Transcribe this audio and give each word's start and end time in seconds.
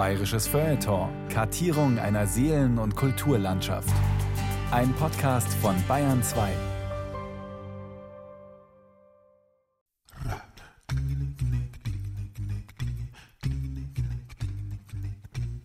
Bayerisches 0.00 0.46
Feuilleton. 0.46 1.10
Kartierung 1.28 1.98
einer 1.98 2.26
Seelen- 2.26 2.78
und 2.78 2.96
Kulturlandschaft. 2.96 3.92
Ein 4.70 4.94
Podcast 4.94 5.52
von 5.60 5.74
Bayern 5.86 6.22
2. 6.22 6.48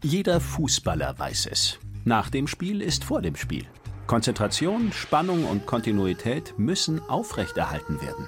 Jeder 0.04 0.42
Fußballer 0.42 1.18
weiß 1.18 1.48
es. 1.50 1.80
Nach 2.04 2.30
dem 2.30 2.48
Spiel 2.48 2.82
ist 2.82 3.06
vor 3.06 3.22
dem 3.22 3.38
Spiel. 3.38 3.66
Konzentration, 4.06 4.92
Spannung 4.92 5.46
und 5.46 5.66
Kontinuität 5.66 6.56
müssen 6.58 7.00
aufrechterhalten 7.08 8.02
werden. 8.02 8.28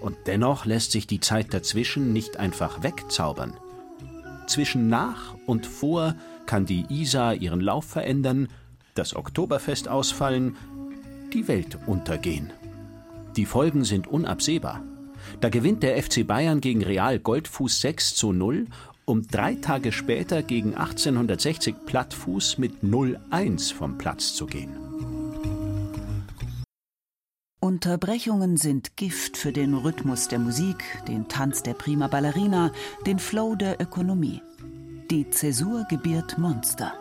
Und 0.00 0.16
dennoch 0.26 0.64
lässt 0.64 0.90
sich 0.90 1.06
die 1.06 1.20
Zeit 1.20 1.54
dazwischen 1.54 2.12
nicht 2.12 2.36
einfach 2.36 2.82
wegzaubern. 2.82 3.52
Zwischen 4.50 4.88
nach 4.88 5.36
und 5.46 5.64
vor 5.64 6.16
kann 6.44 6.66
die 6.66 6.84
Isar 6.88 7.36
ihren 7.36 7.60
Lauf 7.60 7.84
verändern, 7.84 8.48
das 8.96 9.14
Oktoberfest 9.14 9.86
ausfallen, 9.86 10.56
die 11.32 11.46
Welt 11.46 11.78
untergehen. 11.86 12.52
Die 13.36 13.46
Folgen 13.46 13.84
sind 13.84 14.08
unabsehbar. 14.08 14.82
Da 15.40 15.50
gewinnt 15.50 15.84
der 15.84 16.02
FC 16.02 16.26
Bayern 16.26 16.60
gegen 16.60 16.82
Real 16.82 17.20
Goldfuß 17.20 17.80
6 17.80 18.16
zu 18.16 18.32
0, 18.32 18.66
um 19.04 19.22
drei 19.22 19.54
Tage 19.54 19.92
später 19.92 20.42
gegen 20.42 20.74
1860 20.74 21.86
Plattfuß 21.86 22.58
mit 22.58 22.82
0-1 22.82 23.72
vom 23.72 23.98
Platz 23.98 24.34
zu 24.34 24.46
gehen. 24.46 24.76
Unterbrechungen 27.62 28.56
sind 28.56 28.96
Gift 28.96 29.36
für 29.36 29.52
den 29.52 29.74
Rhythmus 29.74 30.28
der 30.28 30.38
Musik, 30.38 30.82
den 31.06 31.28
Tanz 31.28 31.62
der 31.62 31.74
Prima 31.74 32.08
Ballerina, 32.08 32.72
den 33.04 33.18
Flow 33.18 33.54
der 33.54 33.78
Ökonomie. 33.78 34.40
Die 35.10 35.28
Zäsur 35.28 35.84
gebiert 35.90 36.38
Monster. 36.38 36.94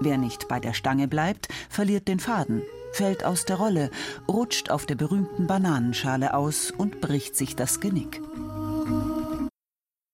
Wer 0.00 0.16
nicht 0.16 0.48
bei 0.48 0.58
der 0.58 0.72
Stange 0.72 1.06
bleibt, 1.06 1.48
verliert 1.68 2.08
den 2.08 2.18
Faden, 2.18 2.62
fällt 2.92 3.24
aus 3.24 3.44
der 3.44 3.56
Rolle, 3.56 3.90
rutscht 4.26 4.70
auf 4.70 4.86
der 4.86 4.94
berühmten 4.94 5.46
Bananenschale 5.46 6.32
aus 6.32 6.70
und 6.70 7.02
bricht 7.02 7.36
sich 7.36 7.54
das 7.54 7.80
Genick. 7.80 8.22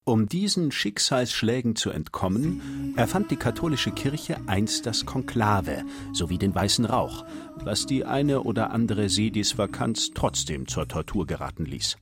Um 0.09 0.29
diesen 0.29 0.71
Schicksalsschlägen 0.71 1.75
zu 1.75 1.91
entkommen, 1.91 2.95
erfand 2.97 3.33
die 3.33 3.37
katholische 3.37 3.91
Kirche 3.91 4.37
einst 4.47 4.87
das 4.87 5.05
Konklave 5.05 5.83
sowie 6.13 6.39
den 6.39 6.55
weißen 6.55 6.85
Rauch, 6.85 7.25
was 7.57 7.87
die 7.87 8.05
eine 8.05 8.43
oder 8.43 8.71
andere 8.71 9.09
Sedis 9.09 9.59
Vakanz 9.59 10.13
trotzdem 10.15 10.69
zur 10.69 10.87
Tortur 10.87 11.27
geraten 11.27 11.65
ließ. 11.65 11.97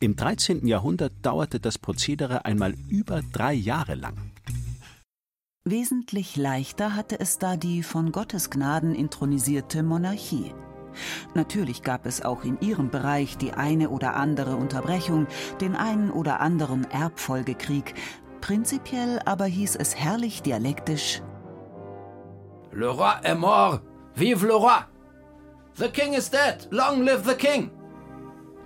Im 0.00 0.16
13. 0.16 0.66
Jahrhundert 0.66 1.12
dauerte 1.20 1.60
das 1.60 1.76
Prozedere 1.76 2.46
einmal 2.46 2.74
über 2.88 3.20
drei 3.32 3.52
Jahre 3.52 3.96
lang. 3.96 4.16
Wesentlich 5.62 6.36
leichter 6.36 6.96
hatte 6.96 7.20
es 7.20 7.38
da 7.38 7.58
die 7.58 7.82
von 7.82 8.12
Gottes 8.12 8.48
Gnaden 8.48 8.94
intronisierte 8.94 9.82
Monarchie. 9.82 10.54
Natürlich 11.34 11.82
gab 11.82 12.06
es 12.06 12.24
auch 12.24 12.44
in 12.44 12.60
ihrem 12.60 12.90
Bereich 12.90 13.36
die 13.36 13.52
eine 13.52 13.90
oder 13.90 14.16
andere 14.16 14.56
Unterbrechung, 14.56 15.26
den 15.60 15.76
einen 15.76 16.10
oder 16.10 16.40
anderen 16.40 16.90
Erbfolgekrieg. 16.90 17.94
Prinzipiell 18.40 19.20
aber 19.24 19.46
hieß 19.46 19.76
es 19.76 19.96
herrlich 19.96 20.42
dialektisch: 20.42 21.22
Le 22.72 22.88
roi 22.88 23.14
est 23.22 23.38
mort, 23.38 23.82
vive 24.14 24.46
le 24.46 24.54
roi! 24.54 24.84
The 25.74 25.88
king 25.88 26.14
is 26.14 26.30
dead, 26.30 26.68
long 26.70 27.02
live 27.02 27.24
the 27.26 27.34
king! 27.34 27.70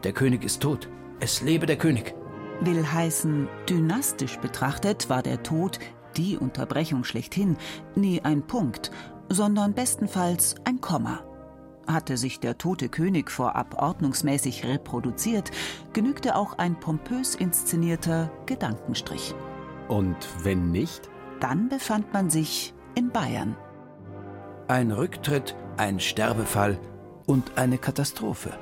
Der 0.05 0.13
König 0.13 0.45
ist 0.45 0.63
tot, 0.63 0.89
es 1.21 1.43
lebe 1.43 1.67
der 1.67 1.77
König! 1.77 2.15
Will 2.61 2.85
heißen, 2.87 3.49
dynastisch 3.69 4.37
betrachtet 4.39 5.09
war 5.09 5.23
der 5.23 5.43
Tod, 5.43 5.79
die 6.17 6.37
Unterbrechung 6.37 7.05
schlechthin, 7.05 7.57
nie 7.95 8.21
ein 8.23 8.43
Punkt, 8.43 8.91
sondern 9.29 9.73
bestenfalls 9.75 10.57
ein 10.65 10.81
Komma. 10.81 11.21
Hatte 11.91 12.17
sich 12.17 12.39
der 12.39 12.57
tote 12.57 12.89
König 12.89 13.31
vorab 13.31 13.75
ordnungsmäßig 13.83 14.65
reproduziert, 14.65 15.51
genügte 15.93 16.37
auch 16.37 16.59
ein 16.59 16.79
pompös 16.79 17.35
inszenierter 17.35 18.31
Gedankenstrich. 18.47 19.35
Und 19.89 20.17
wenn 20.45 20.71
nicht? 20.71 21.11
Dann 21.41 21.69
befand 21.69 22.13
man 22.13 22.31
sich 22.31 22.75
in 22.95 23.11
Bayern. 23.11 23.57
Ein 24.69 24.93
Rücktritt, 24.93 25.57
ein 25.79 25.99
Sterbefall 25.99 26.79
und 27.27 27.59
eine 27.59 27.79
Katastrophe. 27.79 28.57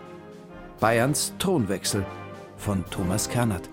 Bayerns 0.80 1.34
Thronwechsel 1.38 2.06
von 2.56 2.84
Thomas 2.86 3.28
Kernert. 3.28 3.68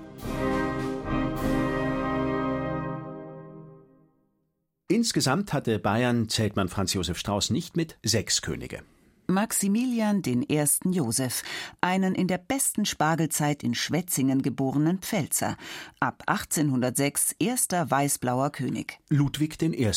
Insgesamt 4.88 5.54
hatte 5.54 5.80
Bayern, 5.80 6.30
zählt 6.30 6.56
man 6.56 6.68
Franz 6.68 6.94
Josef 6.94 7.18
Strauß 7.18 7.52
nicht 7.52 7.78
mit, 7.78 7.98
sechs 8.04 8.42
Könige. 8.42 8.82
Maximilian 9.28 10.22
I. 10.25 10.66
Joseph, 10.86 11.44
einen 11.81 12.16
in 12.16 12.28
der 12.28 12.38
besten 12.38 12.86
Spargelzeit 12.86 13.63
in 13.63 13.74
Schwetzingen 13.74 14.41
geborenen 14.41 15.00
Pfälzer, 15.00 15.58
ab 16.00 16.24
1806 16.28 17.35
erster 17.40 17.90
weißblauer 17.90 18.52
König. 18.52 19.00
Ludwig 19.09 19.62
I., 19.62 19.91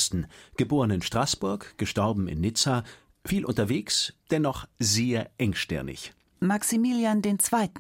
geboren 0.56 0.90
in 0.90 1.02
Straßburg, 1.02 1.74
gestorben 1.76 2.28
in 2.28 2.40
Nizza, 2.40 2.84
viel 3.24 3.44
unterwegs, 3.44 4.14
dennoch 4.30 4.66
sehr 4.78 5.30
engstirnig. 5.38 6.12
Maximilian 6.40 7.22
II. 7.22 7.36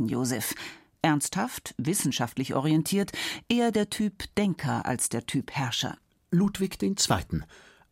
Joseph, 0.06 0.54
ernsthaft, 1.00 1.74
wissenschaftlich 1.78 2.54
orientiert, 2.54 3.12
eher 3.48 3.72
der 3.72 3.88
Typ 3.88 4.24
Denker 4.36 4.84
als 4.84 5.08
der 5.08 5.26
Typ 5.26 5.52
Herrscher. 5.52 5.96
Ludwig 6.30 6.82
II., 6.82 6.96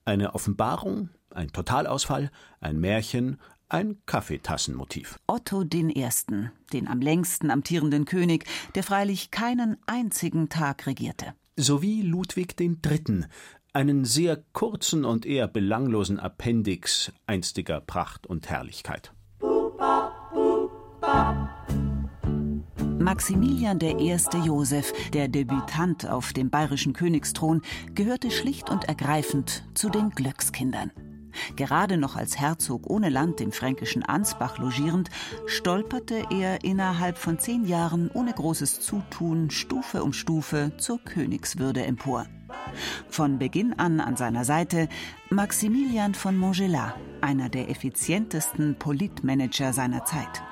eine 0.04 0.34
Offenbarung, 0.34 1.08
ein 1.36 1.52
Totalausfall, 1.52 2.30
ein 2.60 2.80
Märchen, 2.80 3.38
ein 3.68 3.98
Kaffeetassenmotiv. 4.06 5.18
Otto 5.26 5.62
I., 5.62 6.08
den 6.72 6.88
am 6.88 7.00
längsten 7.00 7.50
amtierenden 7.50 8.04
König, 8.04 8.44
der 8.74 8.82
freilich 8.82 9.30
keinen 9.30 9.76
einzigen 9.86 10.48
Tag 10.48 10.86
regierte. 10.86 11.34
Sowie 11.56 12.02
Ludwig 12.02 12.60
III., 12.60 13.24
einen 13.72 14.04
sehr 14.04 14.42
kurzen 14.52 15.04
und 15.04 15.26
eher 15.26 15.48
belanglosen 15.48 16.18
Appendix 16.18 17.12
einstiger 17.26 17.80
Pracht 17.80 18.26
und 18.26 18.48
Herrlichkeit. 18.48 19.12
Maximilian 22.98 23.78
I. 23.80 24.16
Joseph, 24.44 24.92
der 25.12 25.28
Debütant 25.28 26.08
auf 26.08 26.32
dem 26.32 26.50
bayerischen 26.50 26.92
Königsthron, 26.92 27.62
gehörte 27.94 28.30
schlicht 28.30 28.70
und 28.70 28.84
ergreifend 28.84 29.64
zu 29.74 29.90
den 29.90 30.10
Glückskindern. 30.10 30.90
Gerade 31.56 31.96
noch 31.96 32.16
als 32.16 32.38
Herzog 32.38 32.88
ohne 32.88 33.08
Land 33.08 33.40
im 33.40 33.52
fränkischen 33.52 34.02
Ansbach 34.02 34.58
logierend, 34.58 35.10
stolperte 35.46 36.24
er 36.30 36.64
innerhalb 36.64 37.18
von 37.18 37.38
zehn 37.38 37.66
Jahren 37.66 38.10
ohne 38.12 38.32
großes 38.32 38.80
Zutun 38.80 39.50
Stufe 39.50 40.02
um 40.02 40.12
Stufe 40.12 40.72
zur 40.78 40.98
Königswürde 40.98 41.84
empor. 41.84 42.26
Von 43.08 43.38
Beginn 43.38 43.78
an 43.78 44.00
an 44.00 44.16
seiner 44.16 44.44
Seite 44.44 44.88
Maximilian 45.30 46.14
von 46.14 46.36
Montgelas, 46.36 46.92
einer 47.20 47.48
der 47.48 47.70
effizientesten 47.70 48.76
Politmanager 48.78 49.72
seiner 49.72 50.04
Zeit. 50.04 50.42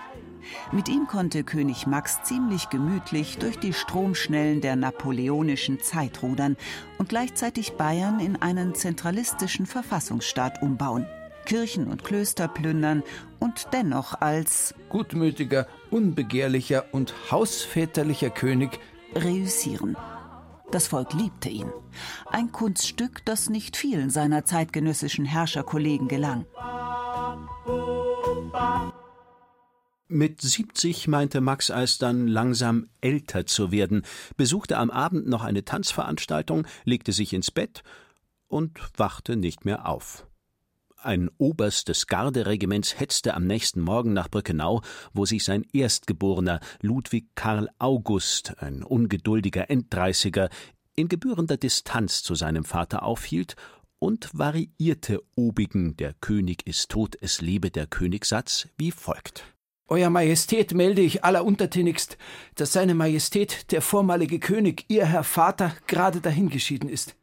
Mit 0.72 0.88
ihm 0.88 1.06
konnte 1.06 1.44
König 1.44 1.86
Max 1.86 2.22
ziemlich 2.22 2.68
gemütlich 2.70 3.38
durch 3.38 3.58
die 3.58 3.72
Stromschnellen 3.72 4.60
der 4.60 4.76
napoleonischen 4.76 5.80
Zeit 5.80 6.22
rudern 6.22 6.56
und 6.98 7.08
gleichzeitig 7.08 7.72
Bayern 7.72 8.20
in 8.20 8.36
einen 8.36 8.74
zentralistischen 8.74 9.66
Verfassungsstaat 9.66 10.62
umbauen, 10.62 11.06
Kirchen 11.44 11.88
und 11.88 12.04
Klöster 12.04 12.48
plündern 12.48 13.02
und 13.38 13.68
dennoch 13.72 14.20
als 14.20 14.74
gutmütiger, 14.88 15.66
unbegehrlicher 15.90 16.86
und 16.92 17.14
hausväterlicher 17.30 18.30
König 18.30 18.78
reüssieren. 19.14 19.96
Das 20.70 20.88
Volk 20.88 21.12
liebte 21.12 21.48
ihn. 21.48 21.70
Ein 22.26 22.50
Kunststück, 22.50 23.24
das 23.24 23.48
nicht 23.48 23.76
vielen 23.76 24.10
seiner 24.10 24.44
zeitgenössischen 24.44 25.24
Herrscherkollegen 25.24 26.08
gelang. 26.08 26.46
Mit 30.14 30.40
70 30.40 31.08
meinte 31.08 31.40
Max 31.40 31.72
Eis 31.72 31.98
dann 31.98 32.28
langsam 32.28 32.86
älter 33.00 33.46
zu 33.46 33.72
werden, 33.72 34.02
besuchte 34.36 34.78
am 34.78 34.90
Abend 34.90 35.26
noch 35.26 35.42
eine 35.42 35.64
Tanzveranstaltung, 35.64 36.68
legte 36.84 37.10
sich 37.10 37.32
ins 37.32 37.50
Bett 37.50 37.82
und 38.46 38.78
wachte 38.96 39.34
nicht 39.34 39.64
mehr 39.64 39.88
auf. 39.88 40.24
Ein 40.98 41.30
Oberst 41.38 41.88
des 41.88 42.06
Garderegiments 42.06 43.00
hetzte 43.00 43.34
am 43.34 43.48
nächsten 43.48 43.80
Morgen 43.80 44.12
nach 44.12 44.28
Brückenau, 44.28 44.82
wo 45.14 45.26
sich 45.26 45.42
sein 45.42 45.66
Erstgeborener 45.72 46.60
Ludwig 46.80 47.34
Karl 47.34 47.68
August, 47.80 48.58
ein 48.58 48.84
ungeduldiger 48.84 49.68
Enddreißiger, 49.68 50.48
in 50.94 51.08
gebührender 51.08 51.56
Distanz 51.56 52.22
zu 52.22 52.36
seinem 52.36 52.64
Vater 52.64 53.02
aufhielt 53.02 53.56
und 53.98 54.30
variierte 54.32 55.20
obigen 55.34 55.96
Der 55.96 56.14
König 56.14 56.64
ist 56.68 56.92
tot, 56.92 57.16
es 57.20 57.40
lebe 57.40 57.72
der 57.72 57.88
Königssatz 57.88 58.68
wie 58.78 58.92
folgt. 58.92 59.53
Euer 59.86 60.08
Majestät 60.08 60.72
melde 60.72 61.02
ich 61.02 61.24
alleruntertänigst, 61.24 62.16
dass 62.54 62.72
seine 62.72 62.94
Majestät, 62.94 63.70
der 63.70 63.82
vormalige 63.82 64.38
König, 64.38 64.86
ihr 64.88 65.04
Herr 65.04 65.24
Vater, 65.24 65.72
gerade 65.86 66.20
dahingeschieden 66.20 66.88
ist. 66.88 67.16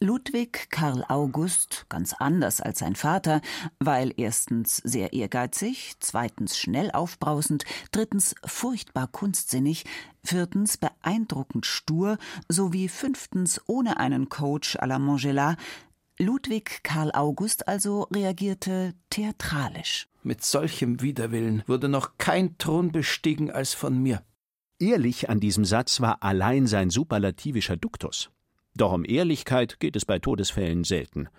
Ludwig 0.00 0.68
Karl 0.70 1.04
August, 1.08 1.86
ganz 1.88 2.12
anders 2.12 2.60
als 2.60 2.80
sein 2.80 2.96
Vater, 2.96 3.40
weil 3.80 4.12
erstens 4.16 4.76
sehr 4.76 5.12
ehrgeizig, 5.12 5.94
zweitens 6.00 6.56
schnell 6.56 6.90
aufbrausend, 6.92 7.64
drittens 7.90 8.34
furchtbar 8.44 9.08
kunstsinnig, 9.08 9.84
viertens 10.24 10.76
beeindruckend 10.76 11.66
stur 11.66 12.18
sowie 12.48 12.88
fünftens 12.88 13.60
ohne 13.66 13.98
einen 13.98 14.28
Coach 14.28 14.76
à 14.76 14.86
la 14.86 14.98
Mangela, 14.98 15.56
Ludwig 16.20 16.82
Karl 16.82 17.12
August 17.12 17.68
also 17.68 18.08
reagierte 18.12 18.94
theatralisch. 19.10 20.08
Mit 20.28 20.44
solchem 20.44 21.00
Widerwillen 21.00 21.62
wurde 21.66 21.88
noch 21.88 22.18
kein 22.18 22.58
Thron 22.58 22.92
bestiegen 22.92 23.50
als 23.50 23.72
von 23.72 24.02
mir. 24.02 24.22
Ehrlich 24.78 25.30
an 25.30 25.40
diesem 25.40 25.64
Satz 25.64 26.02
war 26.02 26.22
allein 26.22 26.66
sein 26.66 26.90
superlativischer 26.90 27.78
Duktus. 27.78 28.28
Doch 28.76 28.92
um 28.92 29.06
Ehrlichkeit 29.06 29.80
geht 29.80 29.96
es 29.96 30.04
bei 30.04 30.18
Todesfällen 30.18 30.84
selten. 30.84 31.30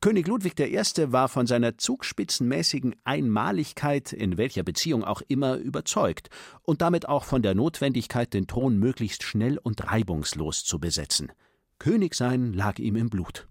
König 0.00 0.26
Ludwig 0.26 0.58
I. 0.58 0.78
war 1.12 1.28
von 1.28 1.46
seiner 1.46 1.76
zugspitzenmäßigen 1.76 2.96
Einmaligkeit 3.04 4.14
in 4.14 4.38
welcher 4.38 4.62
Beziehung 4.62 5.04
auch 5.04 5.20
immer 5.28 5.56
überzeugt 5.56 6.30
und 6.62 6.80
damit 6.80 7.06
auch 7.06 7.24
von 7.24 7.42
der 7.42 7.54
Notwendigkeit, 7.54 8.32
den 8.32 8.46
Thron 8.46 8.78
möglichst 8.78 9.22
schnell 9.22 9.58
und 9.58 9.86
reibungslos 9.92 10.64
zu 10.64 10.78
besetzen. 10.78 11.30
König 11.78 12.14
sein 12.14 12.54
lag 12.54 12.78
ihm 12.78 12.96
im 12.96 13.10
Blut. 13.10 13.49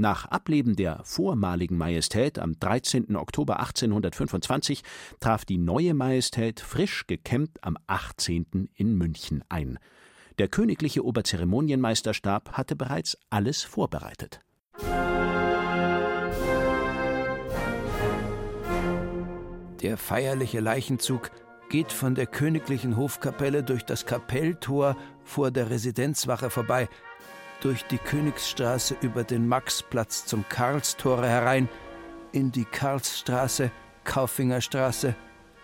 Nach 0.00 0.26
Ableben 0.26 0.76
der 0.76 1.00
vormaligen 1.02 1.76
Majestät 1.76 2.38
am 2.38 2.56
13. 2.60 3.16
Oktober 3.16 3.58
1825 3.58 4.84
traf 5.18 5.44
die 5.44 5.58
neue 5.58 5.92
Majestät 5.92 6.60
frisch 6.60 7.08
gekämmt 7.08 7.64
am 7.64 7.76
18. 7.88 8.68
in 8.74 8.96
München 8.96 9.42
ein. 9.48 9.76
Der 10.38 10.46
königliche 10.46 11.04
Oberzeremonienmeisterstab 11.04 12.52
hatte 12.52 12.76
bereits 12.76 13.18
alles 13.28 13.64
vorbereitet. 13.64 14.38
Der 19.82 19.96
feierliche 19.96 20.60
Leichenzug 20.60 21.32
geht 21.70 21.90
von 21.92 22.14
der 22.14 22.26
königlichen 22.26 22.96
Hofkapelle 22.96 23.64
durch 23.64 23.84
das 23.84 24.06
Kapelltor 24.06 24.96
vor 25.24 25.50
der 25.50 25.70
Residenzwache 25.70 26.50
vorbei, 26.50 26.88
durch 27.60 27.84
die 27.84 27.98
Königsstraße 27.98 28.96
über 29.00 29.24
den 29.24 29.48
Maxplatz 29.48 30.26
zum 30.26 30.48
Karlstore 30.48 31.26
herein, 31.28 31.68
in 32.32 32.52
die 32.52 32.64
Karlsstraße, 32.64 33.70
Kaufingerstraße, 34.04 35.14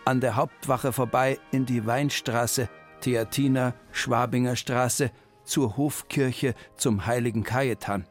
an 0.05 0.19
der 0.19 0.35
Hauptwache 0.35 0.93
vorbei 0.93 1.39
in 1.51 1.65
die 1.65 1.85
Weinstraße, 1.85 2.69
Theatiner, 3.01 3.73
Schwabinger 3.91 4.55
Straße, 4.55 5.11
zur 5.43 5.77
Hofkirche 5.77 6.55
zum 6.75 7.05
heiligen 7.05 7.43
Kajetan. 7.43 8.05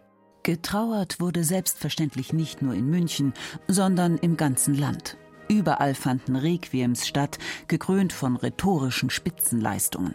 Getrauert 0.45 1.21
wurde 1.21 1.43
selbstverständlich 1.43 2.33
nicht 2.33 2.63
nur 2.63 2.75
in 2.75 2.89
München, 2.89 3.33
sondern 3.67 4.19
im 4.19 4.37
ganzen 4.37 4.75
Land. 4.75 5.17
Überall 5.49 5.95
fanden 5.95 6.37
Requiems 6.37 7.07
statt, 7.07 7.39
gekrönt 7.67 8.13
von 8.13 8.37
rhetorischen 8.37 9.11
Spitzenleistungen. 9.11 10.15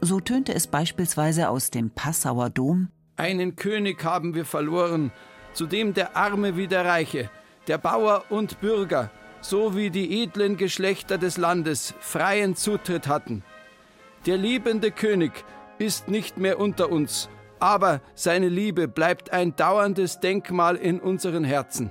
So 0.00 0.20
tönte 0.20 0.54
es 0.54 0.66
beispielsweise 0.66 1.48
aus 1.48 1.70
dem 1.70 1.90
Passauer 1.90 2.50
Dom 2.50 2.88
Einen 3.16 3.56
König 3.56 4.04
haben 4.04 4.34
wir 4.34 4.44
verloren, 4.44 5.10
zu 5.54 5.66
dem 5.66 5.94
der 5.94 6.16
Arme 6.16 6.56
wie 6.56 6.66
der 6.66 6.84
Reiche, 6.84 7.30
der 7.66 7.78
Bauer 7.78 8.24
und 8.28 8.60
Bürger, 8.60 9.10
sowie 9.40 9.90
die 9.90 10.22
edlen 10.22 10.56
Geschlechter 10.56 11.16
des 11.16 11.38
Landes 11.38 11.94
freien 12.00 12.56
Zutritt 12.56 13.08
hatten. 13.08 13.42
Der 14.26 14.36
liebende 14.36 14.90
König 14.90 15.32
ist 15.78 16.08
nicht 16.08 16.36
mehr 16.36 16.60
unter 16.60 16.90
uns, 16.90 17.30
aber 17.58 18.00
seine 18.14 18.48
Liebe 18.48 18.86
bleibt 18.86 19.32
ein 19.32 19.56
dauerndes 19.56 20.20
Denkmal 20.20 20.76
in 20.76 21.00
unseren 21.00 21.44
Herzen. 21.44 21.90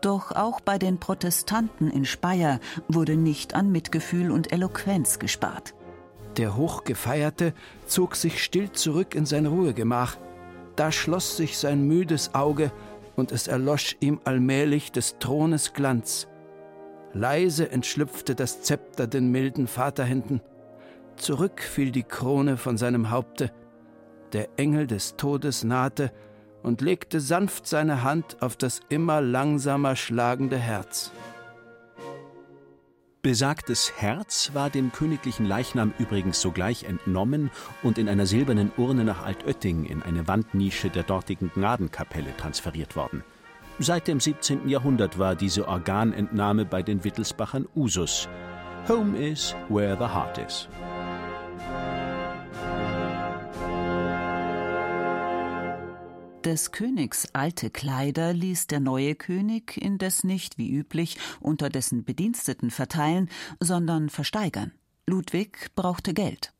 Doch 0.00 0.32
auch 0.32 0.60
bei 0.60 0.78
den 0.78 0.98
Protestanten 0.98 1.90
in 1.90 2.04
Speyer 2.04 2.58
wurde 2.88 3.16
nicht 3.16 3.54
an 3.54 3.70
Mitgefühl 3.70 4.30
und 4.30 4.50
Eloquenz 4.50 5.18
gespart. 5.18 5.74
Der 6.36 6.56
Hochgefeierte 6.56 7.52
zog 7.86 8.16
sich 8.16 8.42
still 8.42 8.72
zurück 8.72 9.14
in 9.14 9.26
sein 9.26 9.46
Ruhegemach. 9.46 10.16
Da 10.76 10.90
schloss 10.90 11.36
sich 11.36 11.58
sein 11.58 11.86
müdes 11.86 12.34
Auge 12.34 12.72
und 13.16 13.32
es 13.32 13.48
erlosch 13.48 13.96
ihm 14.00 14.20
allmählich 14.24 14.92
des 14.92 15.18
Thrones 15.18 15.74
Glanz. 15.74 16.28
Leise 17.12 17.70
entschlüpfte 17.70 18.34
das 18.34 18.62
Zepter 18.62 19.06
den 19.06 19.30
milden 19.30 19.66
Vaterhänden. 19.66 20.40
Zurück 21.16 21.60
fiel 21.60 21.90
die 21.90 22.04
Krone 22.04 22.56
von 22.56 22.78
seinem 22.78 23.10
Haupte. 23.10 23.52
Der 24.32 24.48
Engel 24.56 24.86
des 24.86 25.16
Todes 25.16 25.62
nahte 25.62 26.10
und 26.62 26.80
legte 26.80 27.20
sanft 27.20 27.66
seine 27.66 28.02
Hand 28.02 28.38
auf 28.40 28.56
das 28.56 28.80
immer 28.88 29.20
langsamer 29.20 29.94
schlagende 29.94 30.56
Herz. 30.56 31.12
Besagtes 33.22 33.92
Herz 33.98 34.50
war 34.52 34.68
dem 34.68 34.90
königlichen 34.90 35.46
Leichnam 35.46 35.94
übrigens 36.00 36.40
sogleich 36.40 36.82
entnommen 36.82 37.52
und 37.84 37.96
in 37.96 38.08
einer 38.08 38.26
silbernen 38.26 38.72
Urne 38.76 39.04
nach 39.04 39.24
Altötting 39.24 39.84
in 39.84 40.02
eine 40.02 40.26
Wandnische 40.26 40.90
der 40.90 41.04
dortigen 41.04 41.48
Gnadenkapelle 41.54 42.36
transferiert 42.36 42.96
worden. 42.96 43.22
Seit 43.78 44.08
dem 44.08 44.18
17. 44.18 44.68
Jahrhundert 44.68 45.20
war 45.20 45.36
diese 45.36 45.68
Organentnahme 45.68 46.64
bei 46.64 46.82
den 46.82 47.04
Wittelsbachern 47.04 47.68
Usus. 47.76 48.28
Home 48.88 49.16
is 49.16 49.54
where 49.68 49.96
the 49.96 50.12
heart 50.12 50.38
is. 50.38 50.68
Des 56.44 56.72
Königs 56.72 57.28
alte 57.34 57.70
Kleider 57.70 58.32
ließ 58.32 58.66
der 58.66 58.80
neue 58.80 59.14
König 59.14 59.76
indes 59.76 60.24
nicht, 60.24 60.58
wie 60.58 60.72
üblich, 60.72 61.16
unter 61.38 61.68
dessen 61.68 62.02
Bediensteten 62.02 62.72
verteilen, 62.72 63.30
sondern 63.60 64.08
versteigern. 64.08 64.72
Ludwig 65.06 65.70
brauchte 65.76 66.14
Geld. 66.14 66.52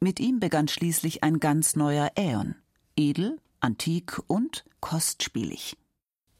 Mit 0.00 0.18
ihm 0.18 0.40
begann 0.40 0.66
schließlich 0.66 1.22
ein 1.22 1.38
ganz 1.38 1.76
neuer 1.76 2.10
Äon. 2.16 2.56
Edel, 2.96 3.38
antik 3.60 4.20
und 4.26 4.64
kostspielig. 4.80 5.76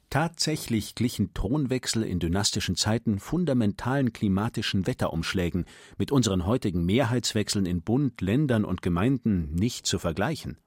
Tatsächlich 0.09 0.93
glichen 0.95 1.33
Thronwechsel 1.33 2.03
in 2.03 2.19
dynastischen 2.19 2.75
Zeiten 2.75 3.19
fundamentalen 3.19 4.11
klimatischen 4.11 4.87
Wetterumschlägen 4.87 5.63
mit 5.97 6.11
unseren 6.11 6.45
heutigen 6.45 6.83
Mehrheitswechseln 6.85 7.65
in 7.65 7.81
Bund, 7.81 8.19
Ländern 8.19 8.65
und 8.65 8.81
Gemeinden 8.81 9.55
nicht 9.55 9.85
zu 9.85 9.99
vergleichen. 9.99 10.57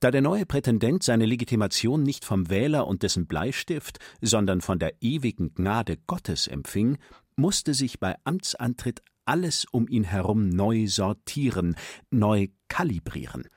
Da 0.00 0.10
der 0.10 0.22
neue 0.22 0.46
Prätendent 0.46 1.02
seine 1.02 1.26
Legitimation 1.26 2.02
nicht 2.02 2.24
vom 2.24 2.50
Wähler 2.50 2.86
und 2.86 3.02
dessen 3.02 3.26
Bleistift, 3.26 3.98
sondern 4.20 4.60
von 4.60 4.78
der 4.78 4.94
ewigen 5.00 5.54
Gnade 5.54 5.96
Gottes 6.06 6.46
empfing, 6.46 6.98
musste 7.36 7.74
sich 7.74 8.00
bei 8.00 8.16
Amtsantritt 8.24 9.02
alles 9.24 9.66
um 9.70 9.88
ihn 9.88 10.04
herum 10.04 10.48
neu 10.48 10.86
sortieren, 10.86 11.76
neu 12.10 12.48
kalibrieren. 12.68 13.48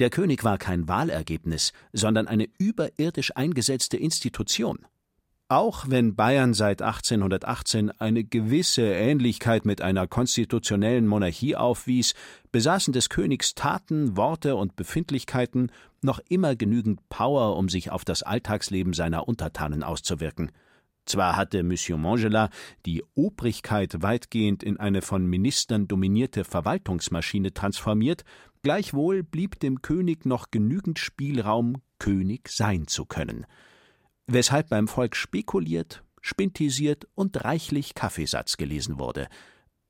Der 0.00 0.10
König 0.10 0.42
war 0.42 0.58
kein 0.58 0.88
Wahlergebnis, 0.88 1.72
sondern 1.92 2.26
eine 2.26 2.48
überirdisch 2.58 3.36
eingesetzte 3.36 3.96
Institution. 3.96 4.84
Auch 5.48 5.84
wenn 5.90 6.16
Bayern 6.16 6.54
seit 6.54 6.80
1818 6.80 7.90
eine 8.00 8.24
gewisse 8.24 8.82
Ähnlichkeit 8.82 9.66
mit 9.66 9.82
einer 9.82 10.06
konstitutionellen 10.06 11.06
Monarchie 11.06 11.54
aufwies, 11.54 12.14
besaßen 12.50 12.94
des 12.94 13.10
Königs 13.10 13.54
Taten, 13.54 14.16
Worte 14.16 14.56
und 14.56 14.74
Befindlichkeiten 14.74 15.70
noch 16.00 16.18
immer 16.30 16.56
genügend 16.56 17.06
Power, 17.10 17.58
um 17.58 17.68
sich 17.68 17.90
auf 17.90 18.06
das 18.06 18.22
Alltagsleben 18.22 18.94
seiner 18.94 19.28
Untertanen 19.28 19.82
auszuwirken. 19.82 20.50
Zwar 21.04 21.36
hatte 21.36 21.62
Monsieur 21.62 21.98
Mangela 21.98 22.48
die 22.86 23.04
Obrigkeit 23.14 24.00
weitgehend 24.00 24.62
in 24.62 24.80
eine 24.80 25.02
von 25.02 25.26
Ministern 25.26 25.86
dominierte 25.86 26.44
Verwaltungsmaschine 26.44 27.52
transformiert, 27.52 28.24
gleichwohl 28.62 29.22
blieb 29.22 29.60
dem 29.60 29.82
König 29.82 30.24
noch 30.24 30.50
genügend 30.50 30.98
Spielraum, 30.98 31.82
König 31.98 32.48
sein 32.48 32.86
zu 32.86 33.04
können 33.04 33.44
weshalb 34.26 34.68
beim 34.68 34.88
Volk 34.88 35.16
spekuliert, 35.16 36.02
spintisiert 36.20 37.06
und 37.14 37.44
reichlich 37.44 37.94
Kaffeesatz 37.94 38.56
gelesen 38.56 38.98
wurde. 38.98 39.28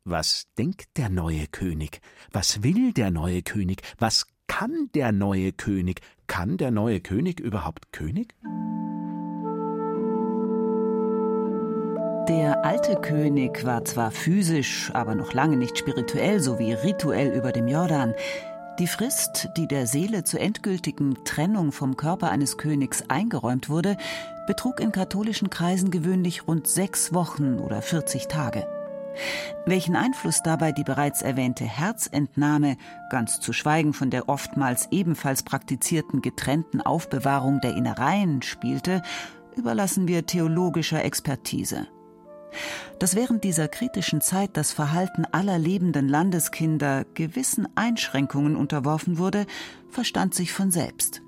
Was 0.04 0.46
denkt 0.58 0.96
der 0.96 1.08
neue 1.08 1.46
König? 1.46 2.00
Was 2.30 2.62
will 2.62 2.92
der 2.92 3.10
neue 3.10 3.42
König? 3.42 3.82
Was 3.98 4.26
kann 4.46 4.90
der 4.94 5.12
neue 5.12 5.52
König? 5.52 6.00
Kann 6.26 6.56
der 6.58 6.70
neue 6.70 7.00
König 7.00 7.40
überhaupt 7.40 7.92
König? 7.92 8.34
Der 12.28 12.64
alte 12.64 12.96
König 12.96 13.64
war 13.64 13.84
zwar 13.84 14.10
physisch, 14.10 14.90
aber 14.94 15.14
noch 15.14 15.34
lange 15.34 15.56
nicht 15.56 15.76
spirituell 15.76 16.40
sowie 16.40 16.72
rituell 16.72 17.32
über 17.36 17.52
dem 17.52 17.68
Jordan. 17.68 18.14
Die 18.80 18.88
Frist, 18.88 19.50
die 19.56 19.68
der 19.68 19.86
Seele 19.86 20.24
zur 20.24 20.40
endgültigen 20.40 21.24
Trennung 21.24 21.70
vom 21.70 21.96
Körper 21.96 22.32
eines 22.32 22.58
Königs 22.58 23.04
eingeräumt 23.08 23.68
wurde, 23.68 23.96
betrug 24.48 24.80
in 24.80 24.90
katholischen 24.90 25.48
Kreisen 25.48 25.92
gewöhnlich 25.92 26.48
rund 26.48 26.66
sechs 26.66 27.14
Wochen 27.14 27.60
oder 27.60 27.82
40 27.82 28.26
Tage. 28.26 28.66
Welchen 29.64 29.94
Einfluss 29.94 30.42
dabei 30.42 30.72
die 30.72 30.82
bereits 30.82 31.22
erwähnte 31.22 31.64
Herzentnahme, 31.64 32.76
ganz 33.10 33.38
zu 33.38 33.52
schweigen 33.52 33.92
von 33.92 34.10
der 34.10 34.28
oftmals 34.28 34.88
ebenfalls 34.90 35.44
praktizierten 35.44 36.20
getrennten 36.20 36.80
Aufbewahrung 36.80 37.60
der 37.60 37.76
Innereien 37.76 38.42
spielte, 38.42 39.02
überlassen 39.54 40.08
wir 40.08 40.26
theologischer 40.26 41.04
Expertise. 41.04 41.86
Dass 42.98 43.16
während 43.16 43.44
dieser 43.44 43.68
kritischen 43.68 44.20
Zeit 44.20 44.50
das 44.54 44.72
Verhalten 44.72 45.24
aller 45.32 45.58
lebenden 45.58 46.08
Landeskinder 46.08 47.04
gewissen 47.14 47.68
Einschränkungen 47.74 48.56
unterworfen 48.56 49.18
wurde, 49.18 49.46
verstand 49.90 50.34
sich 50.34 50.52
von 50.52 50.70
selbst. 50.70 51.22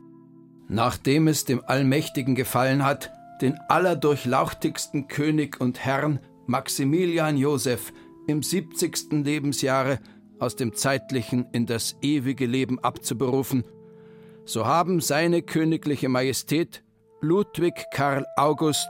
Nachdem 0.69 1.29
es 1.29 1.45
dem 1.45 1.63
Allmächtigen 1.65 2.35
gefallen 2.35 2.85
hat, 2.85 3.13
den 3.41 3.59
allerdurchlauchtigsten 3.69 5.09
König 5.09 5.61
und 5.61 5.85
Herrn 5.85 6.21
Maximilian 6.47 7.37
Joseph 7.37 7.93
im 8.27 8.43
70. 8.43 9.25
Lebensjahre 9.25 10.01
aus 10.39 10.57
dem 10.57 10.75
zeitlichen 10.75 11.47
in 11.53 11.67
das 11.67 11.97
ewige 12.03 12.47
Leben 12.47 12.79
abzuberufen, 12.79 13.65
so 14.45 14.67
haben 14.67 15.01
seine 15.01 15.43
königliche 15.43 16.09
Majestät 16.09 16.83
Ludwig 17.21 17.87
Karl 17.93 18.27
August 18.37 18.89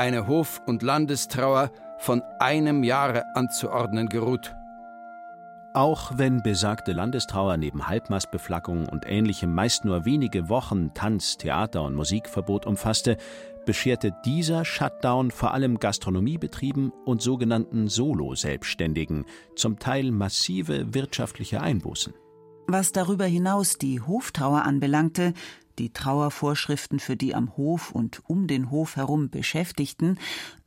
eine 0.00 0.26
Hof- 0.26 0.62
und 0.64 0.82
Landestrauer 0.82 1.70
von 1.98 2.22
einem 2.38 2.84
Jahre 2.84 3.36
anzuordnen 3.36 4.08
geruht. 4.08 4.56
Auch 5.74 6.12
wenn 6.16 6.42
besagte 6.42 6.92
Landestrauer 6.92 7.58
neben 7.58 7.86
Halbmastbeflaggung 7.86 8.88
und 8.88 9.04
ähnlichem 9.06 9.54
meist 9.54 9.84
nur 9.84 10.06
wenige 10.06 10.48
Wochen 10.48 10.94
Tanz, 10.94 11.36
Theater 11.36 11.82
und 11.82 11.94
Musikverbot 11.94 12.64
umfasste, 12.64 13.18
bescherte 13.66 14.14
dieser 14.24 14.64
Shutdown 14.64 15.30
vor 15.30 15.52
allem 15.52 15.78
Gastronomiebetrieben 15.78 16.92
und 17.04 17.20
sogenannten 17.20 17.88
Solo-Selbstständigen 17.88 19.26
zum 19.54 19.78
Teil 19.78 20.12
massive 20.12 20.94
wirtschaftliche 20.94 21.60
Einbußen. 21.60 22.14
Was 22.66 22.92
darüber 22.92 23.26
hinaus 23.26 23.76
die 23.76 24.00
Hoftrauer 24.00 24.62
anbelangte, 24.62 25.34
die 25.80 25.92
Trauervorschriften 25.94 27.00
für 27.00 27.16
die 27.16 27.34
am 27.34 27.56
Hof 27.56 27.90
und 27.92 28.20
um 28.28 28.46
den 28.46 28.70
Hof 28.70 28.96
herum 28.96 29.30
Beschäftigten, 29.30 30.18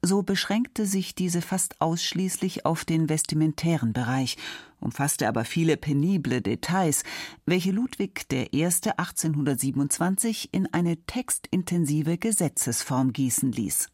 so 0.02 0.24
beschränkte 0.24 0.88
sich 0.88 1.14
diese 1.14 1.44
fast 1.44 1.80
ausschließlich 1.82 2.66
auf 2.66 2.84
den 2.84 3.10
vestimentären 3.10 3.94
Bereich, 3.94 4.38
umfasste 4.80 5.28
aber 5.28 5.46
viele 5.46 5.78
penible 5.78 6.42
Details, 6.42 7.04
welche 7.46 7.72
Ludwig 7.72 8.26
I. 8.34 8.66
1827 8.66 10.50
in 10.52 10.68
eine 10.74 10.98
textintensive 11.06 12.18
Gesetzesform 12.18 13.14
gießen 13.14 13.52
ließ. 13.52 13.90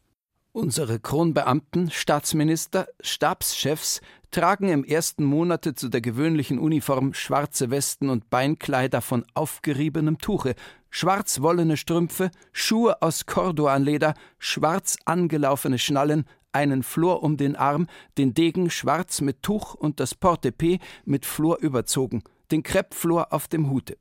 Unsere 0.52 0.98
Kronbeamten, 0.98 1.92
Staatsminister, 1.92 2.88
Stabschefs 3.00 4.00
tragen 4.32 4.68
im 4.68 4.84
ersten 4.84 5.22
Monate 5.24 5.74
zu 5.74 5.88
der 5.88 6.00
gewöhnlichen 6.00 6.58
Uniform 6.58 7.14
schwarze 7.14 7.70
Westen 7.70 8.08
und 8.08 8.30
Beinkleider 8.30 9.00
von 9.00 9.24
aufgeriebenem 9.34 10.18
Tuche, 10.18 10.56
schwarzwollene 10.90 11.76
Strümpfe, 11.76 12.30
Schuhe 12.52 13.00
aus 13.02 13.26
Cordoanleder, 13.26 14.14
schwarz 14.38 14.96
angelaufene 15.04 15.78
Schnallen, 15.78 16.24
einen 16.52 16.82
Flor 16.82 17.22
um 17.22 17.36
den 17.36 17.56
Arm, 17.56 17.86
den 18.18 18.34
Degen 18.34 18.70
schwarz 18.70 19.20
mit 19.20 19.42
Tuch 19.42 19.74
und 19.74 20.00
das 20.00 20.14
Portepee 20.14 20.80
mit 21.04 21.24
Flor 21.24 21.58
überzogen, 21.60 22.22
den 22.50 22.62
Kreppflor 22.62 23.32
auf 23.32 23.48
dem 23.48 23.70
Hute. 23.70 23.96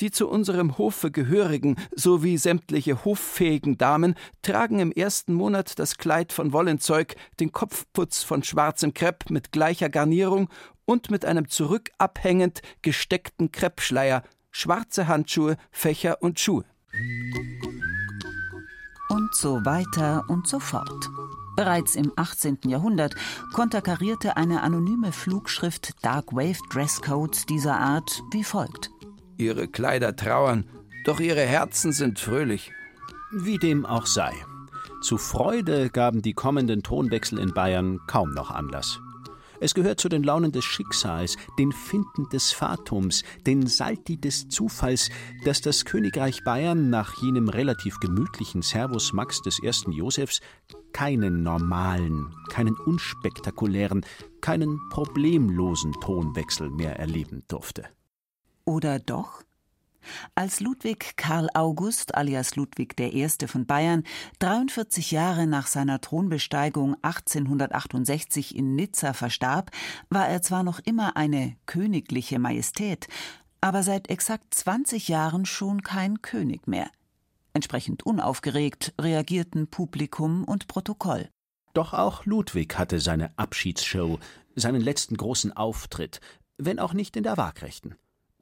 Die 0.00 0.10
zu 0.10 0.28
unserem 0.28 0.76
Hofe 0.76 1.10
gehörigen 1.10 1.76
sowie 1.94 2.36
sämtliche 2.36 3.04
hoffähigen 3.04 3.78
Damen 3.78 4.14
tragen 4.42 4.78
im 4.78 4.92
ersten 4.92 5.32
Monat 5.32 5.78
das 5.78 5.96
Kleid 5.96 6.32
von 6.32 6.52
Wollenzeug, 6.52 7.16
den 7.38 7.52
Kopfputz 7.52 8.22
von 8.22 8.42
schwarzem 8.42 8.92
Krepp 8.92 9.30
mit 9.30 9.52
gleicher 9.52 9.88
Garnierung 9.88 10.50
und 10.84 11.10
mit 11.10 11.24
einem 11.24 11.48
zurückabhängend 11.48 12.60
gesteckten 12.82 13.52
Kreppschleier, 13.52 14.22
schwarze 14.50 15.08
Handschuhe, 15.08 15.56
Fächer 15.70 16.22
und 16.22 16.40
Schuhe. 16.40 16.64
Und 19.08 19.34
so 19.34 19.64
weiter 19.64 20.24
und 20.28 20.46
so 20.46 20.60
fort. 20.60 21.08
Bereits 21.56 21.94
im 21.94 22.12
18. 22.16 22.58
Jahrhundert 22.66 23.14
konterkarierte 23.52 24.36
eine 24.36 24.62
anonyme 24.62 25.12
Flugschrift 25.12 25.92
Dark 26.02 26.32
Wave 26.32 26.60
Dresscodes 26.70 27.46
dieser 27.46 27.78
Art 27.78 28.22
wie 28.32 28.44
folgt. 28.44 28.90
Ihre 29.36 29.68
Kleider 29.68 30.16
trauern, 30.16 30.64
doch 31.04 31.20
ihre 31.20 31.42
Herzen 31.42 31.92
sind 31.92 32.18
fröhlich. 32.18 32.72
Wie 33.32 33.58
dem 33.58 33.84
auch 33.84 34.06
sei. 34.06 34.32
Zu 35.02 35.18
Freude 35.18 35.90
gaben 35.90 36.22
die 36.22 36.34
kommenden 36.34 36.82
Tonwechsel 36.82 37.38
in 37.38 37.54
Bayern 37.54 38.00
kaum 38.06 38.32
noch 38.32 38.50
Anlass. 38.50 39.00
Es 39.60 39.74
gehört 39.74 40.00
zu 40.00 40.08
den 40.08 40.22
Launen 40.22 40.52
des 40.52 40.64
Schicksals, 40.64 41.36
den 41.58 41.70
Finden 41.70 42.28
des 42.30 42.50
Fatums, 42.50 43.22
den 43.46 43.66
Salti 43.66 44.18
des 44.18 44.48
Zufalls, 44.48 45.10
dass 45.44 45.60
das 45.60 45.84
Königreich 45.84 46.42
Bayern 46.44 46.88
nach 46.88 47.20
jenem 47.22 47.50
relativ 47.50 48.00
gemütlichen 48.00 48.62
Servus 48.62 49.12
Max 49.12 49.42
des 49.42 49.62
ersten 49.62 49.92
Josefs 49.92 50.40
keinen 50.92 51.42
normalen, 51.42 52.34
keinen 52.48 52.74
unspektakulären, 52.74 54.04
keinen 54.40 54.80
problemlosen 54.90 55.92
Tonwechsel 56.00 56.70
mehr 56.70 56.98
erleben 56.98 57.44
durfte. 57.48 57.84
Oder 58.64 58.98
doch? 58.98 59.42
Als 60.34 60.60
Ludwig 60.60 61.16
Karl 61.16 61.48
August 61.54 62.14
alias 62.14 62.56
Ludwig 62.56 62.98
I. 63.00 63.28
von 63.46 63.66
Bayern 63.66 64.04
43 64.38 65.10
Jahre 65.10 65.46
nach 65.46 65.66
seiner 65.66 66.00
Thronbesteigung 66.00 66.96
1868 67.02 68.56
in 68.56 68.74
Nizza 68.76 69.12
verstarb, 69.12 69.70
war 70.08 70.28
er 70.28 70.42
zwar 70.42 70.62
noch 70.62 70.80
immer 70.80 71.16
eine 71.16 71.56
königliche 71.66 72.38
Majestät, 72.38 73.08
aber 73.60 73.82
seit 73.82 74.08
exakt 74.10 74.54
20 74.54 75.08
Jahren 75.08 75.46
schon 75.46 75.82
kein 75.82 76.22
König 76.22 76.66
mehr. 76.66 76.90
Entsprechend 77.52 78.04
unaufgeregt 78.04 78.94
reagierten 79.00 79.66
Publikum 79.68 80.44
und 80.44 80.68
Protokoll. 80.68 81.28
Doch 81.74 81.94
auch 81.94 82.24
Ludwig 82.24 82.78
hatte 82.78 83.00
seine 83.00 83.36
Abschiedsshow, 83.36 84.18
seinen 84.56 84.80
letzten 84.80 85.16
großen 85.16 85.56
Auftritt, 85.56 86.20
wenn 86.58 86.78
auch 86.78 86.92
nicht 86.92 87.16
in 87.16 87.22
der 87.22 87.36
Waagrechten. 87.36 87.96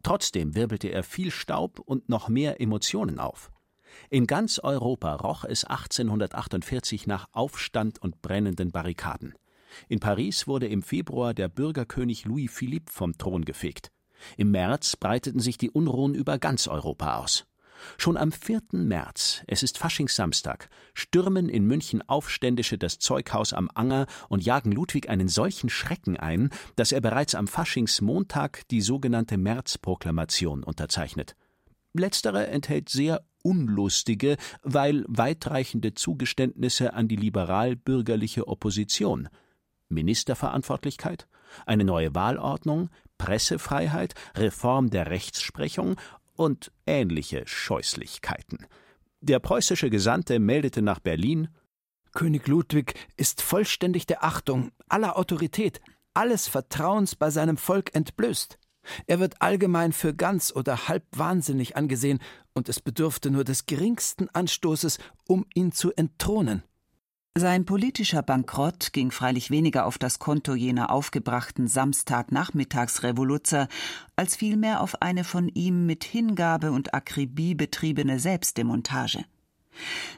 Trotzdem 0.08 0.54
wirbelte 0.54 0.88
er 0.88 1.02
viel 1.02 1.30
Staub 1.30 1.80
und 1.80 2.08
noch 2.08 2.30
mehr 2.30 2.62
Emotionen 2.62 3.18
auf. 3.18 3.50
In 4.08 4.26
ganz 4.26 4.58
Europa 4.58 5.16
roch 5.16 5.44
es 5.44 5.64
1848 5.64 7.06
nach 7.06 7.28
Aufstand 7.32 8.00
und 8.00 8.22
brennenden 8.22 8.70
Barrikaden. 8.70 9.34
In 9.86 10.00
Paris 10.00 10.46
wurde 10.46 10.66
im 10.66 10.80
Februar 10.80 11.34
der 11.34 11.48
Bürgerkönig 11.48 12.24
Louis 12.24 12.50
Philippe 12.50 12.90
vom 12.90 13.18
Thron 13.18 13.44
gefegt. 13.44 13.92
Im 14.38 14.50
März 14.50 14.96
breiteten 14.96 15.40
sich 15.40 15.58
die 15.58 15.70
Unruhen 15.70 16.14
über 16.14 16.38
ganz 16.38 16.68
Europa 16.68 17.18
aus. 17.18 17.44
Schon 17.96 18.16
am 18.16 18.32
4. 18.32 18.60
März, 18.72 19.42
es 19.46 19.62
ist 19.62 19.78
Faschingssamstag, 19.78 20.68
stürmen 20.94 21.48
in 21.48 21.64
München 21.64 22.02
Aufständische 22.08 22.78
das 22.78 22.98
Zeughaus 22.98 23.52
am 23.52 23.70
Anger 23.74 24.06
und 24.28 24.44
jagen 24.44 24.72
Ludwig 24.72 25.08
einen 25.08 25.28
solchen 25.28 25.68
Schrecken 25.68 26.16
ein, 26.16 26.50
dass 26.76 26.92
er 26.92 27.00
bereits 27.00 27.34
am 27.34 27.46
Faschingsmontag 27.46 28.66
die 28.68 28.80
sogenannte 28.80 29.38
Märzproklamation 29.38 30.62
unterzeichnet. 30.64 31.36
Letztere 31.94 32.48
enthält 32.48 32.88
sehr 32.88 33.24
unlustige, 33.42 34.36
weil 34.62 35.04
weitreichende 35.08 35.94
Zugeständnisse 35.94 36.92
an 36.92 37.08
die 37.08 37.16
liberal-bürgerliche 37.16 38.46
Opposition. 38.46 39.28
Ministerverantwortlichkeit, 39.88 41.28
eine 41.66 41.84
neue 41.84 42.14
Wahlordnung, 42.14 42.90
Pressefreiheit, 43.16 44.14
Reform 44.36 44.90
der 44.90 45.10
Rechtsprechung 45.10 45.96
und 46.38 46.72
ähnliche 46.86 47.42
Scheußlichkeiten. 47.46 48.66
Der 49.20 49.40
preußische 49.40 49.90
Gesandte 49.90 50.38
meldete 50.38 50.80
nach 50.80 51.00
Berlin 51.00 51.48
König 52.12 52.48
Ludwig 52.48 52.94
ist 53.16 53.42
vollständig 53.42 54.06
der 54.06 54.24
Achtung, 54.24 54.72
aller 54.88 55.16
Autorität, 55.18 55.80
alles 56.14 56.48
Vertrauens 56.48 57.16
bei 57.16 57.30
seinem 57.30 57.56
Volk 57.56 57.94
entblößt. 57.94 58.58
Er 59.06 59.20
wird 59.20 59.42
allgemein 59.42 59.92
für 59.92 60.14
ganz 60.14 60.52
oder 60.54 60.88
halb 60.88 61.04
wahnsinnig 61.12 61.76
angesehen, 61.76 62.20
und 62.54 62.68
es 62.68 62.80
bedürfte 62.80 63.30
nur 63.30 63.44
des 63.44 63.66
geringsten 63.66 64.28
Anstoßes, 64.30 64.98
um 65.28 65.46
ihn 65.54 65.72
zu 65.72 65.92
entthronen. 65.92 66.62
Sein 67.36 67.64
politischer 67.64 68.22
Bankrott 68.22 68.92
ging 68.92 69.12
freilich 69.12 69.50
weniger 69.50 69.86
auf 69.86 69.96
das 69.96 70.18
Konto 70.18 70.54
jener 70.54 70.90
aufgebrachten 70.90 71.68
Samstagnachmittagsrevoluzer, 71.68 73.68
als 74.16 74.34
vielmehr 74.34 74.80
auf 74.80 75.02
eine 75.02 75.22
von 75.22 75.48
ihm 75.48 75.86
mit 75.86 76.02
Hingabe 76.02 76.72
und 76.72 76.94
Akribie 76.94 77.54
betriebene 77.54 78.18
Selbstdemontage. 78.18 79.24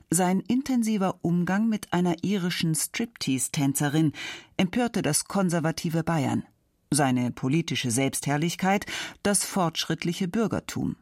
Sein 0.09 0.41
intensiver 0.41 1.19
Umgang 1.23 1.69
mit 1.69 1.93
einer 1.93 2.25
irischen 2.25 2.75
Striptease-Tänzerin 2.75 4.13
empörte 4.57 5.03
das 5.03 5.27
konservative 5.27 6.03
Bayern, 6.03 6.45
seine 6.91 7.31
politische 7.31 7.91
Selbstherrlichkeit 7.91 8.87
das 9.23 9.45
fortschrittliche 9.45 10.27
Bürgertum. 10.27 10.97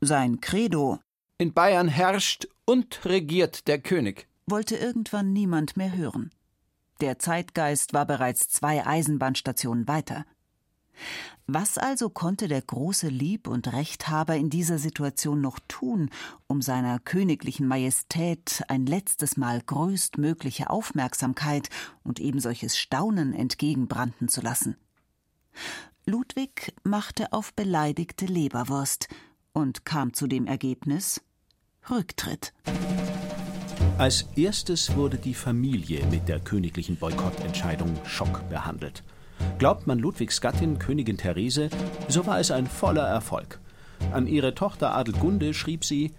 Sein 0.00 0.40
Credo 0.40 1.00
In 1.38 1.52
Bayern 1.52 1.88
herrscht 1.88 2.46
und 2.64 3.04
regiert 3.04 3.66
der 3.66 3.80
König 3.80 4.28
wollte 4.46 4.76
irgendwann 4.76 5.32
niemand 5.32 5.76
mehr 5.76 5.96
hören. 5.96 6.30
Der 7.00 7.18
Zeitgeist 7.18 7.92
war 7.92 8.06
bereits 8.06 8.48
zwei 8.48 8.86
Eisenbahnstationen 8.86 9.88
weiter. 9.88 10.24
Was 11.46 11.76
also 11.76 12.08
konnte 12.08 12.48
der 12.48 12.62
große 12.62 13.08
Lieb- 13.08 13.48
und 13.48 13.72
Rechthaber 13.72 14.36
in 14.36 14.48
dieser 14.48 14.78
Situation 14.78 15.40
noch 15.40 15.58
tun, 15.68 16.08
um 16.46 16.62
seiner 16.62 16.98
königlichen 17.00 17.66
Majestät 17.66 18.62
ein 18.68 18.86
letztes 18.86 19.36
Mal 19.36 19.60
größtmögliche 19.60 20.70
Aufmerksamkeit 20.70 21.68
und 22.02 22.20
ebensolches 22.20 22.78
Staunen 22.78 23.34
entgegenbranden 23.34 24.28
zu 24.28 24.40
lassen? 24.40 24.76
Ludwig 26.06 26.74
machte 26.82 27.32
auf 27.32 27.52
beleidigte 27.54 28.26
Leberwurst 28.26 29.08
und 29.52 29.84
kam 29.84 30.14
zu 30.14 30.26
dem 30.26 30.46
Ergebnis 30.46 31.20
Rücktritt. 31.90 32.54
Als 33.96 34.26
erstes 34.34 34.96
wurde 34.96 35.18
die 35.18 35.34
Familie 35.34 36.04
mit 36.06 36.28
der 36.28 36.40
königlichen 36.40 36.96
Boykottentscheidung 36.96 37.96
Schock 38.04 38.48
behandelt. 38.48 39.04
Glaubt 39.58 39.86
man 39.86 40.00
Ludwigs 40.00 40.40
Gattin 40.40 40.80
Königin 40.80 41.16
Therese, 41.16 41.70
so 42.08 42.26
war 42.26 42.40
es 42.40 42.50
ein 42.50 42.66
voller 42.66 43.06
Erfolg. 43.06 43.60
An 44.10 44.26
ihre 44.26 44.56
Tochter 44.56 44.96
Adelgunde 44.96 45.54
schrieb 45.54 45.84
sie 45.84 46.12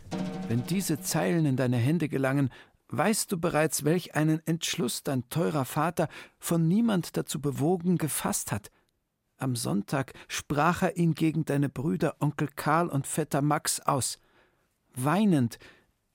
Wenn 0.48 0.65
diese 0.65 1.01
Zeilen 1.01 1.46
in 1.46 1.58
deine 1.58 1.75
Hände 1.75 2.08
gelangen, 2.08 2.50
weißt 2.88 3.29
du 3.34 3.38
bereits, 3.38 3.84
welch 3.84 4.15
einen 4.15 4.41
Entschluss 4.46 5.03
dein 5.03 5.27
teurer 5.29 5.65
Vater 5.65 6.08
von 6.39 6.70
niemand 6.70 7.17
dazu 7.17 7.41
bewogen 7.41 7.98
gefasst 7.98 8.53
hat. 8.53 8.72
Am 9.38 9.58
Sonntag 9.58 10.13
sprach 10.29 10.82
er 10.82 10.96
ihn 10.96 11.13
gegen 11.13 11.44
deine 11.44 11.67
Brüder 11.67 12.15
Onkel 12.22 12.48
Karl 12.55 12.88
und 12.88 13.05
Vetter 13.05 13.41
Max 13.41 13.82
aus. 13.82 14.17
Weinend, 14.96 15.60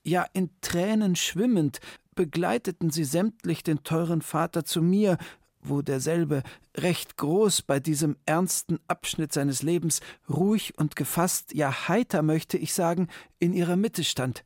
ja 0.03 0.25
in 0.33 0.49
Tränen 0.61 1.15
schwimmend, 1.15 1.79
begleiteten 2.15 2.89
sie 2.89 3.03
sämtlich 3.03 3.63
den 3.63 3.83
teuren 3.83 4.21
Vater 4.21 4.65
zu 4.65 4.81
mir, 4.81 5.17
wo 5.63 5.81
derselbe 5.81 6.43
recht 6.75 7.17
groß 7.17 7.61
bei 7.61 7.79
diesem 7.79 8.17
ernsten 8.25 8.79
Abschnitt 8.87 9.33
seines 9.33 9.61
Lebens 9.61 10.01
ruhig 10.29 10.77
und 10.77 10.95
gefasst, 10.95 11.53
ja 11.53 11.87
heiter 11.87 12.21
möchte 12.21 12.57
ich 12.57 12.73
sagen, 12.73 13.07
in 13.39 13.53
ihrer 13.53 13.75
Mitte 13.75 14.03
stand. 14.03 14.43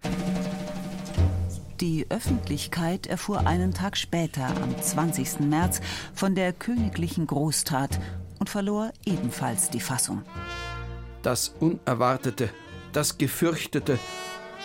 Die 1.82 2.06
Öffentlichkeit 2.10 3.06
erfuhr 3.06 3.48
einen 3.48 3.74
Tag 3.74 3.98
später, 3.98 4.48
am 4.48 4.82
20. 4.82 5.42
März, 5.42 5.82
von 6.14 6.34
der 6.34 6.54
königlichen 6.54 7.28
Großtat 7.28 8.00
und 8.40 8.50
verlor 8.50 8.92
ebenfalls 9.06 9.70
die 9.70 9.82
Fassung. 9.82 10.22
Das 11.22 11.50
Unerwartete, 11.60 12.50
das 12.94 13.18
Gefürchtete, 13.18 14.00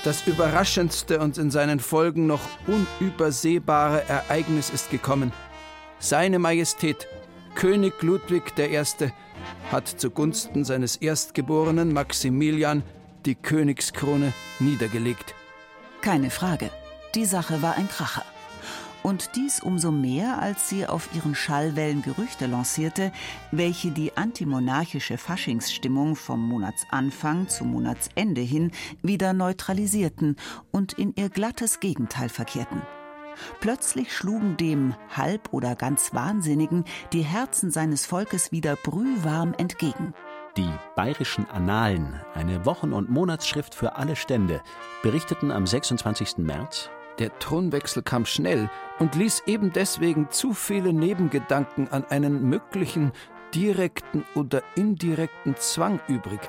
das 0.05 0.27
Überraschendste 0.27 1.21
und 1.21 1.39
in 1.39 1.51
seinen 1.51 1.81
Folgen 1.81 2.27
noch 2.27 2.41
unübersehbare 2.67 4.09
Ereignis 4.09 4.71
ist 4.71 4.91
gekommen– 4.91 5.33
seine 6.03 6.39
Majestät, 6.39 7.07
König 7.55 8.03
Ludwig 8.03 8.55
I., 8.59 8.83
hat 9.71 9.87
zugunsten 9.87 10.65
seines 10.65 10.97
Erstgeborenen 10.97 11.93
Maximilian 11.93 12.83
die 13.27 13.35
Königskrone 13.35 14.33
niedergelegt. 14.59 15.35
Keine 16.01 16.31
Frage, 16.31 16.71
die 17.15 17.27
Sache 17.27 17.61
war 17.61 17.77
ein 17.77 17.89
Kracher. 17.89 18.25
Und 19.03 19.31
dies 19.35 19.61
umso 19.61 19.91
mehr, 19.91 20.41
als 20.41 20.69
sie 20.69 20.87
auf 20.87 21.09
ihren 21.15 21.35
Schallwellen 21.35 22.03
Gerüchte 22.03 22.47
lancierte, 22.47 23.13
welche 23.51 23.91
die 23.91 24.17
antimonarchische 24.17 25.17
Faschingsstimmung 25.17 26.17
vom 26.17 26.47
Monatsanfang 26.47 27.49
zum 27.49 27.71
Monatsende 27.71 28.43
hin 28.43 28.73
wieder 29.03 29.33
neutralisierten 29.33 30.37
und 30.71 30.93
in 30.93 31.15
ihr 31.17 31.31
glattes 31.31 31.81
Gegenteil 31.81 32.29
verkehrten. 32.29 32.83
Plötzlich 33.61 34.15
schlugen 34.15 34.59
dem 34.59 34.95
halb 35.17 35.53
oder 35.53 35.75
ganz 35.75 36.13
Wahnsinnigen 36.13 36.85
die 37.13 37.23
Herzen 37.23 37.71
seines 37.71 38.05
Volkes 38.05 38.53
wieder 38.53 38.77
brühwarm 38.77 39.55
entgegen. 39.57 40.13
Die 40.57 40.69
bayerischen 40.97 41.49
Annalen, 41.49 42.21
eine 42.35 42.67
Wochen- 42.67 42.93
und 42.93 43.09
Monatsschrift 43.09 43.75
für 43.75 43.97
alle 43.97 44.17
Stände, 44.17 44.61
berichteten 45.03 45.51
am 45.53 45.67
26. 45.67 46.39
März, 46.39 46.91
der 47.21 47.39
Thronwechsel 47.39 48.03
kam 48.03 48.25
schnell 48.25 48.69
und 48.99 49.15
ließ 49.15 49.45
eben 49.47 49.73
deswegen 49.73 50.31
zu 50.31 50.53
viele 50.55 50.93
Nebengedanken 50.93 51.89
an 51.93 52.05
einen 52.07 52.49
möglichen 52.49 53.13
direkten 53.55 54.25
oder 54.35 54.63
indirekten 54.75 55.55
Zwang 55.57 56.01
übrig. 56.09 56.41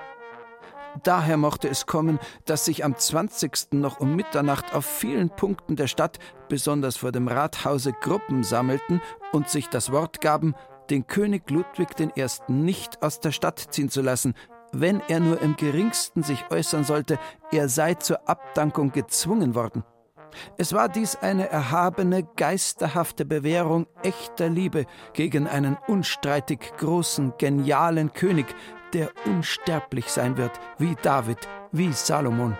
Daher 1.03 1.37
mochte 1.37 1.69
es 1.69 1.85
kommen, 1.85 2.19
dass 2.45 2.65
sich 2.65 2.83
am 2.83 2.97
20. 2.97 3.73
noch 3.73 3.99
um 3.99 4.15
Mitternacht 4.15 4.73
auf 4.73 4.85
vielen 4.85 5.29
Punkten 5.29 5.75
der 5.75 5.87
Stadt, 5.87 6.19
besonders 6.49 6.97
vor 6.97 7.11
dem 7.11 7.27
Rathause, 7.27 7.93
Gruppen 7.93 8.43
sammelten 8.43 9.01
und 9.31 9.49
sich 9.49 9.69
das 9.69 9.91
Wort 9.91 10.19
gaben, 10.19 10.53
den 10.89 11.07
König 11.07 11.49
Ludwig 11.49 11.89
I. 11.99 12.27
nicht 12.47 13.01
aus 13.01 13.19
der 13.19 13.31
Stadt 13.31 13.59
ziehen 13.71 13.89
zu 13.89 14.01
lassen, 14.01 14.35
wenn 14.73 15.01
er 15.07 15.19
nur 15.19 15.41
im 15.41 15.55
geringsten 15.55 16.23
sich 16.23 16.45
äußern 16.49 16.83
sollte, 16.83 17.19
er 17.51 17.69
sei 17.69 17.95
zur 17.95 18.29
Abdankung 18.29 18.91
gezwungen 18.91 19.55
worden. 19.55 19.83
Es 20.57 20.73
war 20.73 20.89
dies 20.89 21.15
eine 21.15 21.49
erhabene, 21.49 22.23
geisterhafte 22.35 23.25
Bewährung 23.25 23.87
echter 24.03 24.49
Liebe 24.49 24.85
gegen 25.13 25.47
einen 25.47 25.77
unstreitig 25.87 26.59
großen, 26.77 27.33
genialen 27.37 28.13
König, 28.13 28.47
der 28.93 29.11
unsterblich 29.25 30.07
sein 30.07 30.37
wird, 30.37 30.59
wie 30.77 30.95
David, 31.01 31.39
wie 31.71 31.93
Salomon. 31.93 32.57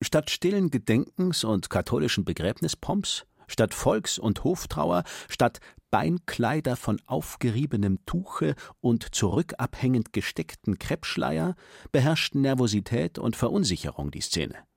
Statt 0.00 0.30
stillen 0.30 0.70
Gedenkens 0.70 1.42
und 1.42 1.70
katholischen 1.70 2.24
Begräbnispomps, 2.24 3.26
statt 3.48 3.74
Volks- 3.74 4.18
und 4.18 4.44
Hoftrauer, 4.44 5.02
statt 5.28 5.58
Beinkleider 5.90 6.76
von 6.76 7.00
aufgeriebenem 7.06 8.04
Tuche 8.04 8.54
und 8.80 9.14
zurückabhängend 9.14 10.12
gesteckten 10.12 10.78
Kreppschleier 10.78 11.56
beherrschten 11.90 12.42
Nervosität 12.42 13.18
und 13.18 13.36
Verunsicherung 13.36 14.10
die 14.10 14.20
Szene. 14.20 14.67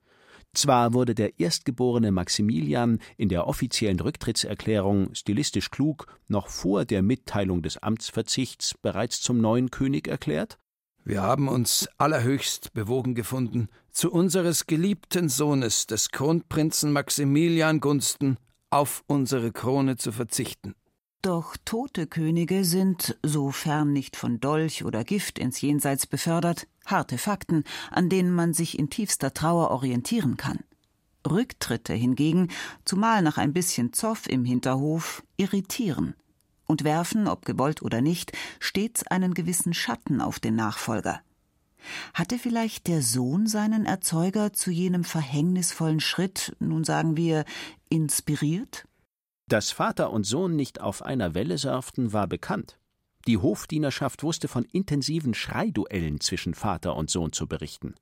Zwar 0.54 0.92
wurde 0.92 1.14
der 1.14 1.40
erstgeborene 1.40 2.12
Maximilian 2.12 2.98
in 3.16 3.28
der 3.28 3.46
offiziellen 3.46 4.00
Rücktrittserklärung 4.00 5.14
stilistisch 5.14 5.70
klug 5.70 6.06
noch 6.28 6.48
vor 6.48 6.84
der 6.84 7.02
Mitteilung 7.02 7.62
des 7.62 7.78
Amtsverzichts 7.78 8.74
bereits 8.80 9.22
zum 9.22 9.40
neuen 9.40 9.70
König 9.70 10.08
erklärt, 10.08 10.58
wir 11.04 11.22
haben 11.22 11.48
uns 11.48 11.88
allerhöchst 11.98 12.72
bewogen 12.74 13.16
gefunden, 13.16 13.68
zu 13.90 14.12
unseres 14.12 14.68
geliebten 14.68 15.28
Sohnes, 15.28 15.88
des 15.88 16.10
Kronprinzen 16.10 16.92
Maximilian 16.92 17.80
Gunsten, 17.80 18.36
auf 18.70 19.02
unsere 19.08 19.50
Krone 19.50 19.96
zu 19.96 20.12
verzichten. 20.12 20.76
Doch 21.20 21.56
tote 21.64 22.06
Könige 22.06 22.64
sind, 22.64 23.18
sofern 23.24 23.92
nicht 23.92 24.14
von 24.14 24.38
Dolch 24.38 24.84
oder 24.84 25.02
Gift 25.02 25.40
ins 25.40 25.60
Jenseits 25.60 26.06
befördert, 26.06 26.68
harte 26.86 27.18
Fakten, 27.18 27.64
an 27.90 28.08
denen 28.08 28.34
man 28.34 28.54
sich 28.54 28.78
in 28.78 28.90
tiefster 28.90 29.34
Trauer 29.34 29.70
orientieren 29.70 30.36
kann. 30.36 30.60
Rücktritte 31.28 31.94
hingegen, 31.94 32.48
zumal 32.84 33.22
nach 33.22 33.38
ein 33.38 33.52
bisschen 33.52 33.92
Zoff 33.92 34.28
im 34.28 34.44
Hinterhof, 34.44 35.22
irritieren 35.36 36.14
und 36.66 36.84
werfen, 36.84 37.28
ob 37.28 37.44
gewollt 37.44 37.82
oder 37.82 38.00
nicht, 38.00 38.32
stets 38.58 39.06
einen 39.06 39.34
gewissen 39.34 39.74
Schatten 39.74 40.20
auf 40.20 40.40
den 40.40 40.56
Nachfolger. 40.56 41.20
Hatte 42.14 42.38
vielleicht 42.38 42.86
der 42.86 43.02
Sohn 43.02 43.46
seinen 43.46 43.86
Erzeuger 43.86 44.52
zu 44.52 44.70
jenem 44.70 45.04
verhängnisvollen 45.04 46.00
Schritt, 46.00 46.56
nun 46.60 46.84
sagen 46.84 47.16
wir, 47.16 47.44
inspiriert? 47.88 48.86
Dass 49.48 49.70
Vater 49.70 50.10
und 50.12 50.24
Sohn 50.24 50.56
nicht 50.56 50.80
auf 50.80 51.02
einer 51.02 51.34
Welle 51.34 51.58
surften, 51.58 52.12
war 52.12 52.26
bekannt. 52.26 52.78
Die 53.26 53.38
Hofdienerschaft 53.38 54.22
wusste 54.22 54.48
von 54.48 54.64
intensiven 54.64 55.34
Schreiduellen 55.34 56.20
zwischen 56.20 56.54
Vater 56.54 56.96
und 56.96 57.10
Sohn 57.10 57.32
zu 57.32 57.46
berichten. 57.46 57.94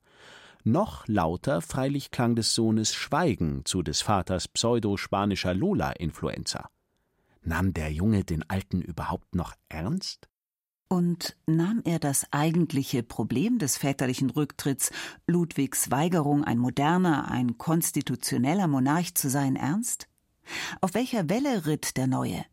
Noch 0.65 1.07
lauter 1.09 1.61
freilich 1.61 2.11
klang 2.11 2.37
des 2.37 2.55
Sohnes 2.55 2.95
Schweigen 2.95 3.65
zu 3.65 3.83
des 3.83 4.03
Vaters 4.03 4.49
pseudo-spanischer 4.49 5.55
Lola-Influenza. 5.55 6.69
Nahm 7.43 7.73
der 7.73 7.91
Junge 7.93 8.25
den 8.25 8.49
Alten 8.49 8.83
überhaupt 8.83 9.35
noch 9.35 9.55
ernst? 9.69 10.29
Und 10.89 11.37
nahm 11.47 11.83
er 11.85 11.99
das 11.99 12.27
eigentliche 12.33 13.03
Problem 13.03 13.59
des 13.59 13.79
väterlichen 13.79 14.29
Rücktritts, 14.29 14.91
Ludwigs 15.27 15.91
Weigerung, 15.91 16.45
ein 16.45 16.59
moderner, 16.59 17.31
ein 17.31 17.59
konstitutioneller 17.59 18.67
Monarch 18.67 19.15
zu 19.15 19.31
sein, 19.31 19.57
ernst? 19.57 20.09
Auf 20.81 20.95
welcher 20.95 21.29
Welle 21.29 21.67
ritt 21.67 21.97
der 21.97 22.07
Neue? 22.07 22.45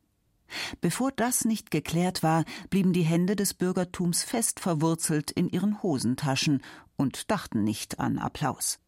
Bevor 0.82 1.12
das 1.12 1.46
nicht 1.46 1.72
geklärt 1.72 2.24
war, 2.24 2.46
blieben 2.70 2.94
die 2.94 3.04
Hände 3.04 3.36
des 3.36 3.54
Bürgertums 3.54 4.24
fest 4.24 4.60
verwurzelt 4.60 5.32
in 5.32 5.50
ihren 5.50 5.82
Hosentaschen 5.84 6.62
und 6.96 7.32
dachten 7.32 7.64
nicht 7.64 8.00
an 8.00 8.18
Applaus. 8.18 8.80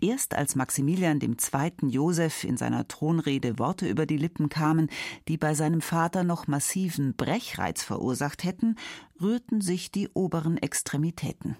Erst 0.00 0.34
als 0.34 0.54
Maximilian 0.54 1.20
II. 1.20 1.88
Joseph 1.88 2.44
in 2.44 2.56
seiner 2.56 2.86
Thronrede 2.88 3.58
Worte 3.58 3.88
über 3.88 4.06
die 4.06 4.18
Lippen 4.18 4.48
kamen, 4.48 4.88
die 5.28 5.38
bei 5.38 5.54
seinem 5.54 5.80
Vater 5.80 6.24
noch 6.24 6.46
massiven 6.46 7.16
Brechreiz 7.16 7.82
verursacht 7.82 8.44
hätten, 8.44 8.76
rührten 9.20 9.60
sich 9.60 9.90
die 9.90 10.08
oberen 10.10 10.58
Extremitäten. 10.58 11.56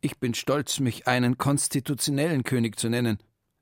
Ich 0.00 0.18
bin 0.18 0.34
stolz, 0.34 0.80
mich 0.80 1.06
einen 1.06 1.38
konstitutionellen 1.38 2.42
König 2.42 2.78
zu 2.78 2.88
nennen, 2.88 3.18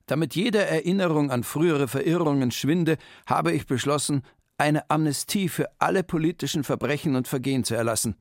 Damit 0.07 0.35
jede 0.35 0.65
Erinnerung 0.65 1.31
an 1.31 1.45
frühere 1.45 1.87
Verirrungen 1.87 2.51
schwinde, 2.51 2.97
habe 3.27 3.53
ich 3.53 3.67
beschlossen, 3.67 4.23
eine 4.61 4.89
Amnestie 4.91 5.49
für 5.49 5.71
alle 5.79 6.03
politischen 6.03 6.65
Verbrechen 6.65 7.17
und 7.17 7.27
Vergehen 7.27 7.65
zu 7.65 7.75
erlassen. 7.75 8.15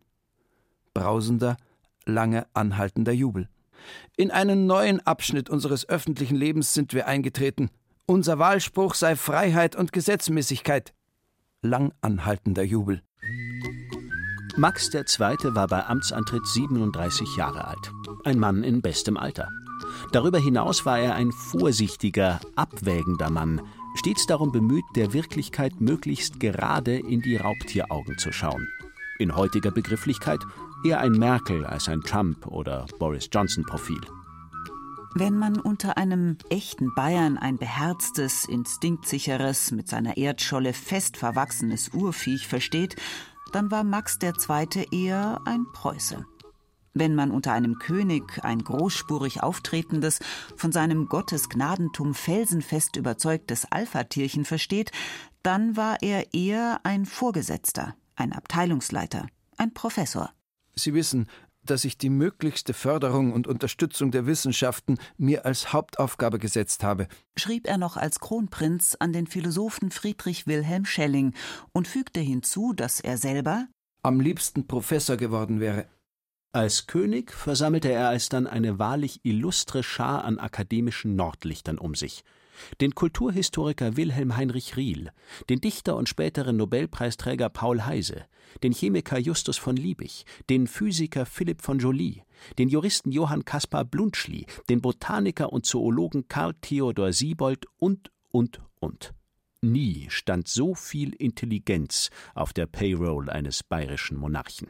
Brausender, 0.94 1.58
lange 2.06 2.48
anhaltender 2.54 3.12
Jubel. 3.12 3.50
In 4.18 4.32
einen 4.32 4.66
neuen 4.66 5.06
Abschnitt 5.06 5.50
unseres 5.50 5.88
öffentlichen 5.88 6.36
Lebens 6.36 6.74
sind 6.74 6.94
wir 6.94 7.08
eingetreten. 7.08 7.70
Unser 8.06 8.40
Wahlspruch 8.40 8.96
sei 8.96 9.16
Freiheit 9.16 9.76
und 9.76 9.92
Gesetzmäßigkeit. 9.92 10.94
Lang 11.62 11.94
anhaltender 12.02 12.64
Jubel. 12.64 13.04
Max 14.58 14.94
II. 14.94 15.04
war 15.56 15.68
bei 15.68 15.86
Amtsantritt 15.86 16.46
37 16.48 17.38
Jahre 17.38 17.66
alt. 17.66 17.92
Ein 18.24 18.40
Mann 18.40 18.64
in 18.64 18.82
bestem 18.82 19.16
Alter. 19.16 19.50
Darüber 20.12 20.40
hinaus 20.40 20.86
war 20.86 21.00
er 21.00 21.16
ein 21.16 21.32
vorsichtiger, 21.32 22.40
abwägender 22.56 23.30
Mann, 23.30 23.62
stets 24.00 24.26
darum 24.26 24.54
bemüht, 24.54 24.86
der 24.96 25.12
Wirklichkeit 25.12 25.82
möglichst 25.82 26.40
gerade 26.40 26.98
in 26.98 27.22
die 27.22 27.36
Raubtieraugen 27.36 28.18
zu 28.18 28.32
schauen. 28.32 28.68
In 29.20 29.36
heutiger 29.36 29.72
Begrifflichkeit 29.72 30.40
eher 30.86 31.02
ein 31.02 31.12
Merkel 31.12 31.66
als 31.66 31.90
ein 31.90 32.02
Trump 32.02 32.48
oder 32.48 32.86
Boris 32.98 33.30
Johnson 33.30 33.66
Profil. 33.66 34.00
Wenn 35.16 35.38
man 35.38 35.60
unter 35.60 35.98
einem 35.98 36.38
echten 36.50 36.94
Bayern 36.96 37.38
ein 37.38 37.58
beherztes, 37.58 38.46
instinktsicheres, 38.46 39.72
mit 39.72 39.90
seiner 39.90 40.16
Erdscholle 40.16 40.72
fest 40.72 41.18
verwachsenes 41.18 41.90
Urviech 41.90 42.48
versteht, 42.48 42.96
dann 43.52 43.70
war 43.70 43.84
Max 43.84 44.18
II. 44.24 44.88
eher 44.92 45.42
ein 45.44 45.66
Preuße. 45.74 46.26
Wenn 46.94 47.16
man 47.16 47.32
unter 47.32 47.54
einem 47.54 47.80
König 47.80 48.44
ein 48.44 48.64
großspurig 48.64 49.44
auftretendes, 49.44 50.20
von 50.56 50.72
seinem 50.72 51.08
Gottesgnadentum 51.08 52.14
felsenfest 52.14 52.96
überzeugtes 52.96 53.72
Alpha-Tierchen 53.72 54.46
versteht, 54.46 54.92
dann 55.44 55.78
war 55.78 55.98
er 56.02 56.34
eher 56.34 56.82
ein 56.84 57.06
Vorgesetzter, 57.06 57.96
ein 58.16 58.34
Abteilungsleiter, 58.34 59.28
ein 59.58 59.74
Professor. 59.74 60.32
Sie 60.76 60.94
wissen, 60.94 61.28
dass 61.64 61.86
ich 61.86 61.98
die 61.98 62.10
möglichste 62.10 62.74
Förderung 62.74 63.34
und 63.34 63.48
Unterstützung 63.48 64.12
der 64.12 64.26
Wissenschaften 64.26 64.98
mir 65.18 65.46
als 65.46 65.74
Hauptaufgabe 65.74 66.40
gesetzt 66.40 66.84
habe, 66.84 67.08
schrieb 67.38 67.68
er 67.68 67.78
noch 67.78 67.98
als 67.98 68.20
Kronprinz 68.20 68.96
an 69.00 69.14
den 69.14 69.28
Philosophen 69.28 69.92
Friedrich 69.92 70.48
Wilhelm 70.48 70.86
Schelling 70.86 71.34
und 71.72 71.88
fügte 71.88 72.20
hinzu, 72.20 72.74
dass 72.74 73.00
er 73.00 73.18
selber 73.18 73.68
am 74.02 74.20
liebsten 74.20 74.66
Professor 74.66 75.18
geworden 75.18 75.60
wäre. 75.60 75.88
Als 76.52 76.88
König 76.88 77.32
versammelte 77.32 77.92
er 77.92 78.10
alsdann 78.10 78.48
eine 78.48 78.80
wahrlich 78.80 79.20
illustre 79.22 79.84
Schar 79.84 80.24
an 80.24 80.40
akademischen 80.40 81.16
Nordlichtern 81.16 81.78
um 81.78 81.94
sich. 81.94 82.24
Den 82.82 82.96
Kulturhistoriker 82.96 83.98
Wilhelm 83.98 84.36
Heinrich 84.36 84.76
Riehl, 84.76 85.12
den 85.48 85.62
Dichter 85.62 85.96
und 85.96 86.10
späteren 86.10 86.58
Nobelpreisträger 86.58 87.50
Paul 87.50 87.86
Heise, 87.86 88.26
den 88.64 88.74
Chemiker 88.74 89.20
Justus 89.20 89.58
von 89.58 89.76
Liebig, 89.76 90.26
den 90.50 90.66
Physiker 90.66 91.28
Philipp 91.28 91.62
von 91.62 91.78
Joly, 91.78 92.24
den 92.58 92.68
Juristen 92.68 93.12
Johann 93.12 93.46
Caspar 93.46 93.86
Bluntschli, 93.86 94.48
den 94.70 94.82
Botaniker 94.82 95.54
und 95.54 95.68
Zoologen 95.68 96.28
Karl 96.30 96.56
Theodor 96.62 97.14
Siebold 97.14 97.68
und, 97.78 98.10
und, 98.32 98.60
und. 98.80 99.14
Nie 99.62 100.08
stand 100.10 100.48
so 100.48 100.74
viel 100.74 101.14
Intelligenz 101.14 102.10
auf 102.34 102.54
der 102.54 102.66
Payroll 102.66 103.30
eines 103.30 103.62
bayerischen 103.62 104.18
Monarchen 104.18 104.68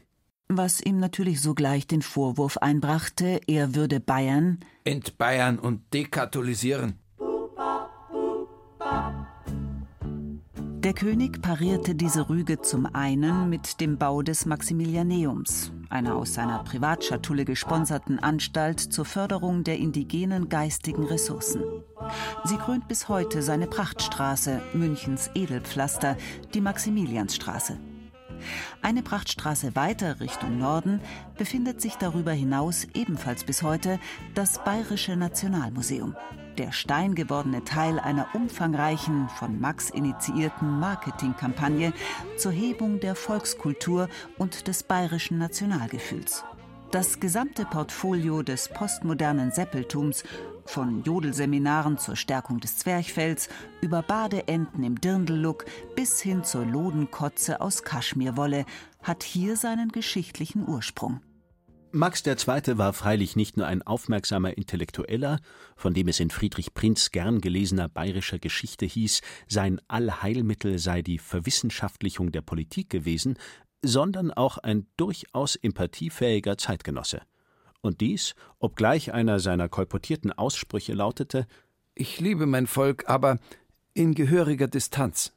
was 0.52 0.82
ihm 0.82 1.00
natürlich 1.00 1.42
sogleich 1.42 1.86
den 1.88 2.02
Vorwurf 2.02 2.58
einbrachte, 2.58 3.40
er 3.48 3.76
würde 3.76 4.00
Bayern 4.00 4.60
entbayern 4.84 5.60
und 5.60 5.82
dekatholisieren. 5.94 7.00
Der 10.80 10.94
König 10.94 11.42
parierte 11.42 11.94
diese 11.94 12.30
Rüge 12.30 12.62
zum 12.62 12.88
einen 12.88 13.50
mit 13.50 13.82
dem 13.82 13.98
Bau 13.98 14.22
des 14.22 14.46
Maximilianeums, 14.46 15.74
einer 15.90 16.16
aus 16.16 16.34
seiner 16.34 16.64
Privatschatulle 16.64 17.46
gesponserten 17.46 18.18
Anstalt 18.18 18.80
zur 18.80 19.06
Förderung 19.06 19.64
der 19.64 19.78
indigenen 19.78 20.50
geistigen 20.50 21.04
Ressourcen. 21.04 21.62
Sie 22.46 22.58
krönt 22.58 22.88
bis 22.88 23.10
heute 23.10 23.44
seine 23.44 23.68
Prachtstraße, 23.68 24.62
Münchens 24.74 25.30
Edelpflaster, 25.36 26.18
die 26.54 26.62
Maximiliansstraße. 26.62 27.78
Eine 28.82 29.04
Prachtstraße 29.04 29.76
weiter 29.76 30.20
Richtung 30.20 30.58
Norden 30.58 31.02
befindet 31.38 31.82
sich 31.82 31.96
darüber 31.96 32.32
hinaus 32.32 32.88
ebenfalls 32.94 33.44
bis 33.44 33.64
heute 33.64 34.00
das 34.36 34.64
Bayerische 34.64 35.16
Nationalmuseum, 35.16 36.16
der 36.58 36.72
steingewordene 36.72 37.64
Teil 37.64 38.00
einer 38.00 38.28
umfangreichen, 38.34 39.30
von 39.30 39.60
Max 39.60 39.90
initiierten 39.90 40.80
Marketingkampagne 40.80 41.94
zur 42.38 42.52
Hebung 42.52 43.00
der 43.00 43.16
Volkskultur 43.16 44.10
und 44.38 44.68
des 44.68 44.84
bayerischen 44.84 45.38
Nationalgefühls. 45.38 46.44
Das 46.92 47.20
gesamte 47.20 47.66
Portfolio 47.66 48.42
des 48.42 48.68
postmodernen 48.70 49.52
Seppeltums 49.52 50.24
von 50.70 51.04
Jodelseminaren 51.04 51.98
zur 51.98 52.16
Stärkung 52.16 52.60
des 52.60 52.78
Zwerchfells 52.78 53.50
über 53.82 54.04
Badeenten 54.04 54.84
im 54.84 55.02
Dirndl-Look 55.02 55.66
bis 55.96 56.22
hin 56.22 56.44
zur 56.44 56.66
Lodenkotze 56.66 57.60
aus 57.60 57.84
Kaschmirwolle 57.84 58.66
hat 59.02 59.24
hier 59.24 59.58
seinen 59.58 59.90
geschichtlichen 59.90 60.68
Ursprung. 60.68 61.22
Max 61.92 62.24
II. 62.24 62.78
war 62.78 62.94
freilich 62.94 63.36
nicht 63.36 63.58
nur 63.58 63.66
ein 63.66 63.82
aufmerksamer 63.82 64.56
Intellektueller, 64.56 65.40
von 65.76 65.96
dem 65.96 66.08
es 66.08 66.20
in 66.20 66.30
Friedrich 66.30 66.76
Prinz 66.76 67.10
gern 67.10 67.42
gelesener 67.42 67.90
bayerischer 67.90 68.38
Geschichte 68.38 68.86
hieß, 68.86 69.22
sein 69.48 69.82
Allheilmittel 69.88 70.78
sei 70.78 71.02
die 71.02 71.18
Verwissenschaftlichung 71.18 72.32
der 72.32 72.42
Politik 72.42 72.92
gewesen, 72.92 73.40
sondern 73.82 74.30
auch 74.30 74.60
ein 74.60 74.86
durchaus 74.98 75.56
empathiefähiger 75.56 76.60
Zeitgenosse. 76.60 77.22
Und 77.82 78.02
dies, 78.02 78.36
obgleich 78.60 79.14
einer 79.14 79.40
seiner 79.40 79.70
kolportierten 79.70 80.32
Aussprüche 80.32 80.94
lautete 80.94 81.48
Ich 81.96 82.20
liebe 82.20 82.46
mein 82.46 82.68
Volk, 82.68 83.08
aber 83.08 83.38
in 83.94 84.14
gehöriger 84.14 84.68
Distanz. 84.68 85.34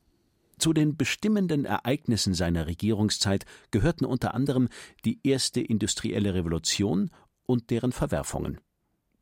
Zu 0.58 0.72
den 0.72 0.96
bestimmenden 0.96 1.64
Ereignissen 1.64 2.34
seiner 2.34 2.66
Regierungszeit 2.66 3.46
gehörten 3.70 4.04
unter 4.04 4.34
anderem 4.34 4.68
die 5.04 5.18
erste 5.24 5.60
industrielle 5.60 6.34
Revolution 6.34 7.10
und 7.44 7.70
deren 7.70 7.92
Verwerfungen. 7.92 8.60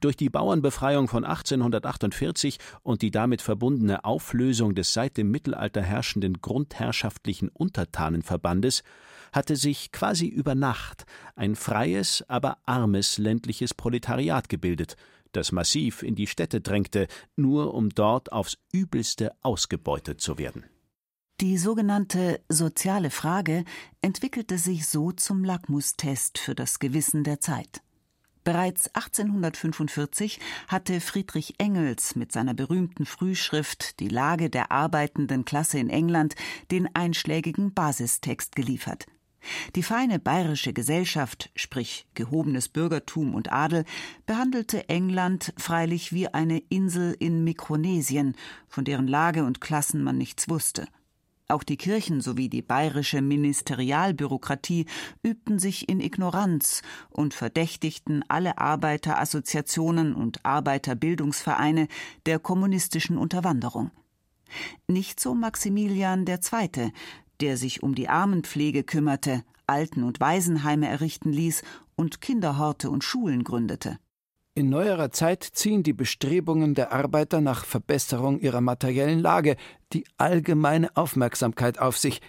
Durch 0.00 0.16
die 0.16 0.30
Bauernbefreiung 0.30 1.08
von 1.08 1.24
1848 1.24 2.58
und 2.82 3.02
die 3.02 3.10
damit 3.10 3.42
verbundene 3.42 4.04
Auflösung 4.04 4.74
des 4.74 4.94
seit 4.94 5.18
dem 5.18 5.30
Mittelalter 5.30 5.82
herrschenden 5.82 6.40
grundherrschaftlichen 6.40 7.50
Untertanenverbandes 7.50 8.82
hatte 9.32 9.56
sich 9.56 9.92
quasi 9.92 10.26
über 10.26 10.54
Nacht 10.54 11.06
ein 11.36 11.56
freies, 11.56 12.24
aber 12.28 12.58
armes 12.66 13.18
ländliches 13.18 13.74
Proletariat 13.74 14.48
gebildet, 14.48 14.96
das 15.32 15.52
massiv 15.52 16.02
in 16.02 16.14
die 16.14 16.26
Städte 16.26 16.60
drängte, 16.60 17.06
nur 17.36 17.74
um 17.74 17.90
dort 17.90 18.32
aufs 18.32 18.58
übelste 18.72 19.32
ausgebeutet 19.42 20.20
zu 20.20 20.38
werden. 20.38 20.64
Die 21.40 21.56
sogenannte 21.56 22.40
soziale 22.50 23.10
Frage 23.10 23.64
entwickelte 24.02 24.58
sich 24.58 24.86
so 24.86 25.10
zum 25.12 25.42
Lackmustest 25.42 26.38
für 26.38 26.54
das 26.54 26.78
Gewissen 26.80 27.24
der 27.24 27.40
Zeit. 27.40 27.80
Bereits 28.44 28.94
1845 28.94 30.38
hatte 30.68 31.00
Friedrich 31.00 31.54
Engels 31.58 32.16
mit 32.16 32.32
seiner 32.32 32.54
berühmten 32.54 33.06
Frühschrift 33.06 34.00
Die 34.00 34.08
Lage 34.08 34.50
der 34.50 34.72
arbeitenden 34.72 35.44
Klasse 35.44 35.78
in 35.78 35.90
England 35.90 36.36
den 36.70 36.94
einschlägigen 36.94 37.72
Basistext 37.72 38.56
geliefert. 38.56 39.06
Die 39.74 39.82
feine 39.82 40.18
bayerische 40.18 40.72
Gesellschaft, 40.72 41.50
sprich 41.54 42.06
gehobenes 42.14 42.68
Bürgertum 42.68 43.34
und 43.34 43.52
Adel, 43.52 43.84
behandelte 44.26 44.88
England 44.88 45.52
freilich 45.56 46.12
wie 46.12 46.28
eine 46.28 46.58
Insel 46.68 47.16
in 47.18 47.44
Mikronesien, 47.44 48.36
von 48.68 48.84
deren 48.84 49.08
Lage 49.08 49.44
und 49.44 49.60
Klassen 49.60 50.02
man 50.02 50.18
nichts 50.18 50.48
wusste. 50.48 50.86
Auch 51.50 51.64
die 51.64 51.76
Kirchen 51.76 52.20
sowie 52.20 52.48
die 52.48 52.62
bayerische 52.62 53.22
Ministerialbürokratie 53.22 54.86
übten 55.24 55.58
sich 55.58 55.88
in 55.88 56.00
Ignoranz 56.00 56.82
und 57.10 57.34
verdächtigten 57.34 58.24
alle 58.28 58.58
Arbeiterassoziationen 58.58 60.14
und 60.14 60.44
Arbeiterbildungsvereine 60.44 61.88
der 62.24 62.38
kommunistischen 62.38 63.18
Unterwanderung. 63.18 63.90
Nicht 64.86 65.18
so 65.18 65.34
Maximilian 65.34 66.24
II., 66.26 66.92
der 67.40 67.56
sich 67.56 67.82
um 67.82 67.94
die 67.94 68.08
Armenpflege 68.08 68.84
kümmerte, 68.84 69.42
Alten- 69.66 70.02
und 70.02 70.20
Waisenheime 70.20 70.88
errichten 70.88 71.32
ließ 71.32 71.62
und 71.96 72.20
Kinderhorte 72.20 72.90
und 72.90 73.04
Schulen 73.04 73.44
gründete. 73.44 73.98
In 74.54 74.68
neuerer 74.68 75.12
Zeit 75.12 75.44
ziehen 75.44 75.82
die 75.82 75.92
Bestrebungen 75.92 76.74
der 76.74 76.92
Arbeiter 76.92 77.40
nach 77.40 77.64
Verbesserung 77.64 78.40
ihrer 78.40 78.60
materiellen 78.60 79.20
Lage 79.20 79.56
die 79.92 80.04
allgemeine 80.18 80.96
Aufmerksamkeit 80.96 81.78
auf 81.78 81.96
sich, 81.96 82.20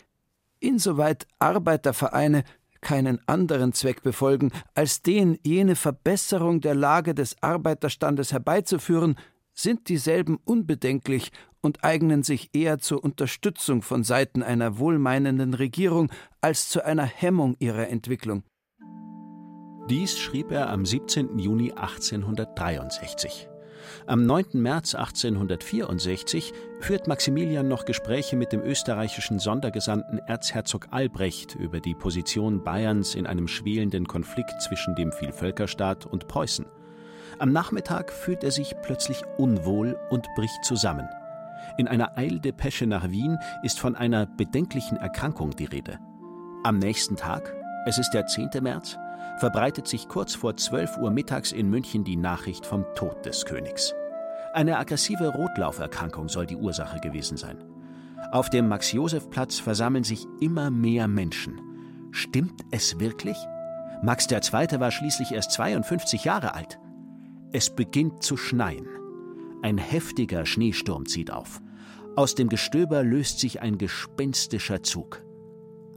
insoweit 0.60 1.28
Arbeitervereine 1.40 2.44
keinen 2.80 3.20
anderen 3.28 3.74
Zweck 3.74 4.04
befolgen, 4.04 4.52
als 4.76 5.02
den, 5.02 5.38
jene 5.44 5.76
Verbesserung 5.76 6.62
der 6.62 6.76
Lage 6.76 7.14
des 7.14 7.36
Arbeiterstandes 7.42 8.32
herbeizuführen, 8.32 9.16
sind 9.54 9.90
dieselben 9.90 10.38
unbedenklich 10.44 11.32
und 11.62 11.84
eignen 11.84 12.24
sich 12.24 12.50
eher 12.54 12.80
zur 12.80 13.04
Unterstützung 13.04 13.82
von 13.82 14.04
Seiten 14.04 14.44
einer 14.44 14.78
wohlmeinenden 14.78 15.54
Regierung 15.54 16.12
als 16.42 16.70
zu 16.70 16.84
einer 16.84 17.06
Hemmung 17.06 17.56
ihrer 17.60 17.88
Entwicklung. 17.88 18.44
Dies 19.90 20.18
schrieb 20.18 20.52
er 20.52 20.70
am 20.70 20.86
17. 20.86 21.38
Juni 21.40 21.72
1863. 21.72 23.50
Am 24.06 24.26
9. 24.26 24.46
März 24.54 24.96
1864 24.96 26.54
führt 26.80 27.08
Maximilian 27.08 27.68
noch 27.68 27.86
Gespräche 27.86 28.36
mit 28.36 28.52
dem 28.52 28.62
österreichischen 28.62 29.40
Sondergesandten 29.40 30.20
Erzherzog 30.20 30.88
Albrecht 30.92 31.56
über 31.56 31.80
die 31.80 31.96
Position 31.96 32.64
Bayerns 32.64 33.16
in 33.16 33.28
einem 33.28 33.48
schwelenden 33.48 34.08
Konflikt 34.08 34.62
zwischen 34.62 34.96
dem 34.96 35.12
Vielvölkerstaat 35.12 36.06
und 36.06 36.28
Preußen. 36.28 36.66
Am 37.40 37.52
Nachmittag 37.52 38.12
fühlt 38.12 38.44
er 38.44 38.52
sich 38.52 38.76
plötzlich 38.84 39.24
unwohl 39.38 40.00
und 40.10 40.28
bricht 40.36 40.64
zusammen. 40.64 41.08
In 41.78 41.88
einer 41.88 42.18
Eildepesche 42.18 42.86
nach 42.86 43.10
Wien 43.10 43.38
ist 43.64 43.80
von 43.80 43.96
einer 43.96 44.26
bedenklichen 44.26 44.98
Erkrankung 44.98 45.52
die 45.52 45.66
Rede. 45.66 46.00
Am 46.64 46.78
nächsten 46.78 47.16
Tag, 47.16 47.54
es 47.86 47.98
ist 47.98 48.12
der 48.12 48.28
10. 48.28 48.50
März, 48.62 48.98
verbreitet 49.38 49.88
sich 49.88 50.08
kurz 50.08 50.36
vor 50.36 50.56
12 50.56 50.98
Uhr 50.98 51.12
mittags 51.12 51.52
in 51.52 51.70
München 51.70 52.04
die 52.04 52.18
Nachricht 52.18 52.66
vom 52.66 52.86
Tod 52.96 53.26
des 53.26 53.46
Königs. 53.46 53.94
Eine 54.54 54.78
aggressive 54.78 55.30
Rotlauferkrankung 55.30 56.28
soll 56.30 56.46
die 56.46 56.58
Ursache 56.58 57.00
gewesen 57.00 57.38
sein. 57.38 57.58
Auf 58.32 58.50
dem 58.50 58.68
Max-Josef-Platz 58.68 59.60
versammeln 59.60 60.04
sich 60.04 60.26
immer 60.40 60.70
mehr 60.70 61.08
Menschen. 61.08 61.60
Stimmt 62.12 62.62
es 62.72 63.00
wirklich? 63.00 63.38
Max 64.04 64.28
II. 64.30 64.80
war 64.80 64.92
schließlich 64.92 65.32
erst 65.32 65.52
52 65.52 66.26
Jahre 66.26 66.54
alt. 66.54 66.80
Es 67.52 67.70
beginnt 67.76 68.24
zu 68.24 68.38
schneien. 68.38 68.88
Ein 69.62 69.78
heftiger 69.78 70.46
Schneesturm 70.46 71.06
zieht 71.06 71.32
auf. 71.32 71.62
Aus 72.16 72.36
dem 72.36 72.50
Gestöber 72.50 73.04
löst 73.04 73.40
sich 73.40 73.62
ein 73.62 73.78
gespenstischer 73.78 74.84
Zug. 74.84 75.24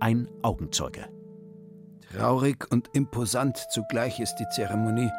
Ein 0.01 0.29
Augenzeuge. 0.43 1.09
Traurig 2.13 2.71
und 2.71 2.89
imposant 2.93 3.57
zugleich 3.71 4.21
ist 4.21 4.37
die 4.37 4.49
Zeremonie. 4.49 5.11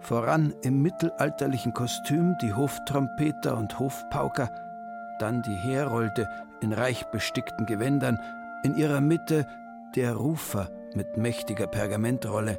Voran 0.00 0.54
im 0.62 0.82
mittelalterlichen 0.82 1.74
Kostüm 1.74 2.34
die 2.42 2.52
Hoftrompeter 2.52 3.56
und 3.56 3.78
Hofpauker, 3.78 4.50
dann 5.18 5.42
die 5.42 5.54
Herolde 5.54 6.28
in 6.62 6.72
reich 6.72 7.04
bestickten 7.10 7.66
Gewändern, 7.66 8.18
in 8.64 8.74
ihrer 8.74 9.00
Mitte 9.00 9.46
der 9.94 10.14
Rufer 10.14 10.70
mit 10.94 11.16
mächtiger 11.16 11.66
Pergamentrolle. 11.66 12.58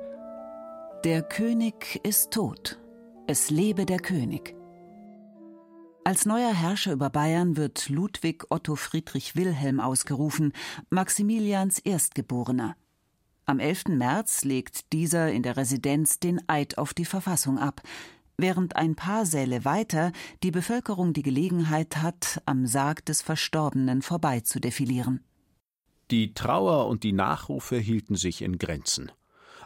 Der 1.04 1.24
König 1.24 2.00
ist 2.04 2.32
tot. 2.32 2.80
Es 3.28 3.50
lebe 3.50 3.86
der 3.86 4.00
König. 4.00 4.56
Als 6.04 6.26
neuer 6.26 6.52
Herrscher 6.52 6.94
über 6.94 7.12
Bayern 7.12 7.58
wird 7.58 7.88
Ludwig 7.88 8.46
Otto 8.50 8.76
Friedrich 8.76 9.36
Wilhelm 9.36 9.80
ausgerufen, 9.80 10.52
Maximilians 10.90 11.78
Erstgeborener. 11.78 12.76
Am 13.46 13.60
11. 13.60 13.90
März 13.90 14.44
legt 14.44 14.92
dieser 14.94 15.32
in 15.32 15.44
der 15.44 15.58
Residenz 15.58 16.20
den 16.20 16.42
Eid 16.50 16.80
auf 16.80 16.96
die 16.96 17.06
Verfassung 17.06 17.60
ab, 17.60 17.84
während 18.36 18.76
ein 18.78 18.96
paar 18.96 19.28
Säle 19.28 19.64
weiter 19.64 20.12
die 20.42 20.50
Bevölkerung 20.50 21.14
die 21.14 21.22
Gelegenheit 21.22 21.98
hat, 21.98 22.42
am 22.46 22.66
Sarg 22.66 23.06
des 23.06 23.22
Verstorbenen 23.22 24.02
vorbei 24.02 24.40
zu 24.40 24.60
defilieren. 24.60 25.24
Die 26.10 26.34
Trauer 26.34 26.88
und 26.88 27.04
die 27.04 27.14
Nachrufe 27.14 27.78
hielten 27.78 28.16
sich 28.16 28.42
in 28.42 28.58
Grenzen. 28.58 29.12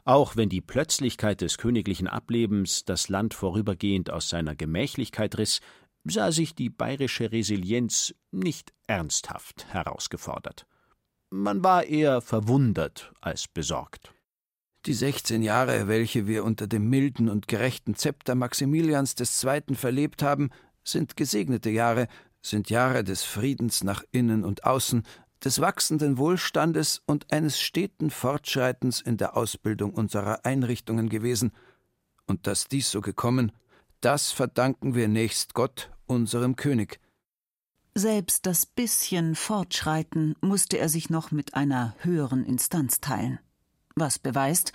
Auch 0.03 0.35
wenn 0.35 0.49
die 0.49 0.61
Plötzlichkeit 0.61 1.41
des 1.41 1.57
königlichen 1.57 2.07
Ablebens 2.07 2.85
das 2.85 3.09
Land 3.09 3.33
vorübergehend 3.33 4.11
aus 4.11 4.29
seiner 4.29 4.53
Gemächlichkeit 4.55 5.37
riss, 5.39 5.61
sah 6.05 6.31
sich 6.31 6.55
die 6.55 6.69
bayerische 6.69 7.31
Resilienz 7.31 8.13
nicht 8.31 8.73
ernsthaft 8.87 9.65
herausgefordert. 9.73 10.65
Man 11.29 11.63
war 11.63 11.83
eher 11.83 12.21
verwundert 12.21 13.11
als 13.21 13.47
besorgt. 13.47 14.13
Die 14.85 14.93
16 14.93 15.41
Jahre, 15.41 15.87
welche 15.87 16.27
wir 16.27 16.43
unter 16.43 16.67
dem 16.67 16.89
milden 16.89 17.27
und 17.27 17.47
gerechten 17.47 17.95
Zepter 17.95 18.35
Maximilians 18.35 19.15
II. 19.19 19.75
verlebt 19.75 20.21
haben, 20.21 20.51
sind 20.83 21.17
gesegnete 21.17 21.71
Jahre, 21.71 22.07
sind 22.41 22.69
Jahre 22.69 23.03
des 23.03 23.23
Friedens 23.23 23.83
nach 23.83 24.03
innen 24.11 24.43
und 24.43 24.63
außen, 24.63 25.01
des 25.43 25.59
wachsenden 25.59 26.19
Wohlstandes 26.19 27.01
und 27.07 27.31
eines 27.33 27.59
steten 27.59 28.11
Fortschreitens 28.11 29.01
in 29.01 29.17
der 29.17 29.35
Ausbildung 29.35 29.93
unserer 29.93 30.45
Einrichtungen 30.45 31.09
gewesen. 31.09 31.51
Und 32.27 32.45
dass 32.45 32.67
dies 32.67 32.91
so 32.91 33.01
gekommen, 33.01 33.51
das 34.05 34.31
verdanken 34.31 34.93
wir 34.93 35.07
nächst 35.07 35.55
Gott, 35.55 35.89
unserem 36.05 36.55
König. 36.55 36.99
Selbst 37.95 38.45
das 38.45 38.67
bisschen 38.67 39.33
Fortschreiten 39.33 40.35
musste 40.41 40.77
er 40.77 40.89
sich 40.89 41.09
noch 41.09 41.31
mit 41.31 41.55
einer 41.55 41.95
höheren 41.99 42.45
Instanz 42.45 43.01
teilen. 43.01 43.39
Was 43.95 44.19
beweist, 44.19 44.73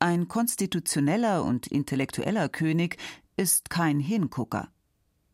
ein 0.00 0.26
konstitutioneller 0.26 1.44
und 1.44 1.68
intellektueller 1.68 2.48
König 2.48 2.96
ist 3.36 3.70
kein 3.70 4.00
Hingucker. 4.00 4.68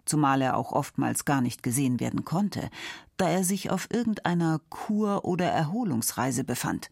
Zumal 0.05 0.43
er 0.43 0.55
auch 0.55 0.73
oftmals 0.73 1.25
gar 1.25 1.41
nicht 1.41 1.63
gesehen 1.63 2.01
werden 2.01 2.27
konnte, 2.27 2.69
da 3.17 3.31
er 3.31 3.45
sich 3.45 3.71
auf 3.71 3.89
irgendeiner 3.91 4.61
Kur- 4.69 5.25
oder 5.25 5.47
Erholungsreise 5.47 6.45
befand. 6.45 6.91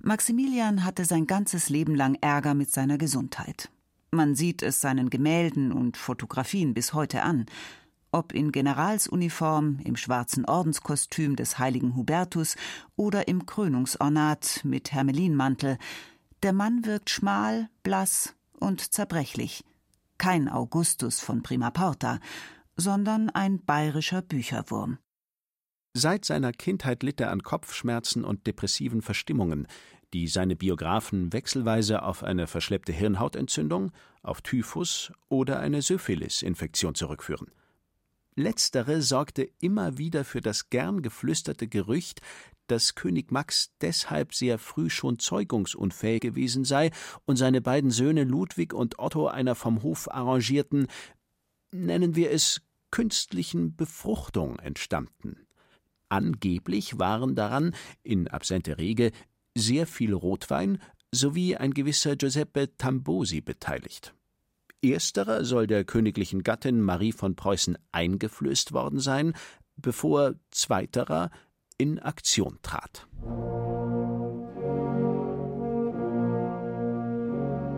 Maximilian 0.00 0.82
hatte 0.82 1.04
sein 1.04 1.26
ganzes 1.26 1.68
Leben 1.68 1.94
lang 1.94 2.16
Ärger 2.22 2.54
mit 2.54 2.72
seiner 2.72 2.96
Gesundheit. 2.96 3.70
Man 4.12 4.34
sieht 4.34 4.62
es 4.62 4.80
seinen 4.80 5.10
Gemälden 5.10 5.72
und 5.72 5.96
Fotografien 5.96 6.74
bis 6.74 6.92
heute 6.92 7.22
an 7.22 7.46
ob 8.12 8.32
in 8.32 8.52
Generalsuniform, 8.52 9.80
im 9.84 9.96
schwarzen 9.96 10.44
Ordenskostüm 10.44 11.34
des 11.34 11.58
heiligen 11.58 11.96
Hubertus 11.96 12.56
oder 12.94 13.26
im 13.26 13.46
Krönungsornat 13.46 14.60
mit 14.64 14.92
Hermelinmantel. 14.92 15.78
Der 16.42 16.52
Mann 16.52 16.84
wirkt 16.84 17.10
schmal, 17.10 17.70
blass 17.82 18.34
und 18.60 18.92
zerbrechlich. 18.92 19.64
Kein 20.18 20.48
Augustus 20.48 21.20
von 21.20 21.42
Prima 21.42 21.70
Porta, 21.70 22.20
sondern 22.76 23.30
ein 23.30 23.64
bayerischer 23.64 24.22
Bücherwurm. 24.22 24.98
Seit 25.94 26.24
seiner 26.24 26.52
Kindheit 26.52 27.02
litt 27.02 27.20
er 27.20 27.30
an 27.30 27.42
Kopfschmerzen 27.42 28.24
und 28.24 28.46
depressiven 28.46 29.02
Verstimmungen, 29.02 29.66
die 30.12 30.28
seine 30.28 30.56
Biografen 30.56 31.32
wechselweise 31.32 32.02
auf 32.02 32.22
eine 32.22 32.46
verschleppte 32.46 32.92
Hirnhautentzündung, 32.92 33.92
auf 34.22 34.42
Typhus 34.42 35.12
oder 35.28 35.60
eine 35.60 35.82
Syphilis-Infektion 35.82 36.94
zurückführen. 36.94 37.50
Letztere 38.34 39.02
sorgte 39.02 39.48
immer 39.60 39.98
wieder 39.98 40.24
für 40.24 40.40
das 40.40 40.70
gern 40.70 41.02
geflüsterte 41.02 41.68
Gerücht, 41.68 42.20
dass 42.66 42.94
König 42.94 43.30
Max 43.30 43.74
deshalb 43.80 44.34
sehr 44.34 44.58
früh 44.58 44.88
schon 44.88 45.18
zeugungsunfähig 45.18 46.20
gewesen 46.20 46.64
sei 46.64 46.90
und 47.26 47.36
seine 47.36 47.60
beiden 47.60 47.90
Söhne 47.90 48.24
Ludwig 48.24 48.72
und 48.72 48.98
Otto 48.98 49.26
einer 49.26 49.54
vom 49.54 49.82
Hof 49.82 50.10
arrangierten, 50.10 50.86
nennen 51.72 52.16
wir 52.16 52.30
es 52.30 52.62
künstlichen 52.90 53.76
Befruchtung 53.76 54.58
entstammten. 54.58 55.46
Angeblich 56.08 56.98
waren 56.98 57.34
daran, 57.34 57.74
in 58.02 58.28
absente 58.28 58.78
Rege, 58.78 59.12
sehr 59.56 59.86
viel 59.86 60.14
Rotwein 60.14 60.78
sowie 61.12 61.56
ein 61.56 61.74
gewisser 61.74 62.16
Giuseppe 62.16 62.76
Tambosi 62.76 63.40
beteiligt. 63.40 64.14
Ersterer 64.82 65.44
soll 65.44 65.66
der 65.66 65.84
königlichen 65.84 66.42
Gattin 66.42 66.80
Marie 66.80 67.12
von 67.12 67.36
Preußen 67.36 67.78
eingeflößt 67.92 68.72
worden 68.72 68.98
sein, 68.98 69.34
bevor 69.76 70.34
zweiterer 70.50 71.30
in 71.78 71.98
Aktion 71.98 72.58
trat. 72.62 73.06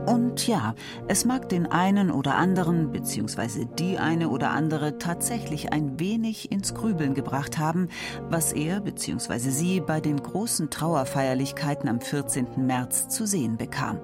Und 0.06 0.46
ja, 0.46 0.74
es 1.08 1.24
mag 1.24 1.48
den 1.48 1.66
einen 1.66 2.10
oder 2.10 2.34
anderen 2.34 2.92
bzw. 2.92 3.64
die 3.78 3.98
eine 3.98 4.28
oder 4.28 4.50
andere 4.50 4.98
tatsächlich 4.98 5.72
ein 5.72 5.98
wenig 5.98 6.52
ins 6.52 6.74
Grübeln 6.74 7.14
gebracht 7.14 7.58
haben, 7.58 7.88
was 8.28 8.52
er 8.52 8.80
bzw. 8.80 9.38
sie 9.38 9.80
bei 9.80 10.00
den 10.00 10.22
großen 10.22 10.68
Trauerfeierlichkeiten 10.68 11.88
am 11.88 12.00
14. 12.00 12.66
März 12.66 13.08
zu 13.08 13.26
sehen 13.26 13.56
bekam. 13.56 13.98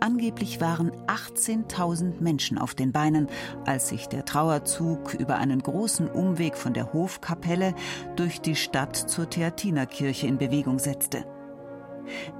Angeblich 0.00 0.60
waren 0.60 0.90
18.000 1.06 2.20
Menschen 2.20 2.58
auf 2.58 2.74
den 2.74 2.92
Beinen, 2.92 3.28
als 3.64 3.88
sich 3.88 4.08
der 4.08 4.24
Trauerzug 4.24 5.14
über 5.14 5.36
einen 5.36 5.62
großen 5.62 6.08
Umweg 6.08 6.56
von 6.56 6.74
der 6.74 6.92
Hofkapelle 6.92 7.74
durch 8.16 8.40
die 8.40 8.56
Stadt 8.56 8.96
zur 8.96 9.30
Theatinerkirche 9.30 10.26
in 10.26 10.36
Bewegung 10.36 10.78
setzte. 10.78 11.24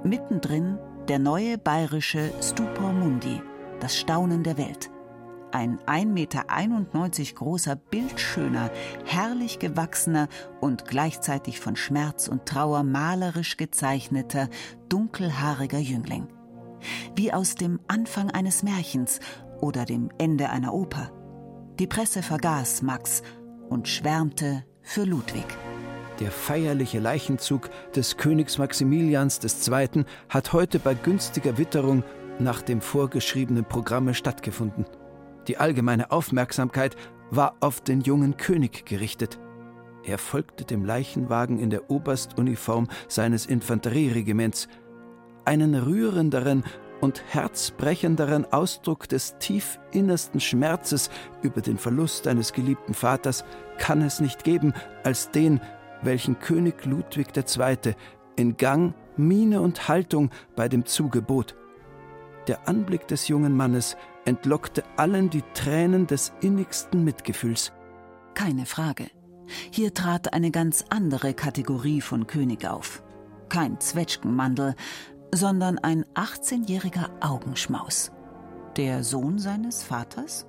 Mittendrin 0.03 0.77
der 1.07 1.19
neue 1.19 1.57
bayerische 1.57 2.31
Stupor 2.41 2.91
Mundi, 2.91 3.41
das 3.79 3.97
Staunen 3.97 4.43
der 4.43 4.57
Welt. 4.57 4.89
Ein 5.51 5.79
1,91 5.85 6.05
Meter 6.05 6.43
großer, 7.35 7.75
bildschöner, 7.75 8.69
herrlich 9.05 9.59
gewachsener 9.59 10.27
und 10.59 10.85
gleichzeitig 10.85 11.59
von 11.59 11.75
Schmerz 11.75 12.27
und 12.27 12.45
Trauer 12.45 12.83
malerisch 12.83 13.57
gezeichneter, 13.57 14.49
dunkelhaariger 14.89 15.79
Jüngling 15.79 16.27
wie 17.15 17.33
aus 17.33 17.55
dem 17.55 17.79
Anfang 17.87 18.31
eines 18.31 18.63
Märchens 18.63 19.19
oder 19.59 19.85
dem 19.85 20.09
Ende 20.17 20.49
einer 20.49 20.73
Oper. 20.73 21.11
Die 21.79 21.87
Presse 21.87 22.23
vergaß 22.23 22.81
Max 22.81 23.21
und 23.69 23.87
schwärmte 23.87 24.63
für 24.81 25.03
Ludwig. 25.03 25.45
Der 26.19 26.31
feierliche 26.31 26.99
Leichenzug 26.99 27.69
des 27.95 28.17
Königs 28.17 28.57
Maximilians 28.57 29.39
II. 29.67 30.03
hat 30.29 30.51
heute 30.51 30.79
bei 30.79 30.95
günstiger 30.95 31.59
Witterung 31.59 32.03
nach 32.39 32.63
dem 32.63 32.81
vorgeschriebenen 32.81 33.65
Programme 33.65 34.15
stattgefunden. 34.15 34.85
Die 35.47 35.57
allgemeine 35.57 36.09
Aufmerksamkeit 36.09 36.95
war 37.29 37.55
auf 37.59 37.81
den 37.81 38.01
jungen 38.01 38.35
König 38.35 38.85
gerichtet. 38.85 39.39
Er 40.03 40.17
folgte 40.17 40.65
dem 40.65 40.85
Leichenwagen 40.85 41.59
in 41.59 41.69
der 41.69 41.91
Oberstuniform 41.91 42.87
seines 43.07 43.45
Infanterieregiments. 43.45 44.67
Einen 45.45 45.75
rührenderen 45.75 46.63
und 46.99 47.23
herzbrechenderen 47.27 48.51
Ausdruck 48.51 49.07
des 49.07 49.37
tief 49.37 49.79
innersten 49.91 50.39
Schmerzes 50.39 51.11
über 51.43 51.61
den 51.61 51.77
Verlust 51.77 52.27
eines 52.27 52.53
geliebten 52.53 52.95
Vaters 52.95 53.45
kann 53.77 54.01
es 54.01 54.19
nicht 54.19 54.43
geben, 54.43 54.73
als 55.03 55.29
den, 55.29 55.61
welchen 56.01 56.39
König 56.39 56.85
Ludwig 56.85 57.27
II. 57.35 57.95
in 58.35 58.57
Gang, 58.57 58.93
Miene 59.15 59.61
und 59.61 59.87
Haltung 59.87 60.29
bei 60.55 60.69
dem 60.69 60.85
Zuge 60.85 61.21
bot. 61.21 61.55
Der 62.47 62.67
Anblick 62.67 63.07
des 63.07 63.27
jungen 63.27 63.55
Mannes 63.55 63.97
entlockte 64.25 64.83
allen 64.95 65.29
die 65.29 65.43
Tränen 65.53 66.07
des 66.07 66.33
innigsten 66.41 67.03
Mitgefühls. 67.03 67.73
Keine 68.33 68.65
Frage. 68.65 69.07
Hier 69.71 69.93
trat 69.93 70.33
eine 70.33 70.51
ganz 70.51 70.85
andere 70.89 71.33
Kategorie 71.33 72.01
von 72.01 72.27
König 72.27 72.67
auf. 72.67 73.03
Kein 73.49 73.79
Zwetschgenmandel, 73.79 74.75
sondern 75.33 75.77
ein 75.79 76.05
18-jähriger 76.15 77.09
Augenschmaus. 77.21 78.11
Der 78.75 79.03
Sohn 79.03 79.39
seines 79.39 79.83
Vaters? 79.83 80.45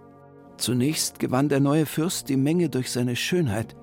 Zunächst 0.57 1.19
gewann 1.21 1.49
der 1.49 1.61
neue 1.61 1.87
Fürst 1.87 2.29
die 2.29 2.37
Menge 2.37 2.69
durch 2.69 2.91
seine 2.91 3.17
Schönheit. 3.17 3.77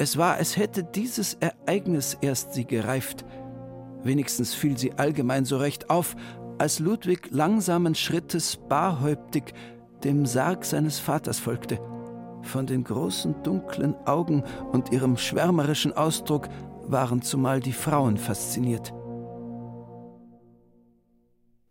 Es 0.00 0.16
war, 0.16 0.36
als 0.36 0.56
hätte 0.56 0.82
dieses 0.82 1.34
Ereignis 1.34 2.16
erst 2.22 2.54
sie 2.54 2.64
gereift. 2.64 3.26
Wenigstens 4.02 4.54
fiel 4.54 4.78
sie 4.78 4.94
allgemein 4.94 5.44
so 5.44 5.58
recht 5.58 5.90
auf, 5.90 6.16
als 6.56 6.78
Ludwig 6.78 7.28
langsamen 7.30 7.94
Schrittes 7.94 8.56
barhäuptig 8.56 9.52
dem 10.02 10.24
Sarg 10.24 10.64
seines 10.64 10.98
Vaters 10.98 11.38
folgte. 11.38 11.78
Von 12.40 12.66
den 12.66 12.82
großen 12.82 13.42
dunklen 13.42 13.94
Augen 14.06 14.42
und 14.72 14.90
ihrem 14.90 15.18
schwärmerischen 15.18 15.92
Ausdruck 15.92 16.48
waren 16.86 17.20
zumal 17.20 17.60
die 17.60 17.74
Frauen 17.74 18.16
fasziniert. 18.16 18.94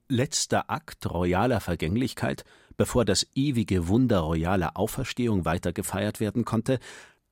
Letzter 0.07 0.69
Akt 0.69 1.11
royaler 1.11 1.61
Vergänglichkeit, 1.61 2.43
bevor 2.77 3.05
das 3.05 3.27
ewige 3.33 3.87
Wunder 3.87 4.19
royaler 4.19 4.77
Auferstehung 4.77 5.45
weiter 5.45 5.73
gefeiert 5.73 6.19
werden 6.19 6.45
konnte, 6.45 6.79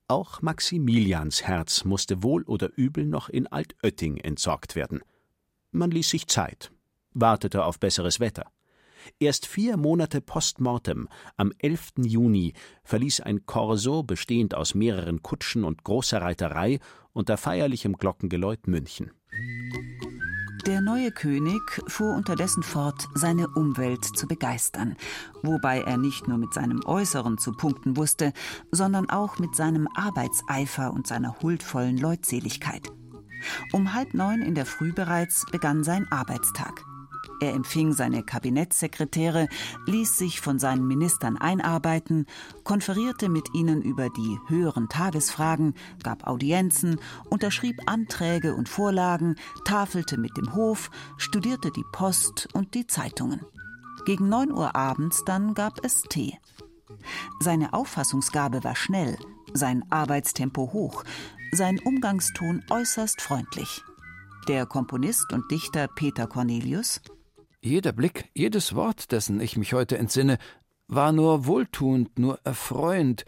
auch 0.08 0.42
Maximilians 0.42 1.42
Herz 1.42 1.84
musste 1.84 2.22
wohl 2.22 2.42
oder 2.44 2.70
übel 2.76 3.04
noch 3.04 3.28
in 3.28 3.46
Altötting 3.46 4.16
entsorgt 4.16 4.74
werden. 4.74 5.02
Man 5.70 5.90
ließ 5.90 6.08
sich 6.08 6.26
Zeit, 6.26 6.72
wartete 7.12 7.64
auf 7.64 7.78
besseres 7.78 8.18
Wetter. 8.18 8.50
Erst 9.20 9.46
vier 9.46 9.76
Monate 9.76 10.20
post 10.20 10.60
mortem, 10.60 11.08
am 11.36 11.52
11. 11.58 11.92
Juni, 11.98 12.54
verließ 12.84 13.20
ein 13.20 13.46
Korso 13.46 14.02
bestehend 14.02 14.54
aus 14.54 14.74
mehreren 14.74 15.22
Kutschen 15.22 15.64
und 15.64 15.84
großer 15.84 16.20
Reiterei 16.20 16.80
unter 17.12 17.36
feierlichem 17.36 17.94
Glockengeläut 17.94 18.66
München. 18.66 19.12
Der 20.68 20.82
neue 20.82 21.10
König 21.12 21.62
fuhr 21.86 22.14
unterdessen 22.14 22.62
fort, 22.62 23.08
seine 23.14 23.48
Umwelt 23.48 24.04
zu 24.04 24.26
begeistern, 24.28 24.96
wobei 25.42 25.80
er 25.80 25.96
nicht 25.96 26.28
nur 26.28 26.36
mit 26.36 26.52
seinem 26.52 26.84
Äußeren 26.84 27.38
zu 27.38 27.52
punkten 27.52 27.96
wusste, 27.96 28.34
sondern 28.70 29.08
auch 29.08 29.38
mit 29.38 29.56
seinem 29.56 29.88
Arbeitseifer 29.94 30.92
und 30.92 31.06
seiner 31.06 31.40
huldvollen 31.40 31.96
Leutseligkeit. 31.96 32.92
Um 33.72 33.94
halb 33.94 34.12
neun 34.12 34.42
in 34.42 34.54
der 34.54 34.66
Früh 34.66 34.92
bereits 34.92 35.46
begann 35.50 35.84
sein 35.84 36.06
Arbeitstag. 36.10 36.84
Er 37.40 37.54
empfing 37.54 37.92
seine 37.92 38.22
Kabinettssekretäre, 38.22 39.48
ließ 39.86 40.18
sich 40.18 40.40
von 40.40 40.58
seinen 40.58 40.86
Ministern 40.86 41.36
einarbeiten, 41.36 42.26
konferierte 42.64 43.28
mit 43.28 43.54
ihnen 43.54 43.82
über 43.82 44.10
die 44.10 44.38
höheren 44.48 44.88
Tagesfragen, 44.88 45.74
gab 46.02 46.26
Audienzen, 46.26 47.00
unterschrieb 47.30 47.76
Anträge 47.86 48.54
und 48.54 48.68
Vorlagen, 48.68 49.36
tafelte 49.64 50.18
mit 50.18 50.36
dem 50.36 50.54
Hof, 50.54 50.90
studierte 51.16 51.70
die 51.70 51.84
Post 51.92 52.48
und 52.54 52.74
die 52.74 52.86
Zeitungen. 52.86 53.40
Gegen 54.04 54.28
neun 54.28 54.50
Uhr 54.50 54.74
abends 54.74 55.24
dann 55.24 55.54
gab 55.54 55.84
es 55.84 56.02
Tee. 56.02 56.38
Seine 57.40 57.72
Auffassungsgabe 57.72 58.64
war 58.64 58.74
schnell, 58.74 59.16
sein 59.52 59.84
Arbeitstempo 59.90 60.72
hoch, 60.72 61.04
sein 61.52 61.78
Umgangston 61.78 62.64
äußerst 62.70 63.20
freundlich. 63.20 63.82
Der 64.48 64.66
Komponist 64.66 65.32
und 65.32 65.50
Dichter 65.50 65.88
Peter 65.88 66.26
Cornelius 66.26 67.00
jeder 67.60 67.92
Blick, 67.92 68.30
jedes 68.34 68.74
Wort, 68.74 69.12
dessen 69.12 69.40
ich 69.40 69.56
mich 69.56 69.72
heute 69.72 69.98
entsinne, 69.98 70.38
war 70.86 71.12
nur 71.12 71.46
wohltuend, 71.46 72.18
nur 72.18 72.40
erfreuend, 72.44 73.24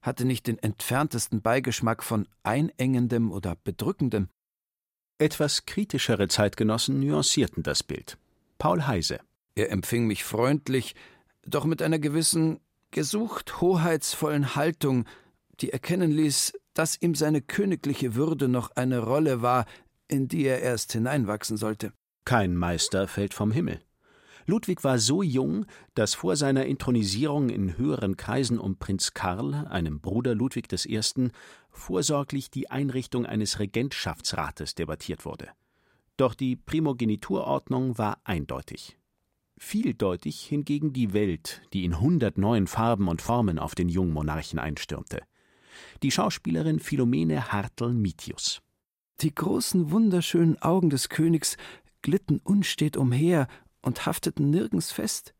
hatte 0.00 0.24
nicht 0.24 0.46
den 0.46 0.58
entferntesten 0.58 1.42
Beigeschmack 1.42 2.02
von 2.02 2.28
einengendem 2.42 3.32
oder 3.32 3.56
bedrückendem. 3.56 4.28
Etwas 5.18 5.66
kritischere 5.66 6.28
Zeitgenossen 6.28 7.00
nuancierten 7.00 7.62
das 7.62 7.82
Bild. 7.82 8.18
Paul 8.58 8.86
Heise. 8.86 9.20
Er 9.54 9.70
empfing 9.70 10.06
mich 10.06 10.22
freundlich, 10.22 10.94
doch 11.44 11.64
mit 11.64 11.82
einer 11.82 11.98
gewissen, 11.98 12.60
gesucht 12.90 13.60
hoheitsvollen 13.60 14.54
Haltung, 14.54 15.06
die 15.60 15.72
erkennen 15.72 16.12
ließ, 16.12 16.52
dass 16.74 17.00
ihm 17.00 17.14
seine 17.14 17.42
königliche 17.42 18.14
Würde 18.14 18.48
noch 18.48 18.70
eine 18.76 19.00
Rolle 19.00 19.42
war, 19.42 19.66
in 20.06 20.28
die 20.28 20.44
er 20.44 20.62
erst 20.62 20.92
hineinwachsen 20.92 21.56
sollte. 21.56 21.92
Kein 22.24 22.56
Meister 22.56 23.08
fällt 23.08 23.34
vom 23.34 23.52
Himmel. 23.52 23.80
Ludwig 24.48 24.82
war 24.82 24.98
so 24.98 25.22
jung, 25.22 25.66
dass 25.94 26.14
vor 26.14 26.34
seiner 26.34 26.64
Inthronisierung 26.64 27.50
in 27.50 27.76
höheren 27.76 28.16
Kreisen 28.16 28.58
um 28.58 28.78
Prinz 28.78 29.12
Karl, 29.12 29.66
einem 29.68 30.00
Bruder 30.00 30.34
Ludwig 30.34 30.72
I., 30.72 31.00
vorsorglich 31.70 32.50
die 32.50 32.70
Einrichtung 32.70 33.26
eines 33.26 33.58
Regentschaftsrates 33.58 34.74
debattiert 34.74 35.26
wurde. 35.26 35.48
Doch 36.16 36.34
die 36.34 36.56
Primogeniturordnung 36.56 37.98
war 37.98 38.20
eindeutig. 38.24 38.98
Vieldeutig 39.58 40.40
hingegen 40.40 40.92
die 40.92 41.12
Welt, 41.12 41.60
die 41.72 41.84
in 41.84 42.00
hundert 42.00 42.38
neuen 42.38 42.66
Farben 42.66 43.08
und 43.08 43.20
Formen 43.20 43.58
auf 43.58 43.74
den 43.74 43.88
jungen 43.88 44.12
Monarchen 44.12 44.58
einstürmte. 44.58 45.20
Die 46.02 46.10
Schauspielerin 46.10 46.80
Philomene 46.80 47.52
Hartl-Mitius. 47.52 48.62
Die 49.20 49.34
großen, 49.34 49.90
wunderschönen 49.90 50.62
Augen 50.62 50.90
des 50.90 51.08
Königs 51.08 51.56
glitten 52.02 52.40
unstet 52.42 52.96
umher 52.96 53.48
und 53.82 54.06
hafteten 54.06 54.50
nirgends 54.50 54.92
fest. 54.92 55.34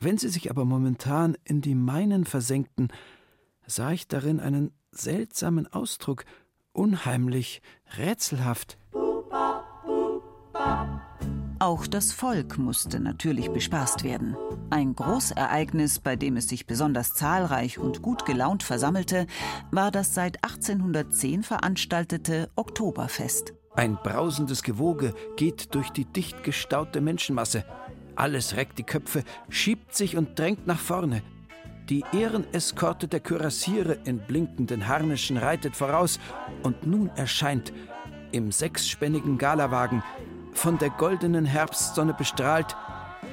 Wenn 0.00 0.18
sie 0.18 0.28
sich 0.28 0.50
aber 0.50 0.64
momentan 0.64 1.36
in 1.44 1.60
die 1.60 1.74
meinen 1.74 2.24
versenkten, 2.24 2.88
sah 3.66 3.92
ich 3.92 4.08
darin 4.08 4.40
einen 4.40 4.72
seltsamen 4.90 5.72
Ausdruck, 5.72 6.24
unheimlich, 6.72 7.62
rätselhaft. 7.96 8.78
Auch 11.58 11.86
das 11.86 12.12
Volk 12.12 12.58
musste 12.58 12.98
natürlich 12.98 13.50
bespaßt 13.50 14.02
werden. 14.02 14.36
Ein 14.70 14.96
Großereignis, 14.96 16.00
bei 16.00 16.16
dem 16.16 16.36
es 16.36 16.48
sich 16.48 16.66
besonders 16.66 17.14
zahlreich 17.14 17.78
und 17.78 18.02
gut 18.02 18.26
gelaunt 18.26 18.64
versammelte, 18.64 19.28
war 19.70 19.92
das 19.92 20.12
seit 20.12 20.42
1810 20.42 21.44
veranstaltete 21.44 22.50
Oktoberfest. 22.56 23.54
Ein 23.74 23.98
brausendes 24.02 24.62
Gewoge 24.62 25.14
geht 25.36 25.74
durch 25.74 25.90
die 25.90 26.04
dicht 26.04 26.44
gestaute 26.44 27.00
Menschenmasse. 27.00 27.64
Alles 28.16 28.56
reckt 28.56 28.78
die 28.78 28.84
Köpfe, 28.84 29.24
schiebt 29.48 29.94
sich 29.94 30.16
und 30.16 30.38
drängt 30.38 30.66
nach 30.66 30.78
vorne. 30.78 31.22
Die 31.88 32.04
Ehreneskorte 32.12 33.08
der 33.08 33.20
Kürassiere 33.20 33.98
in 34.04 34.18
blinkenden 34.18 34.86
Harnischen 34.86 35.36
reitet 35.36 35.74
voraus 35.74 36.20
und 36.62 36.86
nun 36.86 37.10
erscheint 37.16 37.72
im 38.30 38.52
sechsspännigen 38.52 39.38
Galawagen, 39.38 40.02
von 40.52 40.78
der 40.78 40.90
goldenen 40.90 41.44
Herbstsonne 41.44 42.14
bestrahlt, 42.14 42.76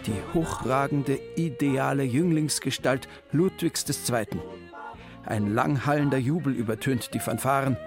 die 0.05 0.16
hochragende, 0.34 1.20
ideale 1.36 2.03
Jünglingsgestalt 2.03 3.07
Ludwigs 3.32 3.86
II. 4.09 4.26
Ein 5.26 5.53
langhallender 5.53 6.18
Jubel 6.18 6.53
übertönt 6.53 7.13
die 7.13 7.20
Fanfaren. 7.20 7.78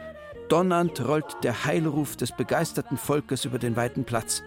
Donnernd 0.53 1.09
rollt 1.09 1.39
der 1.45 1.65
Heilruf 1.65 2.15
des 2.15 2.31
begeisterten 2.31 2.99
Volkes 2.99 3.47
über 3.47 3.59
den 3.59 3.75
weiten 3.75 4.05
Platz. 4.05 4.43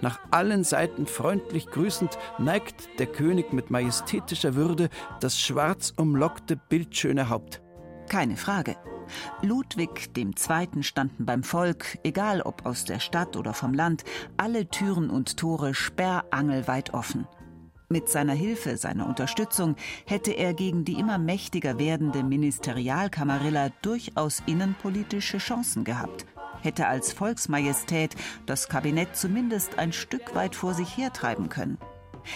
Nach 0.00 0.18
allen 0.32 0.64
Seiten 0.64 1.06
freundlich 1.06 1.68
grüßend 1.68 2.18
neigt 2.40 2.98
der 2.98 3.06
König 3.06 3.52
mit 3.52 3.70
majestätischer 3.70 4.56
Würde 4.56 4.88
das 5.20 5.38
schwarz 5.40 5.94
umlockte, 5.96 6.56
bildschöne 6.56 7.28
Haupt. 7.28 7.62
Keine 8.08 8.36
Frage. 8.36 8.74
Ludwig 9.42 10.10
II. 10.16 10.82
standen 10.82 11.24
beim 11.24 11.44
Volk, 11.44 11.98
egal 12.02 12.42
ob 12.42 12.66
aus 12.66 12.84
der 12.84 12.98
Stadt 12.98 13.36
oder 13.36 13.54
vom 13.54 13.74
Land, 13.74 14.02
alle 14.36 14.66
Türen 14.66 15.08
und 15.08 15.36
Tore 15.36 15.72
sperrangelweit 15.72 16.94
offen. 16.94 17.28
Mit 17.94 18.08
seiner 18.08 18.32
Hilfe, 18.32 18.76
seiner 18.76 19.06
Unterstützung 19.06 19.76
hätte 20.04 20.32
er 20.32 20.52
gegen 20.52 20.84
die 20.84 20.98
immer 20.98 21.16
mächtiger 21.16 21.78
werdende 21.78 22.24
Ministerialkamarilla 22.24 23.68
durchaus 23.82 24.42
innenpolitische 24.46 25.38
Chancen 25.38 25.84
gehabt, 25.84 26.26
hätte 26.60 26.88
als 26.88 27.12
Volksmajestät 27.12 28.16
das 28.46 28.68
Kabinett 28.68 29.14
zumindest 29.16 29.78
ein 29.78 29.92
Stück 29.92 30.34
weit 30.34 30.56
vor 30.56 30.74
sich 30.74 30.96
hertreiben 30.96 31.48
können, 31.48 31.78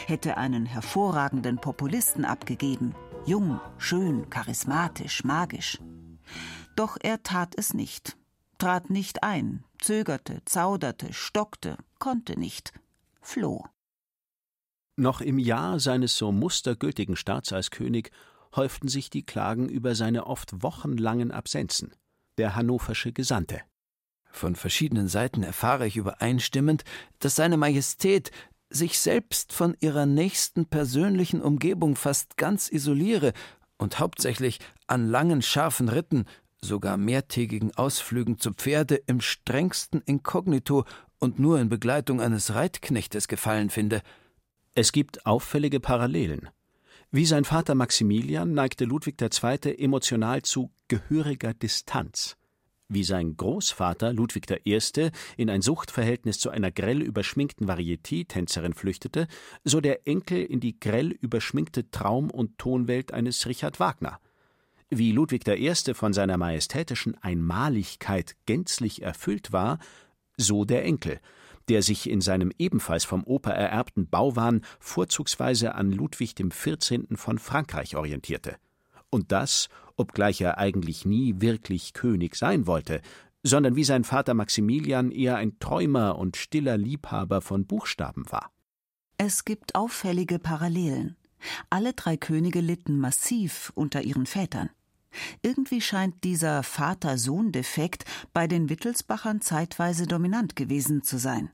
hätte 0.06 0.36
einen 0.36 0.64
hervorragenden 0.64 1.56
Populisten 1.56 2.24
abgegeben, 2.24 2.94
jung, 3.26 3.60
schön, 3.78 4.30
charismatisch, 4.30 5.24
magisch. 5.24 5.80
Doch 6.76 6.96
er 7.02 7.24
tat 7.24 7.54
es 7.56 7.74
nicht, 7.74 8.16
trat 8.58 8.90
nicht 8.90 9.24
ein, 9.24 9.64
zögerte, 9.80 10.40
zauderte, 10.44 11.12
stockte, 11.12 11.76
konnte 11.98 12.38
nicht, 12.38 12.72
floh. 13.22 13.64
Noch 14.98 15.20
im 15.20 15.38
Jahr 15.38 15.78
seines 15.78 16.18
so 16.18 16.32
mustergültigen 16.32 17.14
Starts 17.14 17.52
als 17.52 17.70
König 17.70 18.10
häuften 18.56 18.88
sich 18.88 19.10
die 19.10 19.22
Klagen 19.22 19.68
über 19.68 19.94
seine 19.94 20.26
oft 20.26 20.60
wochenlangen 20.64 21.30
Absenzen. 21.30 21.92
Der 22.36 22.56
hannoversche 22.56 23.12
Gesandte. 23.12 23.60
Von 24.32 24.56
verschiedenen 24.56 25.06
Seiten 25.06 25.44
erfahre 25.44 25.86
ich 25.86 25.96
übereinstimmend, 25.96 26.82
dass 27.20 27.36
seine 27.36 27.56
Majestät 27.56 28.32
sich 28.70 28.98
selbst 28.98 29.52
von 29.52 29.76
ihrer 29.78 30.04
nächsten 30.04 30.66
persönlichen 30.66 31.42
Umgebung 31.42 31.94
fast 31.94 32.36
ganz 32.36 32.68
isoliere 32.68 33.34
und 33.76 34.00
hauptsächlich 34.00 34.58
an 34.88 35.08
langen, 35.08 35.42
scharfen 35.42 35.88
Ritten, 35.88 36.24
sogar 36.60 36.96
mehrtägigen 36.96 37.72
Ausflügen 37.76 38.40
zu 38.40 38.52
Pferde 38.52 38.96
im 39.06 39.20
strengsten 39.20 40.02
Inkognito 40.02 40.84
und 41.20 41.38
nur 41.38 41.60
in 41.60 41.68
Begleitung 41.68 42.20
eines 42.20 42.54
Reitknechtes 42.54 43.28
gefallen 43.28 43.70
finde– 43.70 44.02
es 44.78 44.92
gibt 44.92 45.26
auffällige 45.26 45.80
Parallelen. 45.80 46.50
Wie 47.10 47.26
sein 47.26 47.44
Vater 47.44 47.74
Maximilian 47.74 48.54
neigte 48.54 48.84
Ludwig 48.84 49.20
II. 49.20 49.76
emotional 49.76 50.42
zu 50.42 50.70
gehöriger 50.86 51.52
Distanz. 51.52 52.36
Wie 52.86 53.02
sein 53.02 53.36
Großvater 53.36 54.12
Ludwig 54.12 54.46
I. 54.64 54.78
in 55.36 55.50
ein 55.50 55.62
Suchtverhältnis 55.62 56.38
zu 56.38 56.50
einer 56.50 56.70
grell 56.70 57.02
überschminkten 57.02 57.66
Varieté-Tänzerin 57.66 58.72
flüchtete, 58.72 59.26
so 59.64 59.80
der 59.80 60.06
Enkel 60.06 60.44
in 60.44 60.60
die 60.60 60.78
grell 60.78 61.10
überschminkte 61.10 61.90
Traum- 61.90 62.30
und 62.30 62.56
Tonwelt 62.58 63.12
eines 63.12 63.48
Richard 63.48 63.80
Wagner. 63.80 64.20
Wie 64.90 65.10
Ludwig 65.10 65.48
I. 65.48 65.74
von 65.92 66.12
seiner 66.12 66.36
majestätischen 66.36 67.20
Einmaligkeit 67.20 68.36
gänzlich 68.46 69.02
erfüllt 69.02 69.50
war, 69.50 69.80
so 70.36 70.64
der 70.64 70.84
Enkel, 70.84 71.18
der 71.68 71.82
sich 71.82 72.08
in 72.08 72.20
seinem 72.20 72.52
ebenfalls 72.58 73.04
vom 73.04 73.24
Opa 73.24 73.50
ererbten 73.50 74.08
Bauwahn 74.08 74.62
vorzugsweise 74.80 75.74
an 75.74 75.92
Ludwig 75.92 76.34
XIV. 76.34 77.06
von 77.14 77.38
Frankreich 77.38 77.96
orientierte. 77.96 78.56
Und 79.10 79.32
das, 79.32 79.68
obgleich 79.96 80.40
er 80.40 80.58
eigentlich 80.58 81.04
nie 81.04 81.40
wirklich 81.40 81.92
König 81.92 82.36
sein 82.36 82.66
wollte, 82.66 83.00
sondern 83.42 83.76
wie 83.76 83.84
sein 83.84 84.04
Vater 84.04 84.34
Maximilian 84.34 85.10
eher 85.10 85.36
ein 85.36 85.58
Träumer 85.58 86.18
und 86.18 86.36
stiller 86.36 86.76
Liebhaber 86.76 87.40
von 87.40 87.66
Buchstaben 87.66 88.30
war. 88.30 88.50
Es 89.16 89.44
gibt 89.44 89.74
auffällige 89.74 90.38
Parallelen. 90.38 91.16
Alle 91.70 91.92
drei 91.92 92.16
Könige 92.16 92.60
litten 92.60 92.98
massiv 92.98 93.72
unter 93.74 94.02
ihren 94.02 94.26
Vätern. 94.26 94.70
Irgendwie 95.42 95.80
scheint 95.80 96.22
dieser 96.24 96.62
Vater-Sohn-Defekt 96.62 98.04
bei 98.32 98.46
den 98.46 98.68
Wittelsbachern 98.68 99.40
zeitweise 99.40 100.06
dominant 100.06 100.56
gewesen 100.56 101.02
zu 101.02 101.18
sein. 101.18 101.50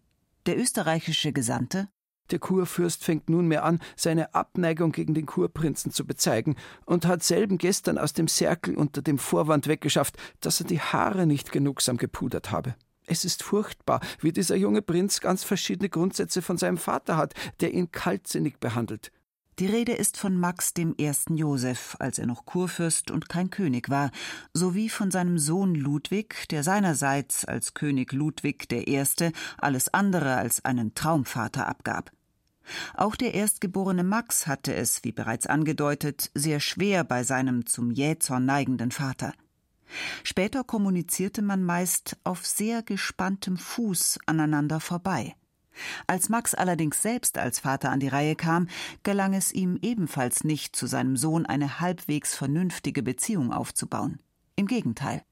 Der 0.47 0.59
österreichische 0.59 1.33
Gesandte 1.33 1.89
der 2.31 2.39
Kurfürst 2.39 3.05
fängt 3.05 3.29
nunmehr 3.29 3.65
an, 3.65 3.81
seine 3.97 4.35
Abneigung 4.35 4.93
gegen 4.93 5.15
den 5.15 5.27
Kurprinzen 5.27 5.93
zu 5.93 6.07
bezeigen 6.07 6.57
und 6.87 7.07
hat 7.07 7.23
selben 7.23 7.59
gestern 7.59 7.99
aus 7.99 8.15
dem 8.15 8.29
Cerkel 8.29 8.77
unter 8.77 9.03
dem 9.03 9.19
Vorwand 9.19 9.67
weggeschafft, 9.67 10.17
dass 10.41 10.61
er 10.61 10.67
die 10.67 10.81
Haare 10.81 11.27
nicht 11.27 11.53
genugsam 11.53 11.99
gepudert 11.99 12.51
habe. 12.51 12.77
Es 13.07 13.27
ist 13.27 13.43
furchtbar, 13.43 14.01
wie 14.21 14.33
dieser 14.33 14.57
junge 14.57 14.81
Prinz 14.81 15.21
ganz 15.21 15.45
verschiedene 15.45 15.91
Grundsätze 15.91 16.41
von 16.41 16.57
seinem 16.57 16.79
Vater 16.79 17.19
hat, 17.19 17.35
der 17.61 17.75
ihn 17.75 17.91
kaltsinnig 17.91 18.59
behandelt. 18.59 19.13
Die 19.61 19.67
Rede 19.67 19.93
ist 19.93 20.17
von 20.17 20.37
Max 20.37 20.75
dem 20.75 20.97
ersten 20.97 21.37
Joseph, 21.37 21.97
als 22.01 22.19
er 22.19 22.27
noch 22.27 22.45
Kurfürst 22.45 23.13
und 23.13 23.29
kein 23.29 23.51
König 23.51 23.89
war, 23.89 24.11
sowie 24.53 24.89
von 24.89 25.13
seinem 25.13 25.39
Sohn 25.39 25.77
Ludwig, 25.77 26.49
der 26.49 26.65
seinerseits 26.65 27.45
als 27.45 27.73
König 27.73 28.13
Ludwig 28.13 28.69
der 28.69 28.89
Erste 28.89 29.33
alles 29.57 29.95
andere 29.95 30.35
als 30.35 30.65
einen 30.65 30.95
Traumvater 30.95 31.69
abgab. 31.69 32.11
Auch 32.95 33.15
der 33.15 33.35
erstgeborene 33.35 34.03
Max 34.03 34.49
hatte 34.49 34.75
es, 34.75 35.05
wie 35.05 35.13
bereits 35.13 35.47
angedeutet, 35.47 36.33
sehr 36.35 36.59
schwer 36.59 37.05
bei 37.05 37.23
seinem 37.23 37.67
zum 37.67 37.93
Jähzorn 37.93 38.45
neigenden 38.45 38.91
Vater. 38.91 39.35
Später 40.25 40.65
kommunizierte 40.65 41.43
man 41.43 41.63
meist 41.63 42.17
auf 42.25 42.45
sehr 42.45 42.83
gespanntem 42.83 43.57
Fuß 43.57 44.19
aneinander 44.27 44.81
vorbei. 44.81 45.37
Als 46.07 46.29
Max 46.29 46.55
allerdings 46.55 47.03
selbst 47.03 47.39
als 47.39 47.61
Vater 47.61 47.91
an 47.91 48.01
die 48.01 48.09
Reihe 48.09 48.37
kam, 48.37 48.69
gelang 49.03 49.35
es 49.35 49.53
ihm 49.53 49.79
ebenfalls 49.83 50.45
nicht, 50.45 50.77
zu 50.77 50.87
seinem 50.87 51.17
Sohn 51.17 51.47
eine 51.47 51.81
halbwegs 51.81 52.35
vernünftige 52.35 53.03
Beziehung 53.03 53.53
aufzubauen. 53.53 54.21
Im 54.57 54.67
Gegenteil. 54.67 55.23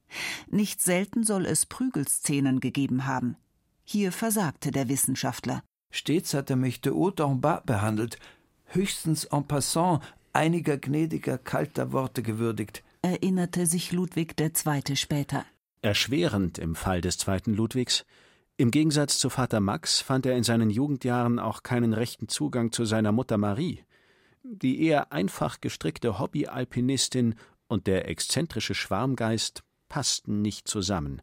Nicht 0.50 0.80
selten 0.82 1.24
soll 1.24 1.46
es 1.46 1.66
Prügelszenen 1.66 2.60
gegeben 2.60 3.06
haben. 3.06 3.36
Hier 3.84 4.12
versagte 4.12 4.70
der 4.70 4.88
Wissenschaftler. 4.88 5.62
Stets 5.90 6.34
hat 6.34 6.50
er 6.50 6.56
mich 6.56 6.80
de 6.80 6.92
haut 6.92 7.20
en 7.20 7.40
bas 7.40 7.62
behandelt, 7.64 8.18
höchstens 8.66 9.24
en 9.24 9.46
passant 9.46 10.00
einiger 10.32 10.78
gnädiger, 10.78 11.38
kalter 11.38 11.92
Worte 11.92 12.22
gewürdigt, 12.22 12.82
erinnerte 13.02 13.66
sich 13.66 13.92
Ludwig 13.92 14.40
II. 14.40 14.96
später. 14.96 15.44
Erschwerend 15.82 16.58
im 16.58 16.74
Fall 16.74 17.00
des 17.00 17.18
zweiten 17.18 17.54
Ludwigs 17.54 18.04
im 18.56 18.70
Gegensatz 18.70 19.18
zu 19.18 19.30
Vater 19.30 19.60
Max 19.60 20.00
fand 20.00 20.26
er 20.26 20.36
in 20.36 20.44
seinen 20.44 20.70
Jugendjahren 20.70 21.38
auch 21.38 21.62
keinen 21.62 21.94
rechten 21.94 22.28
Zugang 22.28 22.70
zu 22.70 22.84
seiner 22.84 23.12
Mutter 23.12 23.38
Marie. 23.38 23.84
Die 24.42 24.84
eher 24.84 25.12
einfach 25.12 25.60
gestrickte 25.60 26.18
Hobbyalpinistin 26.18 27.34
und 27.66 27.86
der 27.86 28.08
exzentrische 28.08 28.74
Schwarmgeist 28.74 29.62
passten 29.88 30.42
nicht 30.42 30.68
zusammen. 30.68 31.22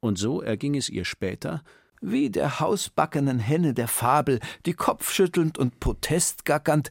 Und 0.00 0.18
so 0.18 0.42
erging 0.42 0.74
es 0.74 0.88
ihr 0.88 1.04
später, 1.04 1.62
wie 2.00 2.30
der 2.30 2.60
hausbackenen 2.60 3.38
Henne 3.38 3.72
der 3.72 3.88
Fabel, 3.88 4.40
die 4.66 4.74
kopfschüttelnd 4.74 5.58
und 5.58 5.80
protestgackernd 5.80 6.90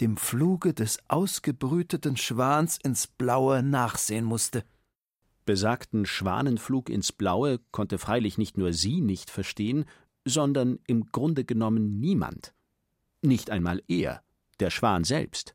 dem 0.00 0.16
Fluge 0.16 0.72
des 0.72 0.98
ausgebrüteten 1.08 2.16
Schwans 2.16 2.78
ins 2.82 3.06
Blaue 3.06 3.62
nachsehen 3.62 4.24
musste 4.24 4.64
besagten 5.44 6.06
Schwanenflug 6.06 6.88
ins 6.88 7.12
Blaue 7.12 7.60
konnte 7.70 7.98
freilich 7.98 8.38
nicht 8.38 8.58
nur 8.58 8.72
sie 8.72 9.00
nicht 9.00 9.30
verstehen, 9.30 9.84
sondern 10.24 10.78
im 10.86 11.06
Grunde 11.12 11.44
genommen 11.44 11.98
niemand. 11.98 12.54
Nicht 13.22 13.50
einmal 13.50 13.82
er, 13.88 14.22
der 14.60 14.70
Schwan 14.70 15.04
selbst. 15.04 15.54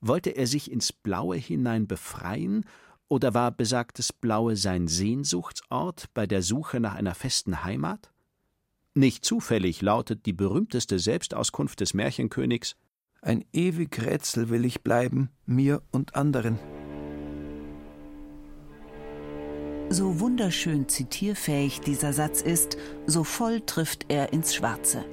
Wollte 0.00 0.30
er 0.30 0.46
sich 0.46 0.70
ins 0.70 0.92
Blaue 0.92 1.36
hinein 1.36 1.86
befreien, 1.86 2.64
oder 3.08 3.34
war 3.34 3.50
besagtes 3.50 4.10
Blaue 4.10 4.56
sein 4.56 4.88
Sehnsuchtsort 4.88 6.06
bei 6.14 6.26
der 6.26 6.42
Suche 6.42 6.80
nach 6.80 6.94
einer 6.94 7.14
festen 7.14 7.62
Heimat? 7.62 8.10
Nicht 8.94 9.24
zufällig 9.24 9.82
lautet 9.82 10.24
die 10.24 10.32
berühmteste 10.32 10.98
Selbstauskunft 10.98 11.80
des 11.80 11.92
Märchenkönigs 11.92 12.74
Ein 13.20 13.44
ewig 13.52 14.02
Rätsel 14.02 14.48
will 14.48 14.64
ich 14.64 14.82
bleiben, 14.82 15.28
mir 15.44 15.82
und 15.92 16.14
anderen. 16.14 16.58
So 19.92 20.20
wunderschön 20.20 20.88
zitierfähig 20.88 21.80
dieser 21.80 22.14
Satz 22.14 22.40
ist, 22.40 22.78
so 23.06 23.24
voll 23.24 23.60
trifft 23.60 24.06
er 24.08 24.32
ins 24.32 24.54
Schwarze. 24.54 25.04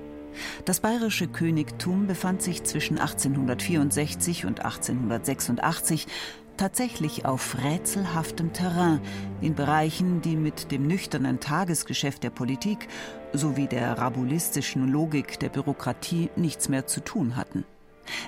Das 0.64 0.80
bayerische 0.80 1.28
Königtum 1.28 2.08
befand 2.08 2.42
sich 2.42 2.64
zwischen 2.64 2.98
1864 2.98 4.46
und 4.46 4.64
1886 4.64 6.08
tatsächlich 6.56 7.26
auf 7.26 7.58
rätselhaftem 7.62 8.54
Terrain, 8.54 9.02
in 9.42 9.54
Bereichen, 9.54 10.22
die 10.22 10.38
mit 10.38 10.72
dem 10.72 10.88
nüchternen 10.88 11.42
Tagesgeschäft 11.42 12.24
der 12.24 12.30
Politik 12.30 12.88
sowie 13.34 13.68
der 13.68 13.98
rabulistischen 13.98 14.88
Logik 14.88 15.42
der 15.42 15.50
Bürokratie 15.50 16.30
nichts 16.38 16.70
mehr 16.70 16.88
zu 16.88 17.02
tun 17.02 17.36
hatten. 17.36 17.66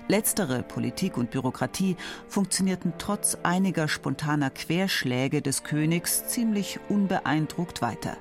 Letztere 0.07 0.63
Politik 0.63 1.17
und 1.17 1.31
Bürokratie 1.31 1.95
funktionierten 2.27 2.93
trotz 2.97 3.37
einiger 3.43 3.87
spontaner 3.87 4.49
Querschläge 4.49 5.41
des 5.41 5.63
Königs 5.63 6.27
ziemlich 6.27 6.79
unbeeindruckt 6.89 7.81
weiter. 7.81 8.17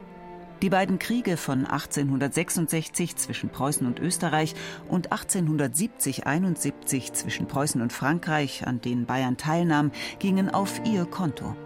Die 0.63 0.71
beiden 0.71 0.99
Kriege 0.99 1.39
von 1.39 1.65
1866 1.65 3.17
zwischen 3.17 3.49
Preußen 3.49 3.87
und 3.87 3.99
Österreich 3.99 4.55
und 4.89 5.11
1870-71 5.11 7.15
zwischen 7.15 7.47
Preußen 7.47 7.81
und 7.81 7.95
Frankreich, 7.95 8.67
an 8.67 8.83
denen 8.83 9.07
Bayern 9.07 9.39
teilnahm, 9.39 9.91
gingen 10.19 10.51
auf 10.51 10.83
ihr 10.85 11.07
Konto. 11.07 11.57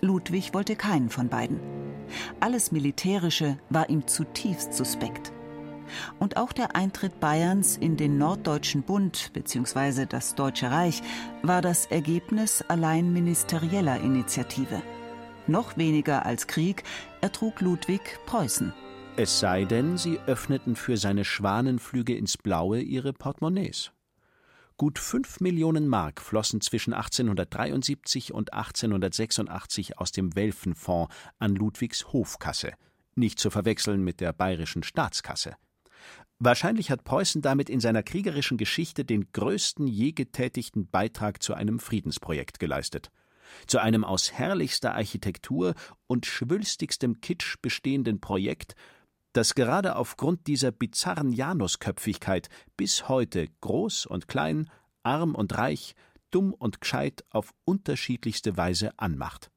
Ludwig 0.00 0.52
wollte 0.52 0.74
keinen 0.74 1.10
von 1.10 1.28
beiden. 1.28 1.60
Alles 2.40 2.72
Militärische 2.72 3.56
war 3.68 3.88
ihm 3.88 4.08
zutiefst 4.08 4.74
suspekt. 4.74 5.30
Und 6.18 6.36
auch 6.36 6.52
der 6.52 6.76
Eintritt 6.76 7.20
Bayerns 7.20 7.76
in 7.76 7.96
den 7.96 8.18
Norddeutschen 8.18 8.82
Bund 8.82 9.30
bzw. 9.32 10.06
das 10.06 10.34
Deutsche 10.34 10.70
Reich 10.70 11.02
war 11.42 11.62
das 11.62 11.86
Ergebnis 11.86 12.62
allein 12.68 13.12
ministerieller 13.12 14.00
Initiative. 14.00 14.82
Noch 15.46 15.76
weniger 15.76 16.24
als 16.26 16.46
Krieg 16.46 16.84
ertrug 17.20 17.60
Ludwig 17.60 18.18
Preußen. 18.26 18.72
Es 19.16 19.40
sei 19.40 19.64
denn, 19.64 19.98
sie 19.98 20.18
öffneten 20.26 20.76
für 20.76 20.96
seine 20.96 21.24
Schwanenflüge 21.24 22.16
ins 22.16 22.38
Blaue 22.38 22.80
ihre 22.80 23.12
Portemonnaies. 23.12 23.92
Gut 24.76 24.98
fünf 24.98 25.40
Millionen 25.40 25.88
Mark 25.88 26.22
flossen 26.22 26.62
zwischen 26.62 26.94
1873 26.94 28.32
und 28.32 28.54
1886 28.54 29.98
aus 29.98 30.10
dem 30.10 30.34
Welfenfonds 30.36 31.14
an 31.38 31.54
Ludwigs 31.54 32.14
Hofkasse, 32.14 32.72
nicht 33.14 33.38
zu 33.38 33.50
verwechseln 33.50 34.02
mit 34.02 34.20
der 34.20 34.32
bayerischen 34.32 34.82
Staatskasse. 34.82 35.56
Wahrscheinlich 36.38 36.90
hat 36.90 37.04
Preußen 37.04 37.42
damit 37.42 37.68
in 37.68 37.80
seiner 37.80 38.02
kriegerischen 38.02 38.56
Geschichte 38.56 39.04
den 39.04 39.30
größten 39.32 39.86
je 39.86 40.12
getätigten 40.12 40.88
Beitrag 40.88 41.42
zu 41.42 41.54
einem 41.54 41.78
Friedensprojekt 41.78 42.58
geleistet. 42.58 43.10
Zu 43.66 43.78
einem 43.78 44.04
aus 44.04 44.32
herrlichster 44.32 44.94
Architektur 44.94 45.74
und 46.06 46.24
schwülstigstem 46.24 47.20
Kitsch 47.20 47.56
bestehenden 47.60 48.20
Projekt, 48.20 48.74
das 49.32 49.54
gerade 49.54 49.96
aufgrund 49.96 50.46
dieser 50.46 50.72
bizarren 50.72 51.32
Janusköpfigkeit 51.32 52.48
bis 52.76 53.08
heute 53.08 53.46
groß 53.60 54.06
und 54.06 54.26
klein, 54.26 54.70
arm 55.02 55.34
und 55.34 55.56
reich, 55.56 55.94
dumm 56.30 56.54
und 56.54 56.80
gescheit 56.80 57.24
auf 57.30 57.52
unterschiedlichste 57.64 58.56
Weise 58.56 58.98
anmacht. 58.98 59.49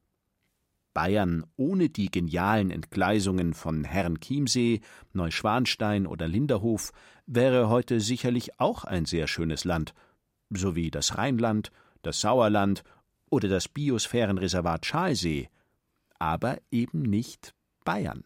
Bayern 0.94 1.46
ohne 1.56 1.90
die 1.90 2.10
genialen 2.10 2.72
Entgleisungen 2.72 3.54
von 3.54 3.84
Herrn 3.84 4.20
Chiemsee, 4.20 4.82
Neuschwanstein 5.14 6.08
oder 6.08 6.28
Linderhof 6.28 6.92
wäre 7.26 7.70
heute 7.70 8.00
sicherlich 8.00 8.60
auch 8.60 8.84
ein 8.84 9.06
sehr 9.06 9.28
schönes 9.28 9.64
Land, 9.64 9.94
sowie 10.50 10.92
das 10.92 11.18
Rheinland, 11.18 11.72
das 12.02 12.22
Sauerland 12.22 12.84
oder 13.30 13.50
das 13.50 13.68
Biosphärenreservat 13.68 14.86
Schalsee, 14.86 15.50
aber 16.20 16.58
eben 16.72 17.02
nicht 17.02 17.54
Bayern. 17.84 18.24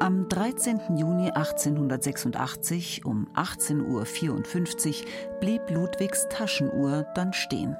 Am 0.00 0.28
13. 0.30 0.96
Juni 0.96 1.30
1886 1.30 3.04
um 3.04 3.28
18.54 3.34 5.04
Uhr 5.04 5.40
blieb 5.40 5.60
Ludwigs 5.68 6.26
Taschenuhr 6.30 7.06
dann 7.14 7.34
stehen. 7.34 7.76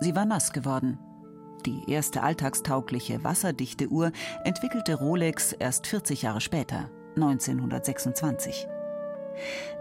Sie 0.00 0.14
war 0.14 0.26
nass 0.26 0.52
geworden. 0.52 0.98
Die 1.66 1.90
erste 1.90 2.22
alltagstaugliche 2.22 3.24
wasserdichte 3.24 3.88
Uhr 3.88 4.12
entwickelte 4.44 4.96
Rolex 4.96 5.52
erst 5.52 5.86
40 5.86 6.22
Jahre 6.22 6.42
später, 6.42 6.90
1926. 7.16 8.66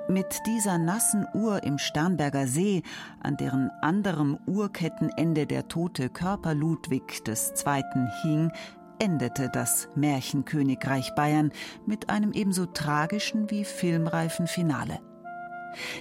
Mit 0.08 0.28
dieser 0.48 0.78
nassen 0.78 1.26
Uhr 1.34 1.64
im 1.64 1.78
Starnberger 1.78 2.48
See, 2.48 2.84
an 3.22 3.38
deren 3.38 3.70
anderem 3.82 4.38
Uhrkettenende 4.48 5.46
der 5.46 5.68
tote 5.68 6.10
Körper 6.10 6.54
Ludwig 6.54 7.22
II. 7.28 7.84
hing, 8.22 8.52
endete 9.00 9.50
das 9.50 9.90
Märchenkönigreich 9.96 11.14
Bayern 11.16 11.52
mit 11.86 12.10
einem 12.10 12.32
ebenso 12.32 12.66
tragischen 12.66 13.50
wie 13.50 13.66
filmreifen 13.66 14.48
Finale. 14.48 15.00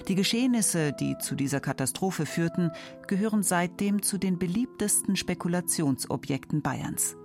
Die 0.07 0.15
Geschehnisse, 0.15 0.93
die 0.93 1.17
zu 1.17 1.35
dieser 1.35 1.59
Katastrophe 1.59 2.25
führten, 2.25 2.71
gehören 3.07 3.43
seitdem 3.43 4.01
zu 4.01 4.17
den 4.17 4.39
beliebtesten 4.39 5.15
Spekulationsobjekten 5.15 6.61
Bayerns. 6.61 7.15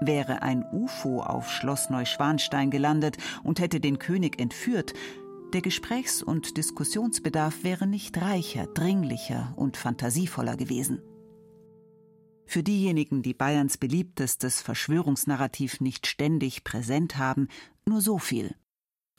Wäre 0.00 0.42
ein 0.42 0.64
UFO 0.72 1.20
auf 1.22 1.50
Schloss 1.50 1.88
Neuschwanstein 1.90 2.70
gelandet 2.70 3.18
und 3.44 3.60
hätte 3.60 3.78
den 3.78 3.98
König 3.98 4.40
entführt, 4.40 4.94
der 5.52 5.60
Gesprächs- 5.60 6.22
und 6.22 6.56
Diskussionsbedarf 6.56 7.62
wäre 7.62 7.86
nicht 7.86 8.20
reicher, 8.20 8.66
dringlicher 8.66 9.52
und 9.56 9.76
fantasievoller 9.76 10.56
gewesen. 10.56 11.02
Für 12.46 12.62
diejenigen, 12.62 13.22
die 13.22 13.34
Bayerns 13.34 13.76
beliebtestes 13.78 14.62
Verschwörungsnarrativ 14.62 15.80
nicht 15.80 16.06
ständig 16.06 16.64
präsent 16.64 17.18
haben, 17.18 17.48
nur 17.86 18.00
so 18.00 18.18
viel. 18.18 18.54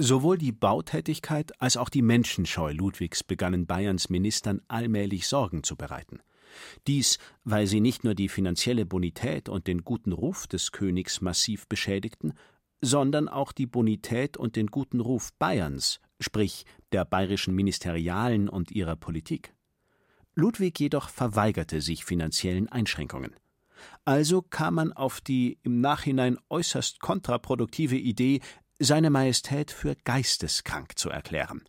Sowohl 0.05 0.37
die 0.37 0.51
Bautätigkeit 0.51 1.61
als 1.61 1.77
auch 1.77 1.87
die 1.87 2.01
Menschenscheu 2.01 2.73
Ludwigs 2.73 3.23
begannen 3.23 3.65
Bayerns 3.65 4.09
Ministern 4.09 4.59
allmählich 4.67 5.27
Sorgen 5.27 5.63
zu 5.63 5.77
bereiten. 5.77 6.19
Dies, 6.87 7.19
weil 7.45 7.67
sie 7.67 7.79
nicht 7.79 8.03
nur 8.03 8.13
die 8.13 8.27
finanzielle 8.27 8.85
Bonität 8.85 9.47
und 9.47 9.65
den 9.65 9.85
guten 9.85 10.11
Ruf 10.11 10.45
des 10.45 10.73
Königs 10.73 11.21
massiv 11.21 11.69
beschädigten, 11.69 12.33
sondern 12.81 13.29
auch 13.29 13.53
die 13.53 13.65
Bonität 13.65 14.35
und 14.35 14.57
den 14.57 14.67
guten 14.67 14.99
Ruf 14.99 15.31
Bayerns, 15.39 16.01
sprich 16.19 16.65
der 16.91 17.05
bayerischen 17.05 17.55
Ministerialen 17.55 18.49
und 18.49 18.71
ihrer 18.71 18.97
Politik. 18.97 19.53
Ludwig 20.35 20.77
jedoch 20.81 21.07
verweigerte 21.07 21.79
sich 21.79 22.03
finanziellen 22.03 22.67
Einschränkungen. 22.67 23.37
Also 24.05 24.41
kam 24.41 24.75
man 24.75 24.93
auf 24.93 25.21
die 25.21 25.59
im 25.63 25.81
Nachhinein 25.81 26.37
äußerst 26.49 26.99
kontraproduktive 26.99 27.97
Idee, 27.97 28.41
seine 28.83 29.09
Majestät 29.09 29.71
für 29.71 29.95
geisteskrank 30.03 30.97
zu 30.97 31.09
erklären. 31.09 31.63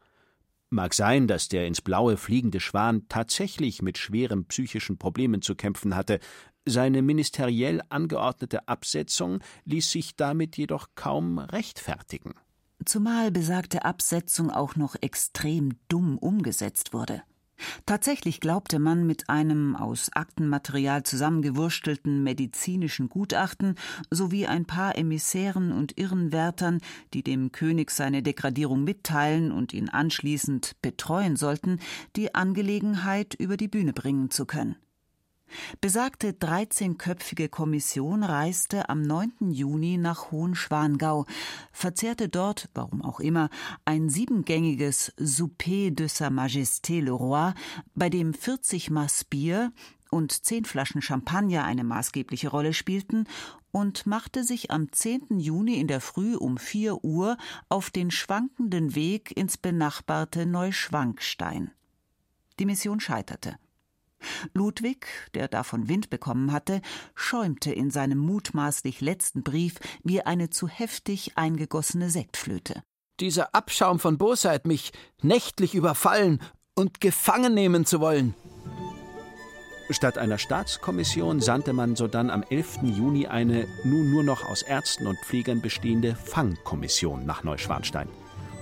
Mag 0.70 0.94
sein, 0.94 1.28
dass 1.28 1.48
der 1.48 1.66
ins 1.66 1.80
Blaue 1.80 2.16
fliegende 2.16 2.58
Schwan 2.58 3.08
tatsächlich 3.08 3.82
mit 3.82 3.98
schweren 3.98 4.46
psychischen 4.46 4.98
Problemen 4.98 5.40
zu 5.40 5.54
kämpfen 5.54 5.94
hatte, 5.94 6.18
seine 6.66 7.02
ministeriell 7.02 7.82
angeordnete 7.90 8.66
Absetzung 8.66 9.40
ließ 9.64 9.90
sich 9.90 10.16
damit 10.16 10.56
jedoch 10.56 10.88
kaum 10.94 11.38
rechtfertigen. 11.38 12.34
Zumal 12.84 13.30
besagte 13.30 13.84
Absetzung 13.84 14.50
auch 14.50 14.74
noch 14.74 14.96
extrem 15.00 15.78
dumm 15.88 16.18
umgesetzt 16.18 16.92
wurde. 16.92 17.22
Tatsächlich 17.86 18.40
glaubte 18.40 18.78
man, 18.78 19.06
mit 19.06 19.28
einem 19.30 19.76
aus 19.76 20.10
Aktenmaterial 20.12 21.02
zusammengewurstelten 21.02 22.22
medizinischen 22.22 23.08
Gutachten 23.08 23.76
sowie 24.10 24.46
ein 24.46 24.64
paar 24.64 24.96
Emissären 24.96 25.72
und 25.72 25.98
Irrenwärtern, 25.98 26.80
die 27.12 27.22
dem 27.22 27.52
König 27.52 27.90
seine 27.90 28.22
Degradierung 28.22 28.84
mitteilen 28.84 29.52
und 29.52 29.72
ihn 29.72 29.88
anschließend 29.88 30.76
betreuen 30.82 31.36
sollten, 31.36 31.78
die 32.16 32.34
Angelegenheit 32.34 33.34
über 33.34 33.56
die 33.56 33.68
Bühne 33.68 33.92
bringen 33.92 34.30
zu 34.30 34.46
können. 34.46 34.76
Besagte 35.80 36.30
13-köpfige 36.30 37.48
Kommission 37.48 38.22
reiste 38.22 38.88
am 38.88 39.02
9. 39.02 39.50
Juni 39.50 39.96
nach 39.96 40.30
Hohenschwangau, 40.30 41.26
verzehrte 41.72 42.28
dort, 42.28 42.68
warum 42.74 43.02
auch 43.02 43.20
immer, 43.20 43.50
ein 43.84 44.08
siebengängiges 44.08 45.12
Souper 45.16 45.90
de 45.90 46.08
Sa 46.08 46.28
Majesté 46.28 47.00
le 47.00 47.12
Roi, 47.12 47.52
bei 47.94 48.08
dem 48.08 48.34
40 48.34 48.90
Maß 48.90 49.24
Bier 49.24 49.72
und 50.10 50.44
zehn 50.44 50.64
Flaschen 50.64 51.02
Champagner 51.02 51.64
eine 51.64 51.84
maßgebliche 51.84 52.48
Rolle 52.48 52.72
spielten 52.72 53.26
und 53.72 54.06
machte 54.06 54.44
sich 54.44 54.70
am 54.70 54.92
10. 54.92 55.40
Juni 55.40 55.80
in 55.80 55.88
der 55.88 56.00
Früh 56.00 56.36
um 56.36 56.56
4 56.56 57.02
Uhr 57.02 57.36
auf 57.68 57.90
den 57.90 58.12
schwankenden 58.12 58.94
Weg 58.94 59.36
ins 59.36 59.56
benachbarte 59.56 60.46
Neuschwankstein. 60.46 61.72
Die 62.60 62.66
Mission 62.66 63.00
scheiterte. 63.00 63.56
Ludwig, 64.52 65.06
der 65.34 65.48
davon 65.48 65.88
Wind 65.88 66.10
bekommen 66.10 66.52
hatte, 66.52 66.80
schäumte 67.14 67.72
in 67.72 67.90
seinem 67.90 68.18
mutmaßlich 68.18 69.00
letzten 69.00 69.42
Brief 69.42 69.74
wie 70.02 70.22
eine 70.22 70.50
zu 70.50 70.68
heftig 70.68 71.36
eingegossene 71.36 72.10
Sektflöte. 72.10 72.82
Dieser 73.20 73.54
Abschaum 73.54 74.00
von 74.00 74.18
Bosheit, 74.18 74.66
mich 74.66 74.92
nächtlich 75.22 75.74
überfallen 75.74 76.40
und 76.74 77.00
gefangen 77.00 77.54
nehmen 77.54 77.86
zu 77.86 78.00
wollen. 78.00 78.34
Statt 79.90 80.16
einer 80.16 80.38
Staatskommission 80.38 81.40
sandte 81.40 81.74
man 81.74 81.94
sodann 81.94 82.30
am 82.30 82.42
11. 82.42 82.78
Juni 82.82 83.26
eine 83.26 83.68
nun 83.84 84.10
nur 84.10 84.22
noch 84.22 84.48
aus 84.48 84.62
Ärzten 84.62 85.06
und 85.06 85.18
Pflegern 85.18 85.60
bestehende 85.60 86.16
Fangkommission 86.16 87.26
nach 87.26 87.44
Neuschwanstein. 87.44 88.08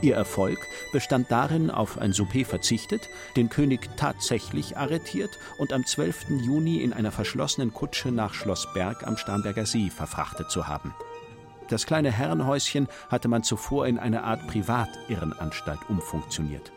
Ihr 0.03 0.17
Erfolg 0.17 0.59
bestand 0.91 1.31
darin, 1.31 1.71
auf 1.71 1.97
ein 1.97 2.13
Souper 2.13 2.45
verzichtet, 2.45 3.09
den 3.37 3.49
König 3.49 3.89
tatsächlich 3.97 4.77
arretiert 4.77 5.39
und 5.59 5.73
am 5.73 5.87
12. 5.87 6.43
Juni 6.43 6.79
in 6.79 6.93
einer 6.93 7.13
verschlossenen 7.13 7.73
Kutsche 7.73 8.11
nach 8.11 8.35
Schloss 8.35 8.67
Berg 8.75 9.07
am 9.07 9.17
Starnberger 9.17 9.65
See 9.65 9.91
verfrachtet 9.91 10.51
zu 10.51 10.67
haben. 10.67 10.93
Das 11.69 11.87
kleine 11.87 12.11
Herrenhäuschen 12.11 12.89
hatte 13.11 13.29
man 13.29 13.45
zuvor 13.45 13.87
in 13.87 14.01
eine 14.01 14.25
Art 14.25 14.45
Privatirrenanstalt 14.49 15.89
umfunktioniert. 15.89 16.73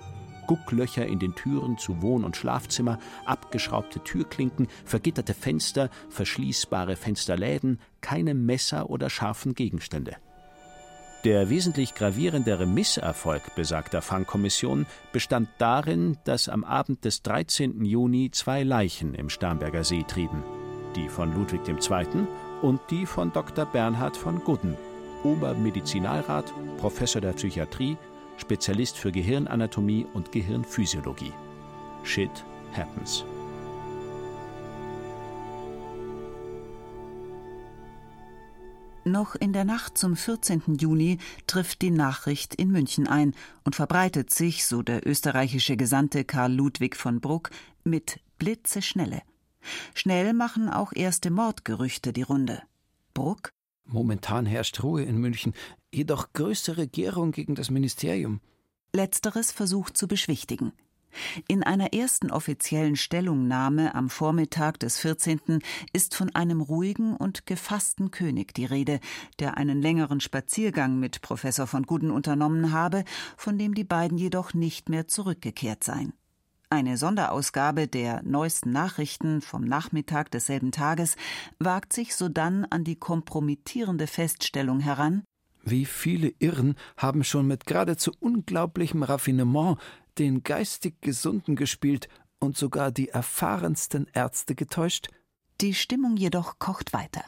Gucklöcher 0.46 1.08
in 1.08 1.18
den 1.18 1.34
Türen 1.34 1.80
zu 1.80 2.04
Wohn- 2.04 2.24
und 2.24 2.38
Schlafzimmer, 2.38 3.00
abgeschraubte 3.26 4.04
Türklinken, 4.04 4.68
vergitterte 4.86 5.34
Fenster, 5.34 5.90
verschließbare 6.10 6.96
Fensterläden, 6.96 7.80
keine 8.02 8.36
Messer 8.36 8.92
oder 8.92 9.10
scharfen 9.10 9.56
Gegenstände. 9.56 10.18
Der 11.26 11.50
wesentlich 11.50 11.96
gravierendere 11.96 12.68
Misserfolg 12.68 13.56
besagter 13.56 14.04
Fangkommission 14.04 14.86
bestand 15.12 15.50
darin, 15.58 16.20
dass 16.24 16.48
am 16.48 16.64
Abend 16.64 17.04
des 17.04 17.24
13. 17.24 17.84
Juni 17.84 18.30
zwei 18.30 18.62
Leichen 18.62 19.16
im 19.16 19.30
Starnberger 19.30 19.84
See 19.84 20.04
trieben, 20.04 20.44
die 20.96 21.10
von 21.10 21.34
Ludwig 21.34 21.62
II. 21.68 22.28
und 22.62 22.80
die 22.92 23.08
von 23.08 23.34
Dr. 23.34 23.66
Bernhard 23.66 24.16
von 24.16 24.44
Gudden. 24.44 24.78
Obermedizinalrat, 25.24 26.54
Professor 26.78 27.22
der 27.22 27.34
Psychiatrie, 27.34 27.98
Spezialist 28.38 28.96
für 28.96 29.12
Gehirnanatomie 29.12 30.06
und 30.14 30.32
Gehirnphysiologie. 30.32 31.34
Shit 32.04 32.46
happens. 32.78 33.26
Noch 39.08 39.36
in 39.36 39.54
der 39.54 39.66
Nacht 39.66 40.00
zum 40.00 40.16
14. 40.16 40.78
Juni 40.80 41.20
trifft 41.46 41.84
die 41.84 41.92
Nachricht 41.92 42.56
in 42.56 42.72
München 42.72 43.08
ein 43.08 43.36
und 43.64 43.76
verbreitet 43.76 44.32
sich, 44.32 44.66
so 44.66 44.82
der 44.82 45.08
österreichische 45.08 45.78
Gesandte 45.78 46.26
Karl 46.26 46.52
Ludwig 46.52 46.96
von 46.96 47.22
Bruck, 47.22 47.52
mit 47.84 48.20
Blitzeschnelle. 48.40 49.22
Schnell 49.94 50.34
machen 50.34 50.70
auch 50.70 50.92
erste 50.92 51.30
Mordgerüchte 51.30 52.14
die 52.14 52.24
Runde. 52.24 52.64
Bruck? 53.14 53.52
Momentan 53.86 54.48
herrscht 54.48 54.82
Ruhe 54.82 55.04
in 55.04 55.18
München, 55.18 55.54
jedoch 55.94 56.34
größere 56.34 56.88
Gärung 56.88 57.32
gegen 57.32 57.54
das 57.54 57.70
Ministerium. 57.70 58.42
Letzteres 58.92 59.52
versucht 59.52 59.98
zu 59.98 60.08
beschwichtigen. 60.08 60.74
In 61.48 61.64
einer 61.64 61.94
ersten 61.94 62.32
offiziellen 62.32 62.96
Stellungnahme 62.96 63.96
am 63.96 64.10
Vormittag 64.10 64.80
des 64.80 64.98
14. 65.00 65.60
ist 65.94 66.16
von 66.16 66.34
einem 66.36 66.62
ruhigen 66.62 67.16
und 67.16 67.46
gefassten 67.46 68.12
König 68.12 68.54
die 68.54 68.66
Rede, 68.66 69.00
der 69.40 69.58
einen 69.58 69.82
längeren 69.82 70.20
Spaziergang 70.20 71.00
mit 71.00 71.22
Professor 71.22 71.68
von 71.68 71.84
Gudden 71.84 72.12
unternommen 72.12 72.72
habe, 72.72 73.04
von 73.38 73.58
dem 73.58 73.74
die 73.74 73.84
beiden 73.84 74.18
jedoch 74.18 74.54
nicht 74.54 74.90
mehr 74.90 75.08
zurückgekehrt 75.08 75.84
seien. 75.84 76.14
Eine 76.70 76.98
Sonderausgabe 76.98 77.88
der 77.88 78.22
neuesten 78.24 78.72
Nachrichten 78.72 79.42
vom 79.42 79.64
Nachmittag 79.64 80.32
desselben 80.32 80.72
Tages 80.72 81.16
wagt 81.60 81.94
sich 81.94 82.16
sodann 82.16 82.66
an 82.66 82.84
die 82.84 82.96
kompromittierende 82.96 84.08
Feststellung 84.08 84.80
heran, 84.80 85.24
wie 85.68 85.86
viele 85.86 86.32
Irren 86.38 86.76
haben 86.96 87.24
schon 87.24 87.48
mit 87.48 87.66
geradezu 87.66 88.12
unglaublichem 88.20 89.02
Raffinement 89.02 89.80
den 90.18 90.44
geistig 90.44 91.02
Gesunden 91.02 91.56
gespielt 91.56 92.08
und 92.40 92.58
sogar 92.58 92.92
die 92.92 93.10
erfahrensten 93.10 94.08
Ärzte 94.14 94.56
getäuscht? 94.56 95.10
Die 95.62 95.74
Stimmung 95.74 96.18
jedoch 96.18 96.60
kocht 96.60 96.94
weiter. 96.94 97.24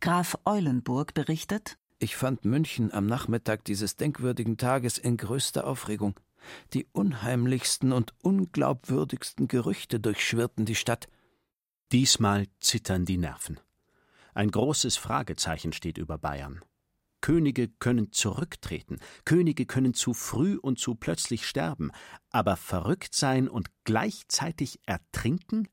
Graf 0.00 0.38
Eulenburg 0.44 1.14
berichtet 1.14 1.78
Ich 1.98 2.16
fand 2.16 2.44
München 2.44 2.92
am 2.92 3.06
Nachmittag 3.06 3.64
dieses 3.64 3.96
denkwürdigen 3.96 4.56
Tages 4.56 4.98
in 4.98 5.16
größter 5.16 5.66
Aufregung. 5.66 6.14
Die 6.72 6.86
unheimlichsten 6.92 7.92
und 7.92 8.14
unglaubwürdigsten 8.22 9.46
Gerüchte 9.46 10.00
durchschwirrten 10.00 10.64
die 10.64 10.74
Stadt. 10.74 11.08
Diesmal 11.92 12.48
zittern 12.60 13.04
die 13.04 13.18
Nerven. 13.18 13.60
Ein 14.34 14.50
großes 14.50 14.96
Fragezeichen 14.96 15.72
steht 15.72 15.98
über 15.98 16.18
Bayern. 16.18 16.62
Könige 17.22 17.68
können 17.68 18.12
zurücktreten, 18.12 18.98
Könige 19.24 19.64
können 19.64 19.94
zu 19.94 20.12
früh 20.12 20.56
und 20.56 20.78
zu 20.78 20.94
plötzlich 20.94 21.46
sterben, 21.46 21.90
aber 22.30 22.56
verrückt 22.56 23.14
sein 23.14 23.48
und 23.48 23.70
gleichzeitig 23.84 24.80
ertrinken? 24.84 25.68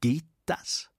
Geht 0.00 0.26
das? 0.46 0.90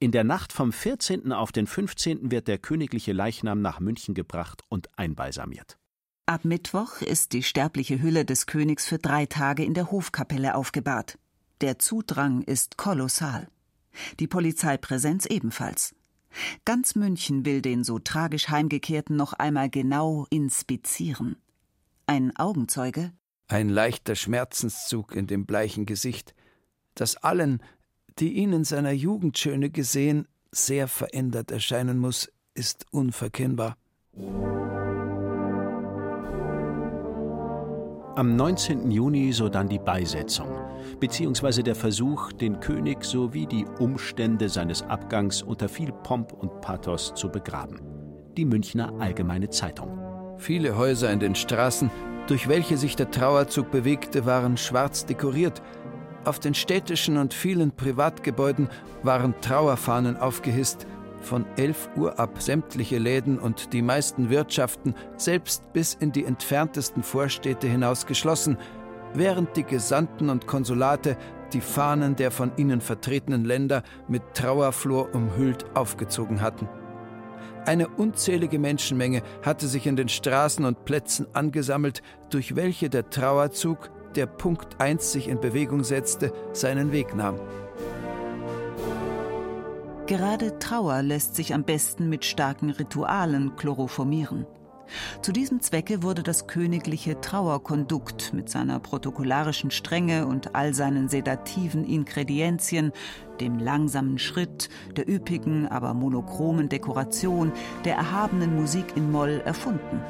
In 0.00 0.12
der 0.12 0.24
Nacht 0.24 0.52
vom 0.52 0.72
14. 0.72 1.32
auf 1.32 1.52
den 1.52 1.66
15. 1.66 2.30
wird 2.30 2.48
der 2.48 2.58
königliche 2.58 3.12
Leichnam 3.12 3.62
nach 3.62 3.80
München 3.80 4.14
gebracht 4.14 4.62
und 4.68 4.90
einbalsamiert. 4.98 5.78
Ab 6.26 6.44
Mittwoch 6.44 7.00
ist 7.00 7.32
die 7.32 7.42
sterbliche 7.42 8.02
Hülle 8.02 8.24
des 8.24 8.46
Königs 8.46 8.86
für 8.86 8.98
drei 8.98 9.26
Tage 9.26 9.64
in 9.64 9.74
der 9.74 9.90
Hofkapelle 9.90 10.56
aufgebahrt. 10.56 11.18
Der 11.60 11.78
Zudrang 11.78 12.42
ist 12.42 12.76
kolossal. 12.76 13.48
Die 14.18 14.26
Polizeipräsenz 14.26 15.26
ebenfalls. 15.26 15.94
Ganz 16.64 16.94
München 16.94 17.44
will 17.44 17.62
den 17.62 17.84
so 17.84 17.98
tragisch 17.98 18.48
Heimgekehrten 18.48 19.16
noch 19.16 19.32
einmal 19.32 19.70
genau 19.70 20.26
inspizieren. 20.30 21.36
Ein 22.06 22.36
Augenzeuge? 22.36 23.12
Ein 23.48 23.68
leichter 23.68 24.14
Schmerzenszug 24.14 25.14
in 25.14 25.26
dem 25.26 25.46
bleichen 25.46 25.86
Gesicht, 25.86 26.34
das 26.94 27.16
allen, 27.16 27.62
die 28.18 28.34
ihn 28.34 28.52
in 28.52 28.64
seiner 28.64 28.92
Jugendschöne 28.92 29.70
gesehen, 29.70 30.28
sehr 30.50 30.88
verändert 30.88 31.50
erscheinen 31.50 31.98
muss, 31.98 32.32
ist 32.54 32.86
unverkennbar. 32.90 33.76
Am 38.16 38.36
19. 38.36 38.92
Juni 38.92 39.32
sodann 39.32 39.68
die 39.68 39.80
Beisetzung, 39.80 40.46
beziehungsweise 41.00 41.64
der 41.64 41.74
Versuch, 41.74 42.30
den 42.30 42.60
König 42.60 43.02
sowie 43.02 43.44
die 43.44 43.66
Umstände 43.80 44.48
seines 44.48 44.82
Abgangs 44.82 45.42
unter 45.42 45.68
viel 45.68 45.90
Pomp 45.90 46.32
und 46.32 46.60
Pathos 46.60 47.12
zu 47.16 47.28
begraben. 47.28 47.80
Die 48.36 48.44
Münchner 48.44 48.92
Allgemeine 49.00 49.50
Zeitung. 49.50 49.98
Viele 50.38 50.76
Häuser 50.76 51.10
in 51.10 51.18
den 51.18 51.34
Straßen, 51.34 51.90
durch 52.28 52.46
welche 52.46 52.76
sich 52.76 52.94
der 52.94 53.10
Trauerzug 53.10 53.72
bewegte, 53.72 54.24
waren 54.24 54.56
schwarz 54.58 55.04
dekoriert. 55.04 55.60
Auf 56.24 56.38
den 56.38 56.54
städtischen 56.54 57.16
und 57.16 57.34
vielen 57.34 57.72
Privatgebäuden 57.72 58.68
waren 59.02 59.34
Trauerfahnen 59.40 60.16
aufgehisst, 60.16 60.86
von 61.24 61.46
11 61.56 61.90
Uhr 61.96 62.18
ab 62.18 62.40
sämtliche 62.40 62.98
Läden 62.98 63.38
und 63.38 63.72
die 63.72 63.82
meisten 63.82 64.30
Wirtschaften 64.30 64.94
selbst 65.16 65.72
bis 65.72 65.94
in 65.94 66.12
die 66.12 66.24
entferntesten 66.24 67.02
Vorstädte 67.02 67.66
hinaus 67.66 68.06
geschlossen, 68.06 68.58
während 69.14 69.56
die 69.56 69.64
Gesandten 69.64 70.30
und 70.30 70.46
Konsulate 70.46 71.16
die 71.52 71.60
Fahnen 71.60 72.16
der 72.16 72.30
von 72.30 72.52
ihnen 72.56 72.80
vertretenen 72.80 73.44
Länder 73.44 73.82
mit 74.08 74.22
Trauerflor 74.34 75.14
umhüllt 75.14 75.64
aufgezogen 75.74 76.40
hatten. 76.40 76.68
Eine 77.66 77.88
unzählige 77.88 78.58
Menschenmenge 78.58 79.22
hatte 79.42 79.68
sich 79.68 79.86
in 79.86 79.96
den 79.96 80.08
Straßen 80.08 80.64
und 80.64 80.84
Plätzen 80.84 81.26
angesammelt, 81.32 82.02
durch 82.28 82.56
welche 82.56 82.90
der 82.90 83.08
Trauerzug, 83.08 83.90
der 84.16 84.26
Punkt 84.26 84.80
1 84.80 85.12
sich 85.12 85.28
in 85.28 85.40
Bewegung 85.40 85.82
setzte, 85.82 86.32
seinen 86.52 86.92
Weg 86.92 87.16
nahm. 87.16 87.40
Gerade 90.06 90.58
Trauer 90.58 91.02
lässt 91.02 91.34
sich 91.34 91.54
am 91.54 91.64
besten 91.64 92.10
mit 92.10 92.26
starken 92.26 92.68
Ritualen 92.68 93.56
chloroformieren. 93.56 94.46
Zu 95.22 95.32
diesem 95.32 95.62
Zwecke 95.62 96.02
wurde 96.02 96.22
das 96.22 96.46
königliche 96.46 97.22
Trauerkondukt 97.22 98.34
mit 98.34 98.50
seiner 98.50 98.80
protokollarischen 98.80 99.70
Strenge 99.70 100.26
und 100.26 100.54
all 100.54 100.74
seinen 100.74 101.08
sedativen 101.08 101.84
Ingredienzien, 101.84 102.92
dem 103.40 103.58
langsamen 103.58 104.18
Schritt, 104.18 104.68
der 104.94 105.08
üppigen, 105.08 105.68
aber 105.68 105.94
monochromen 105.94 106.68
Dekoration, 106.68 107.50
der 107.86 107.96
erhabenen 107.96 108.54
Musik 108.56 108.96
in 108.96 109.10
Moll 109.10 109.40
erfunden. 109.42 110.02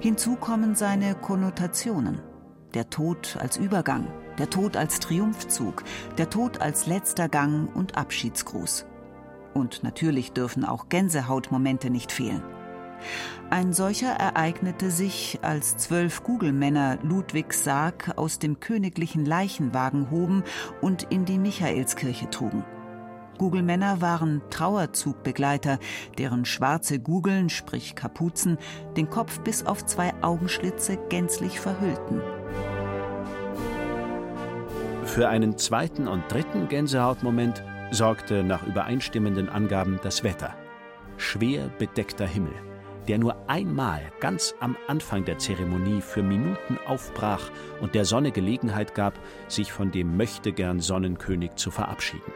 Hinzu 0.00 0.34
kommen 0.34 0.74
seine 0.74 1.14
Konnotationen. 1.14 2.29
Der 2.74 2.88
Tod 2.88 3.36
als 3.40 3.56
Übergang, 3.56 4.06
der 4.38 4.48
Tod 4.48 4.76
als 4.76 5.00
Triumphzug, 5.00 5.82
der 6.18 6.30
Tod 6.30 6.60
als 6.60 6.86
letzter 6.86 7.28
Gang 7.28 7.74
und 7.74 7.96
Abschiedsgruß. 7.96 8.86
Und 9.54 9.82
natürlich 9.82 10.32
dürfen 10.32 10.64
auch 10.64 10.88
Gänsehautmomente 10.88 11.90
nicht 11.90 12.12
fehlen. 12.12 12.42
Ein 13.50 13.72
solcher 13.72 14.12
ereignete 14.12 14.90
sich, 14.90 15.40
als 15.42 15.76
zwölf 15.76 16.22
Gugelmänner 16.22 16.98
Ludwigs 17.02 17.64
Sarg 17.64 18.16
aus 18.16 18.38
dem 18.38 18.60
königlichen 18.60 19.24
Leichenwagen 19.24 20.10
hoben 20.10 20.44
und 20.80 21.04
in 21.04 21.24
die 21.24 21.38
Michaelskirche 21.38 22.30
trugen. 22.30 22.64
Gugelmänner 23.38 24.02
waren 24.02 24.42
Trauerzugbegleiter, 24.50 25.78
deren 26.18 26.44
schwarze 26.44 27.00
Gugeln, 27.00 27.48
sprich 27.48 27.94
Kapuzen, 27.94 28.58
den 28.96 29.08
Kopf 29.08 29.40
bis 29.40 29.64
auf 29.64 29.84
zwei 29.86 30.12
Augenschlitze 30.22 30.98
gänzlich 31.08 31.58
verhüllten. 31.58 32.20
Für 35.10 35.28
einen 35.28 35.58
zweiten 35.58 36.06
und 36.06 36.22
dritten 36.30 36.68
Gänsehautmoment 36.68 37.64
sorgte 37.90 38.44
nach 38.44 38.64
übereinstimmenden 38.64 39.48
Angaben 39.48 39.98
das 40.04 40.22
Wetter. 40.22 40.54
Schwer 41.16 41.68
bedeckter 41.80 42.28
Himmel, 42.28 42.54
der 43.08 43.18
nur 43.18 43.34
einmal 43.48 44.02
ganz 44.20 44.54
am 44.60 44.76
Anfang 44.86 45.24
der 45.24 45.38
Zeremonie 45.38 46.00
für 46.00 46.22
Minuten 46.22 46.78
aufbrach 46.86 47.50
und 47.80 47.96
der 47.96 48.04
Sonne 48.04 48.30
Gelegenheit 48.30 48.94
gab, 48.94 49.14
sich 49.48 49.72
von 49.72 49.90
dem 49.90 50.16
Möchtegern 50.16 50.78
Sonnenkönig 50.78 51.56
zu 51.56 51.72
verabschieden. 51.72 52.32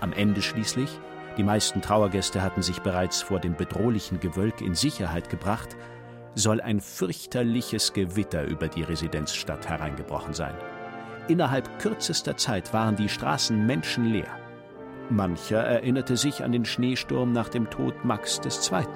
Am 0.00 0.12
Ende 0.12 0.42
schließlich, 0.42 0.90
die 1.38 1.42
meisten 1.42 1.80
Trauergäste 1.80 2.42
hatten 2.42 2.60
sich 2.60 2.80
bereits 2.80 3.22
vor 3.22 3.40
dem 3.40 3.56
bedrohlichen 3.56 4.20
Gewölk 4.20 4.60
in 4.60 4.74
Sicherheit 4.74 5.30
gebracht, 5.30 5.74
soll 6.34 6.60
ein 6.60 6.82
fürchterliches 6.82 7.94
Gewitter 7.94 8.44
über 8.44 8.68
die 8.68 8.82
Residenzstadt 8.82 9.70
hereingebrochen 9.70 10.34
sein. 10.34 10.54
Innerhalb 11.28 11.78
kürzester 11.78 12.38
Zeit 12.38 12.72
waren 12.72 12.96
die 12.96 13.10
Straßen 13.10 13.66
menschenleer. 13.66 14.34
Mancher 15.10 15.62
erinnerte 15.62 16.16
sich 16.16 16.42
an 16.42 16.52
den 16.52 16.64
Schneesturm 16.64 17.32
nach 17.32 17.50
dem 17.50 17.68
Tod 17.68 18.02
Max 18.04 18.40
II. 18.44 18.86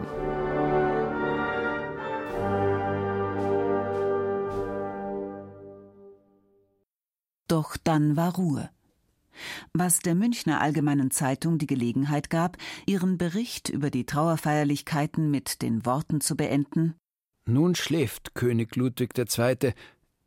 Doch 7.49 7.77
dann 7.85 8.17
war 8.17 8.35
Ruhe. 8.35 8.71
was 9.75 10.01
der 10.01 10.15
Münchner 10.15 10.61
Allgemeinen 10.61 11.11
Zeitung 11.11 11.59
die 11.59 11.67
Gelegenheit 11.67 12.31
gab, 12.31 12.57
ihren 12.87 13.19
Bericht 13.19 13.69
über 13.69 13.91
die 13.91 14.05
Trauerfeierlichkeiten 14.05 15.31
mit 15.31 15.63
den 15.63 15.85
Worten 15.85 16.21
zu 16.21 16.37
beenden 16.37 16.95
Nun 17.47 17.75
schläft 17.75 18.35
König 18.35 18.77
Ludwig 18.77 19.19
II. 19.19 19.75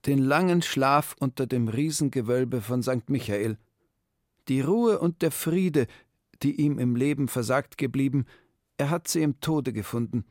Den 0.06 0.20
langen 0.20 0.62
Schlaf 0.62 1.16
unter 1.20 1.48
dem 1.48 1.68
Riesengewölbe 1.68 2.62
von 2.62 2.84
St. 2.84 3.10
Michael. 3.10 3.58
Die 4.48 4.62
Ruhe 4.62 5.00
und 5.00 5.22
der 5.22 5.32
Friede, 5.32 5.88
die 6.44 6.62
ihm 6.62 6.78
im 6.80 6.96
Leben 6.96 7.28
versagt 7.28 7.78
geblieben, 7.78 8.26
er 8.78 8.90
hat 8.90 9.08
sie 9.08 9.24
im 9.24 9.40
Tode 9.40 9.74
gefunden. 9.74 10.26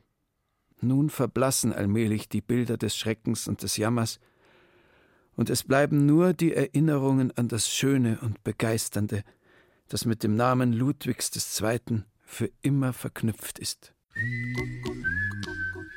Nun 0.81 1.09
verblassen 1.09 1.73
allmählich 1.73 2.29
die 2.29 2.41
Bilder 2.41 2.77
des 2.77 2.95
Schreckens 2.95 3.47
und 3.47 3.63
des 3.63 3.77
Jammers, 3.77 4.19
und 5.35 5.49
es 5.49 5.63
bleiben 5.63 6.05
nur 6.05 6.33
die 6.33 6.53
Erinnerungen 6.53 7.31
an 7.35 7.49
das 7.49 7.69
Schöne 7.69 8.19
und 8.21 8.43
Begeisternde, 8.45 9.23
das 9.89 10.05
mit 10.05 10.23
dem 10.23 10.37
Namen 10.37 10.71
Ludwigs 10.71 11.29
II. 11.61 12.03
für 12.21 12.49
immer 12.61 12.93
verknüpft 12.93 13.59
ist. 13.59 13.93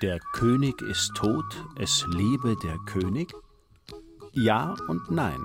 Der 0.03 0.19
König 0.35 0.81
ist 0.83 1.13
tot, 1.15 1.45
es 1.79 2.05
lebe 2.09 2.57
der 2.65 2.77
König? 2.87 3.33
Ja 4.45 4.77
und 4.87 5.11
nein. 5.11 5.45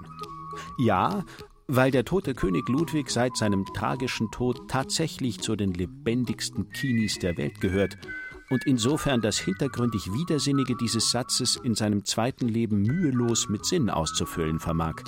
Ja, 0.78 1.26
weil 1.68 1.90
der 1.90 2.06
tote 2.06 2.36
König 2.36 2.70
Ludwig 2.70 3.10
seit 3.10 3.36
seinem 3.36 3.66
tragischen 3.74 4.30
Tod 4.30 4.68
tatsächlich 4.68 5.40
zu 5.40 5.56
den 5.56 5.74
lebendigsten 5.74 6.70
Kinis 6.70 7.18
der 7.18 7.36
Welt 7.38 7.60
gehört 7.60 7.98
und 8.52 8.68
insofern 8.68 9.22
das 9.22 9.40
hintergründig 9.40 10.14
Widersinnige 10.14 10.76
dieses 10.76 11.10
Satzes 11.10 11.56
in 11.56 11.74
seinem 11.74 12.06
zweiten 12.06 12.48
Leben 12.48 12.84
mühelos 12.84 13.50
mit 13.50 13.66
Sinn 13.66 13.90
auszufüllen 13.90 14.60
vermag. 14.60 15.02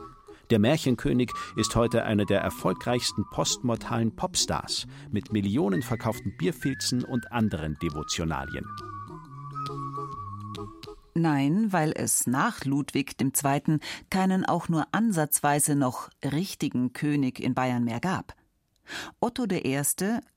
Der 0.50 0.58
Märchenkönig 0.58 1.32
ist 1.56 1.76
heute 1.76 2.06
einer 2.06 2.26
der 2.26 2.42
erfolgreichsten 2.42 3.26
postmortalen 3.30 4.16
Popstars 4.16 4.88
mit 5.12 5.32
Millionen 5.32 5.84
verkauften 5.84 6.36
Bierfilzen 6.38 7.04
und 7.04 7.32
anderen 7.32 7.78
Devotionalien. 7.84 8.66
Nein, 11.18 11.72
weil 11.72 11.94
es 11.96 12.28
nach 12.28 12.66
Ludwig 12.66 13.16
II. 13.22 13.80
keinen 14.10 14.46
auch 14.46 14.68
nur 14.68 14.86
ansatzweise 14.92 15.74
noch 15.74 16.10
richtigen 16.22 16.92
König 16.92 17.40
in 17.40 17.54
Bayern 17.54 17.86
mehr 17.86 18.02
gab. 18.02 18.36
Otto 19.22 19.46
I., 19.50 19.82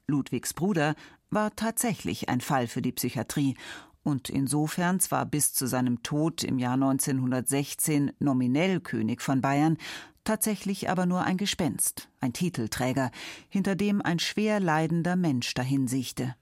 Ludwigs 0.07 0.55
Bruder, 0.55 0.95
war 1.31 1.55
tatsächlich 1.57 2.29
ein 2.29 2.41
Fall 2.41 2.69
für 2.69 2.81
die 2.81 2.93
Psychiatrie 2.93 3.57
und 4.05 4.31
insofern 4.31 5.01
zwar 5.01 5.27
bis 5.27 5.53
zu 5.53 5.67
seinem 5.67 6.05
Tod 6.05 6.45
im 6.45 6.61
Jahr 6.61 6.75
1916 6.75 8.13
nominell 8.21 8.79
König 8.79 9.21
von 9.21 9.41
Bayern, 9.41 9.79
tatsächlich 10.23 10.89
aber 10.89 11.07
nur 11.07 11.23
ein 11.23 11.39
Gespenst, 11.39 12.09
ein 12.21 12.33
Titelträger, 12.33 13.11
hinter 13.49 13.75
dem 13.75 14.01
ein 14.01 14.21
schwer 14.21 14.61
leidender 14.61 15.17
Mensch 15.17 15.53
dahinsiechte. 15.55 16.37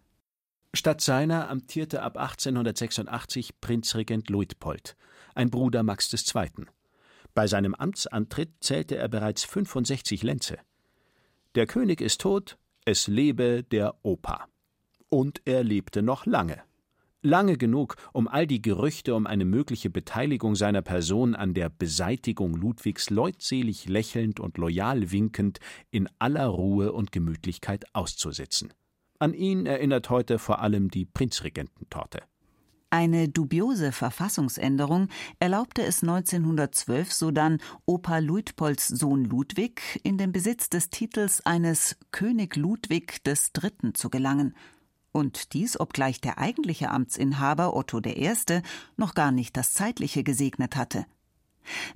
Statt 0.77 1.01
seiner 1.01 1.49
amtierte 1.49 2.03
ab 2.03 2.19
1886 2.19 3.63
Prinzregent 3.63 4.29
Luitpold, 4.29 4.95
ein 5.35 5.49
Bruder 5.49 5.83
Max 5.83 6.13
II. 6.13 6.67
Bei 7.33 7.47
seinem 7.47 7.75
Amtsantritt 7.75 8.51
zählte 8.61 8.99
er 8.99 9.09
bereits 9.09 9.43
65 9.45 10.23
Lenze. 10.23 10.59
Der 11.55 11.67
König 11.67 12.03
ist 12.03 12.21
tot, 12.21 12.59
es 12.85 13.07
lebe 13.07 13.63
der 13.63 13.95
Opa. 14.03 14.49
Und 15.09 15.41
er 15.47 15.65
lebte 15.65 16.03
noch 16.03 16.27
lange. 16.27 16.61
Lange 17.23 17.57
genug, 17.57 17.97
um 18.13 18.29
all 18.29 18.47
die 18.47 18.61
Gerüchte 18.61 19.15
um 19.15 19.27
eine 19.27 19.47
mögliche 19.47 19.89
Beteiligung 19.89 20.57
seiner 20.57 20.83
Person 20.83 21.35
an 21.35 21.55
der 21.55 21.71
Beseitigung 21.71 22.55
Ludwigs 22.55 23.09
leutselig 23.09 23.89
lächelnd 23.89 24.41
und 24.41 24.59
loyal 24.59 25.11
winkend 25.11 25.59
in 25.91 26.07
aller 26.19 26.49
Ruhe 26.49 26.93
und 26.93 27.13
Gemütlichkeit 27.13 27.87
auszusitzen. 27.95 28.75
An 29.19 29.35
ihn 29.35 29.67
erinnert 29.67 30.11
heute 30.11 30.39
vor 30.39 30.61
allem 30.61 30.91
die 30.91 31.05
Prinzregententorte. 31.05 32.23
Eine 32.91 33.29
dubiose 33.29 33.93
Verfassungsänderung 33.93 35.09
erlaubte 35.41 35.83
es 35.83 36.03
1912 36.03 37.13
sodann 37.13 37.59
Opa 37.85 38.19
Luitpolds 38.19 38.89
Sohn 38.89 39.25
Ludwig 39.25 40.01
in 40.03 40.19
den 40.19 40.33
Besitz 40.33 40.71
des 40.71 40.89
Titels 40.91 41.45
eines 41.45 41.97
König 42.13 42.57
Ludwig 42.57 43.21
III. 43.27 43.93
zu 43.93 44.11
gelangen– 44.11 44.55
und 45.17 45.55
dies 45.55 45.81
obgleich 45.81 46.21
der 46.21 46.37
eigentliche 46.37 46.91
Amtsinhaber 46.91 47.75
Otto 47.75 48.01
I. 48.05 48.35
noch 48.99 49.15
gar 49.15 49.33
nicht 49.33 49.57
das 49.57 49.73
Zeitliche 49.73 50.23
gesegnet 50.23 50.77
hatte. 50.77 51.07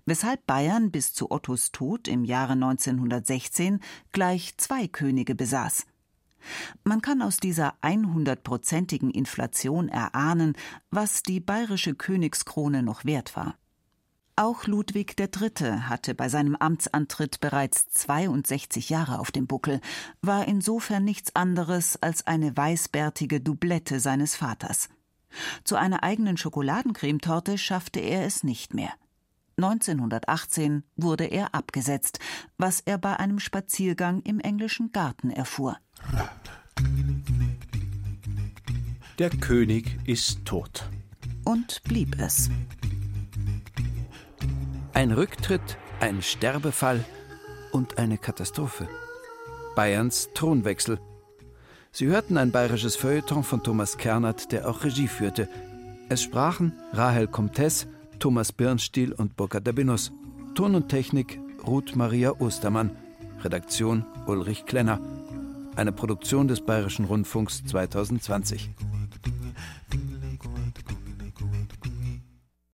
Weshalb 0.07 0.47
Bayern 0.47 0.91
bis 0.91 1.13
zu 1.13 1.31
Ottos 1.31 1.71
Tod 1.71 2.09
im 2.09 2.25
Jahre 2.25 2.55
1916 2.55 3.81
gleich 4.13 4.57
zwei 4.57 4.89
Könige 4.89 5.35
besaß. 5.35 5.87
Man 6.85 7.03
kann 7.03 7.23
aus 7.23 7.39
dieser 7.39 7.75
100-prozentigen 7.83 9.11
Inflation 9.11 9.89
erahnen, 9.89 10.55
was 10.91 11.23
die 11.23 11.41
bayerische 11.41 11.95
Königskrone 11.95 12.83
noch 12.83 13.05
wert 13.05 13.37
war. 13.37 13.57
Auch 14.37 14.67
Ludwig 14.67 15.21
III. 15.21 15.81
hatte 15.83 16.15
bei 16.15 16.31
seinem 16.31 16.57
Amtsantritt 16.57 17.41
bereits 17.41 17.91
62 17.91 18.89
Jahre 18.89 19.19
auf 19.19 19.31
dem 19.31 19.47
Buckel, 19.47 19.81
war 20.23 20.49
insofern 20.49 21.05
nichts 21.05 21.37
anderes 21.37 22.03
als 22.03 22.27
eine 22.27 22.57
weißbärtige 22.57 23.43
Doublette 23.43 24.01
seines 24.01 24.37
Vaters. 24.37 24.89
Zu 25.65 25.77
einer 25.77 26.03
eigenen 26.03 26.39
Schokoladencremetorte 26.39 27.59
schaffte 27.59 28.01
er 28.01 28.25
es 28.25 28.43
nicht 28.43 28.73
mehr. 28.73 28.93
1918 29.63 30.85
wurde 30.97 31.25
er 31.25 31.55
abgesetzt, 31.55 32.19
was 32.59 32.81
er 32.81 32.99
bei 32.99 33.17
einem 33.17 33.39
Spaziergang 33.39 34.23
im 34.23 34.41
englischen 34.41 34.93
Garten 34.93 35.31
erfuhr. 35.31 35.77
Der 39.19 39.31
König 39.31 39.99
ist 40.07 40.45
tot. 40.47 40.89
Und 41.45 41.83
blieb 41.85 42.19
es. 42.19 42.49
Ein 44.95 45.13
Rücktritt, 45.13 45.77
ein 46.01 46.23
Sterbefall 46.23 47.05
und 47.73 47.99
eine 47.99 48.19
Katastrophe. 48.19 48.89
Bayerns 49.77 50.31
Thronwechsel. 50.35 50.99
Sie 51.93 52.07
hörten 52.07 52.39
ein 52.39 52.51
bayerisches 52.51 52.97
Feuilleton 52.97 53.45
von 53.45 53.63
Thomas 53.63 53.99
Kernert, 53.99 54.53
der 54.53 54.69
auch 54.69 54.85
Regie 54.85 55.09
führte. 55.09 55.49
Es 56.09 56.23
sprachen 56.23 56.73
Rahel 56.93 57.27
Comtesse, 57.29 57.89
Thomas 58.21 58.53
Birnstiel 58.53 59.13
und 59.15 59.37
Burkhard 59.39 59.67
Dabinus. 59.67 60.13
Ton 60.55 60.75
und 60.75 60.91
Technik 60.91 61.41
Ruth 61.67 61.97
Maria 61.97 62.33
Ostermann. 62.39 62.91
Redaktion 63.43 64.05
Ulrich 64.27 64.67
Klenner. 64.67 65.01
Eine 65.75 65.91
Produktion 65.91 66.47
des 66.47 66.61
Bayerischen 66.61 67.07
Rundfunks 67.07 67.65
2020. 67.65 68.71